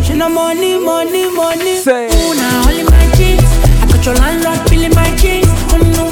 She 0.03 0.15
no 0.15 0.29
money, 0.29 0.79
money, 0.79 1.35
money. 1.35 1.79
Say. 1.79 2.07
Ooh, 2.07 2.35
now 2.35 2.69
only 2.69 2.85
my 2.85 3.11
jeans. 3.17 3.43
I 3.83 3.87
got 3.89 4.05
your 4.05 4.15
landlord 4.17 4.69
feeling 4.69 4.95
my 4.95 5.17
jeans. 5.17 5.49
Oh 5.73 5.79
no, 5.97 6.05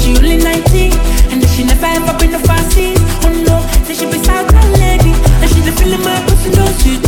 she 0.00 0.16
only 0.16 0.38
19. 0.38 0.92
And 1.30 1.44
she 1.50 1.64
never 1.64 1.86
ever 1.86 2.18
been 2.18 2.34
a 2.34 2.38
fast. 2.38 2.76
Oh 2.78 3.30
no, 3.46 3.60
say 3.84 3.94
she 3.94 4.06
be 4.06 4.18
lady. 4.78 5.12
And 5.40 5.50
she 5.50 5.60
the 5.60 5.72
feeling 5.72 6.02
my 6.02 6.20
pussy, 6.26 6.50
no, 6.50 6.66
she 6.78 6.98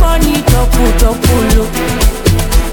money, 0.00 0.42
double, 0.42 0.90
double. 0.98 1.66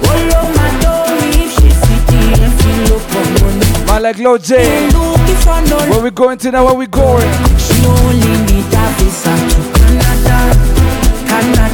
Follow 0.04 0.44
my 0.58 0.70
Tommy 0.82 1.44
if 1.44 1.52
she 1.56 1.70
see 1.70 2.00
the 2.10 2.22
envelope 2.44 3.16
of 3.20 3.28
money. 3.42 3.68
Man 3.88 4.02
like 4.04 4.18
Lil 4.18 4.38
J. 4.38 4.52
Looking 4.92 5.40
for 5.46 5.62
no 5.70 5.78
Where 5.90 6.04
we 6.04 6.12
going 6.12 6.38
to 6.40 6.52
now? 6.52 6.66
Where 6.66 6.76
we 6.76 6.88
going? 6.88 7.30
She 7.58 7.86
only 7.86 8.34
need 8.48 8.74
a 8.74 8.86
visa 8.98 9.34
to 9.52 9.62
Canada. 9.78 10.38
Canada, 11.28 11.67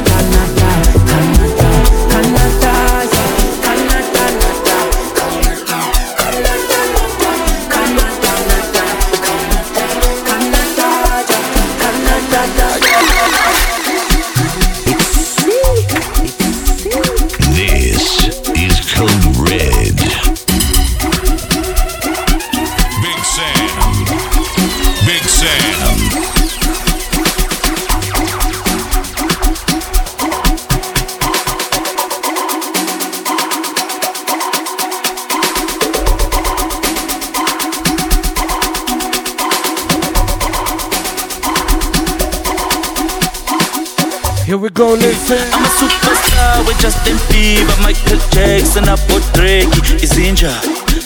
go, 44.74 44.94
listen. 44.94 45.38
I'm 45.52 45.62
a 45.64 45.68
superstar 45.78 46.66
with 46.66 46.78
Justin 46.80 47.16
Bieber, 47.30 47.76
Michael 47.82 48.18
Jackson, 48.30 48.84
hapo 48.84 49.20
Drake, 49.32 49.68
Izinja, 50.02 50.50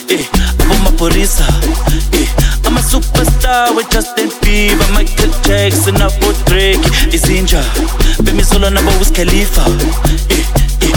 eh, 0.09 0.25
hapo 0.57 0.73
maporisa, 0.83 1.47
eh. 2.13 2.28
Superstar 2.89 3.75
with 3.75 3.89
Justin 3.91 4.29
Bieber, 4.41 4.89
Michael 4.93 5.31
Jackson, 5.43 5.95
hapo 5.95 6.33
Drake, 6.45 6.81
Izinja, 7.11 7.61
Bemi 8.23 8.43
solo 8.43 8.69
nabo 8.69 8.91
Wiz 8.99 9.11
Khalifa, 9.11 9.61
eh. 10.29 10.37
eh 10.39 10.45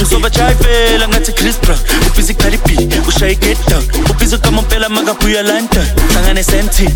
ngizobajayivela 0.03 1.09
ngathi 1.09 1.33
chris 1.33 1.57
brown 1.61 1.79
ubhizi 2.07 2.35
caribbean 2.35 2.91
ushaye 3.09 3.35
get 3.35 3.59
down 3.69 3.85
ubhizi 4.11 4.39
kamompela 4.39 4.89
makabuya 4.89 5.43
london. 5.43 5.87
Hlangane 6.13 6.43
sentin 6.43 6.91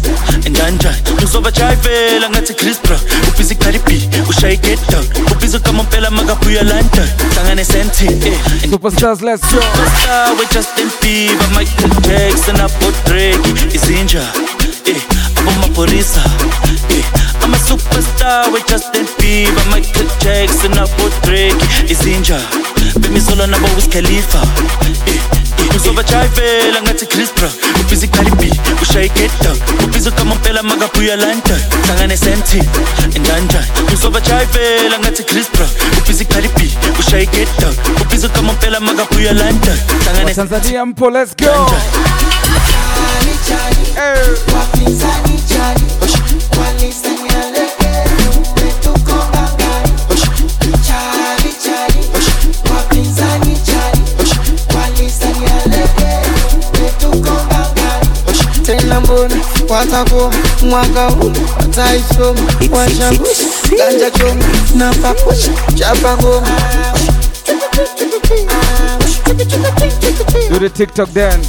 enjanjani 0.47 0.97
ngizobajayivela 1.15 2.31
ngathi 2.31 2.55
chris 2.55 2.79
brown 2.83 3.01
ubhizi 3.29 3.55
caribbean 3.55 4.03
ushaye 4.29 4.57
get 4.57 4.81
down 4.91 5.07
ubhizi 5.33 5.59
kamompela 5.59 6.11
makabuya 6.11 6.63
london. 6.63 7.09
Hlangane 7.35 7.65
sentin 7.65 8.23
eh, 8.23 8.33
eh. 8.33 8.71
Superstars, 8.71 9.21
let's 9.23 9.43
go. 9.55 9.61
superstar 9.61 10.39
with 10.39 10.51
Justin 10.53 10.91
Bieber, 11.01 11.49
Michael 11.55 11.91
Jackson, 12.03 12.57
hapo 12.57 12.91
Drake, 13.07 13.49
Izinja, 13.75 14.23
eh, 14.87 14.97
hapo 15.35 15.51
maporisa, 15.61 16.23
eh. 16.91 17.05
I'm 17.43 17.55
a 17.55 17.59
superstar 17.59 18.53
with 18.53 18.67
Justin 18.69 19.07
Bieber, 19.19 19.65
Michael 19.71 20.09
Jackson, 20.21 20.73
hapo 20.73 21.09
Drake, 21.23 21.57
Izinja, 21.89 22.39
Bemi 23.01 23.21
solo 23.21 23.47
nabo 23.47 23.67
Wiz 23.77 23.89
Khalifa, 23.89 24.43
eh, 25.07 25.21
uzovajayivela 25.77 26.83
ngathi 26.83 27.07
chris 27.07 27.31
bra 27.35 27.49
ubhizi 27.81 28.09
calibi 28.09 28.53
ushaye 28.83 29.09
geta 29.09 29.51
ubhizi 29.85 30.11
kamampela 30.11 30.63
makabuya 30.63 31.17
london 31.17 31.61
hlangane 31.87 32.17
senti 32.17 32.63
endanjani 33.15 33.67
uzovajayivela 33.95 34.99
ngathi 34.99 35.23
chris 35.25 35.47
bra 35.53 35.67
ubhizi 35.99 36.25
calibi 36.25 36.75
ushaye 37.01 37.27
geta 37.27 37.69
ubhizi 38.03 38.29
kamampela 38.29 38.81
makabuya 38.81 39.33
london 39.33 39.79
hlangane 40.05 40.35
Tanzania 40.35 40.87
mpo, 40.87 41.11
let's 41.11 41.35
go. 41.37 41.67
Tena 58.67 59.01
mbona 59.01 59.37
Do 70.49 70.59
the 70.59 70.71
TikTok 70.71 71.13
dance. 71.13 71.49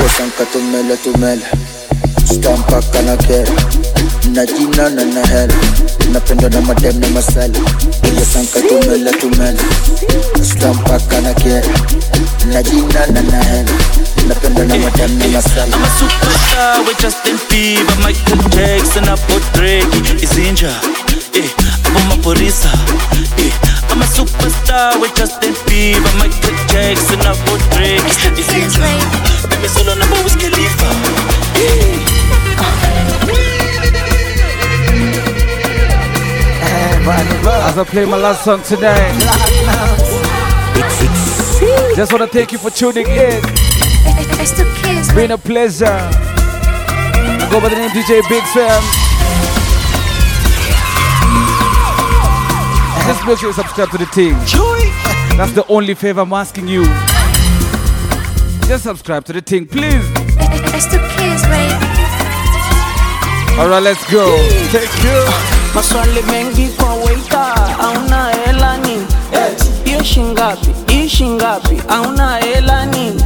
Uwesanka 0.00 0.44
tumele 0.52 0.96
tumele 0.96 1.46
stampaka 2.24 3.02
na 3.02 3.16
kera 3.16 3.52
na 4.34 4.46
jina 4.46 4.88
na 4.90 5.04
na 5.04 5.26
hela. 5.26 5.54
Napendwa 6.12 6.50
na 6.50 6.60
madem 6.60 7.00
na 7.00 7.08
tumele 8.60 9.10
tumele. 9.12 9.58
Stampaka 10.42 11.20
na 11.20 11.34
jina 12.62 13.06
na 13.06 13.20
na 13.22 13.42
I'm 15.72 15.82
a 15.82 15.88
superstar 15.98 16.86
with 16.86 16.98
Justin 17.00 17.36
Bieber, 17.48 17.96
Michael 18.02 18.42
Jackson, 18.50 19.08
Drake, 19.54 19.86
eh, 21.34 21.48
eh, 23.38 23.52
I'm 23.90 24.00
a 24.00 24.04
superstar 24.04 25.00
with 25.00 25.14
Justin 25.16 25.52
Bieber, 25.66 26.12
Michael 26.18 26.54
Jackson, 26.68 27.18
hapo 27.20 27.58
Drake, 27.74 28.02
Izinja, 28.38 28.86
baby 29.50 29.68
solo 29.68 29.94
na 29.94 30.06
Wiz 30.24 30.36
Khalifa, 30.36 30.86
eh. 31.56 32.20
As 37.70 37.78
I 37.78 37.84
play 37.84 38.04
my 38.04 38.16
last 38.16 38.44
song 38.44 38.62
today, 38.62 39.10
just 41.96 42.12
want 42.12 42.22
to 42.22 42.28
thank 42.28 42.52
you 42.52 42.58
for 42.58 42.70
tuning 42.70 43.06
in. 43.06 43.40
It's 44.38 45.12
been 45.12 45.32
a 45.32 45.38
pleasure. 45.38 45.86
I 45.86 47.48
go 47.50 47.60
by 47.60 47.68
the 47.68 47.76
name 47.76 47.90
DJ 47.90 48.22
Big 48.28 48.44
Sam. 48.46 49.09
Just 53.10 53.26
make 53.26 53.38
sure 53.38 53.48
you 53.48 53.52
subscribe 53.54 53.90
to 53.90 53.98
the 53.98 54.06
team. 54.06 54.34
That's 55.36 55.52
the 55.52 55.64
only 55.68 55.94
favor 55.94 56.20
I'm 56.20 56.32
asking 56.32 56.68
you. 56.68 56.84
Just 58.68 58.84
subscribe 58.84 59.24
to 59.24 59.32
the 59.32 59.40
thing, 59.40 59.66
please. 59.66 60.04
It's 60.76 60.86
the 60.86 60.98
kids, 61.18 61.42
baby. 61.50 61.74
Alright, 63.58 63.82
let's 63.82 64.04
go. 64.12 64.24
Take 64.70 64.94
you. 65.02 65.24
maswali 65.74 66.22
mengi 66.22 66.68
kwa 66.68 66.94
waita 66.94 67.54
auna 67.80 68.28
hela 68.44 68.76
nini 68.76 69.06
hiyo 69.84 70.04
shingapi 70.04 70.68
hii 70.86 71.08
shingapi 71.08 71.82
auna 71.88 72.36
hela 72.36 72.86
nini 72.86 73.22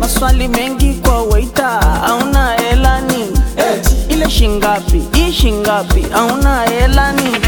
maswali 0.00 0.48
mengi 0.48 0.94
kwa 0.94 1.22
waita 1.22 1.80
auna 2.02 2.52
hela 2.52 3.00
nini 3.00 3.38
ile 4.08 4.30
shingapi 4.30 5.02
hii 5.14 5.32
shingapi 5.32 6.06
auna 6.14 6.62
hela 6.62 7.12
nini 7.12 7.38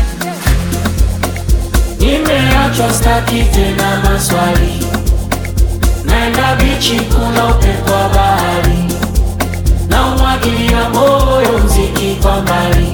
Nimeachwa 2.11 2.93
staki 2.95 3.43
tena 3.55 4.01
maswali, 4.05 4.87
naenda 6.05 6.57
bichi 6.57 7.01
kuna 7.01 7.47
upepo 7.47 7.93
wa 7.93 8.09
bahari, 8.09 8.79
na 9.89 10.07
umwagilia 10.07 10.89
moyo 10.91 11.59
mziki 11.65 12.17
kwa 12.23 12.41
mbali, 12.43 12.87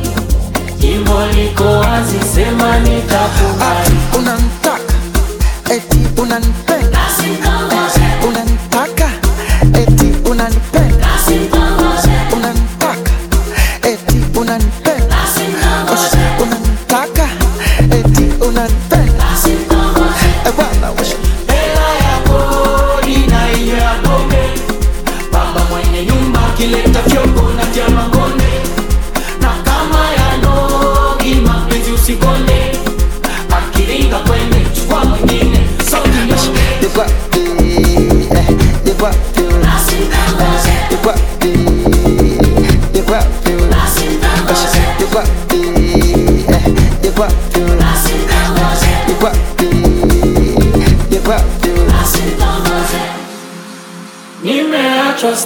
jimbo 0.78 1.26
liko 1.34 1.64
wazi, 1.64 2.16
sema 2.34 2.78
nitakubali. 2.78 3.96
unanitaka? 4.18 4.94
Eti 5.70 6.20
unanipenda? 6.22 6.98
Unanitaka? 8.28 9.10
Eti 9.80 10.30
unanipenda 10.30 11.06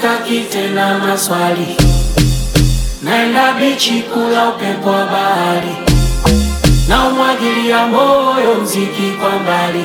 staki 0.00 0.40
tena 0.52 0.98
maswali, 0.98 1.76
naenda 3.02 3.52
bichi 3.52 4.02
kula 4.02 4.48
upepo 4.48 4.90
wa 4.90 5.04
bahari, 5.06 5.76
na 6.88 7.08
umwagilia 7.08 7.86
moyo 7.86 8.54
mziki 8.62 9.10
kwa 9.20 9.38
mbali, 9.38 9.84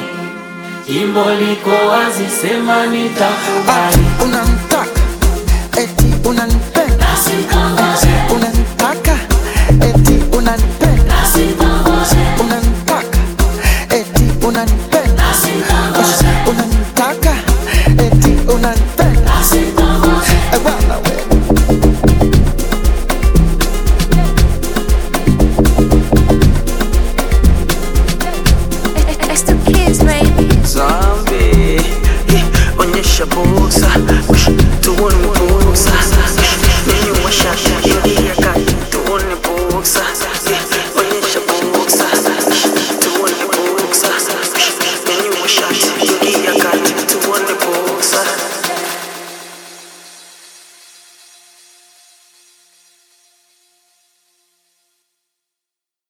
jimbo 0.87 1.25
liko 1.39 1.69
wazi, 1.87 2.25
sema 2.41 2.85
nitakubali. 2.85 4.05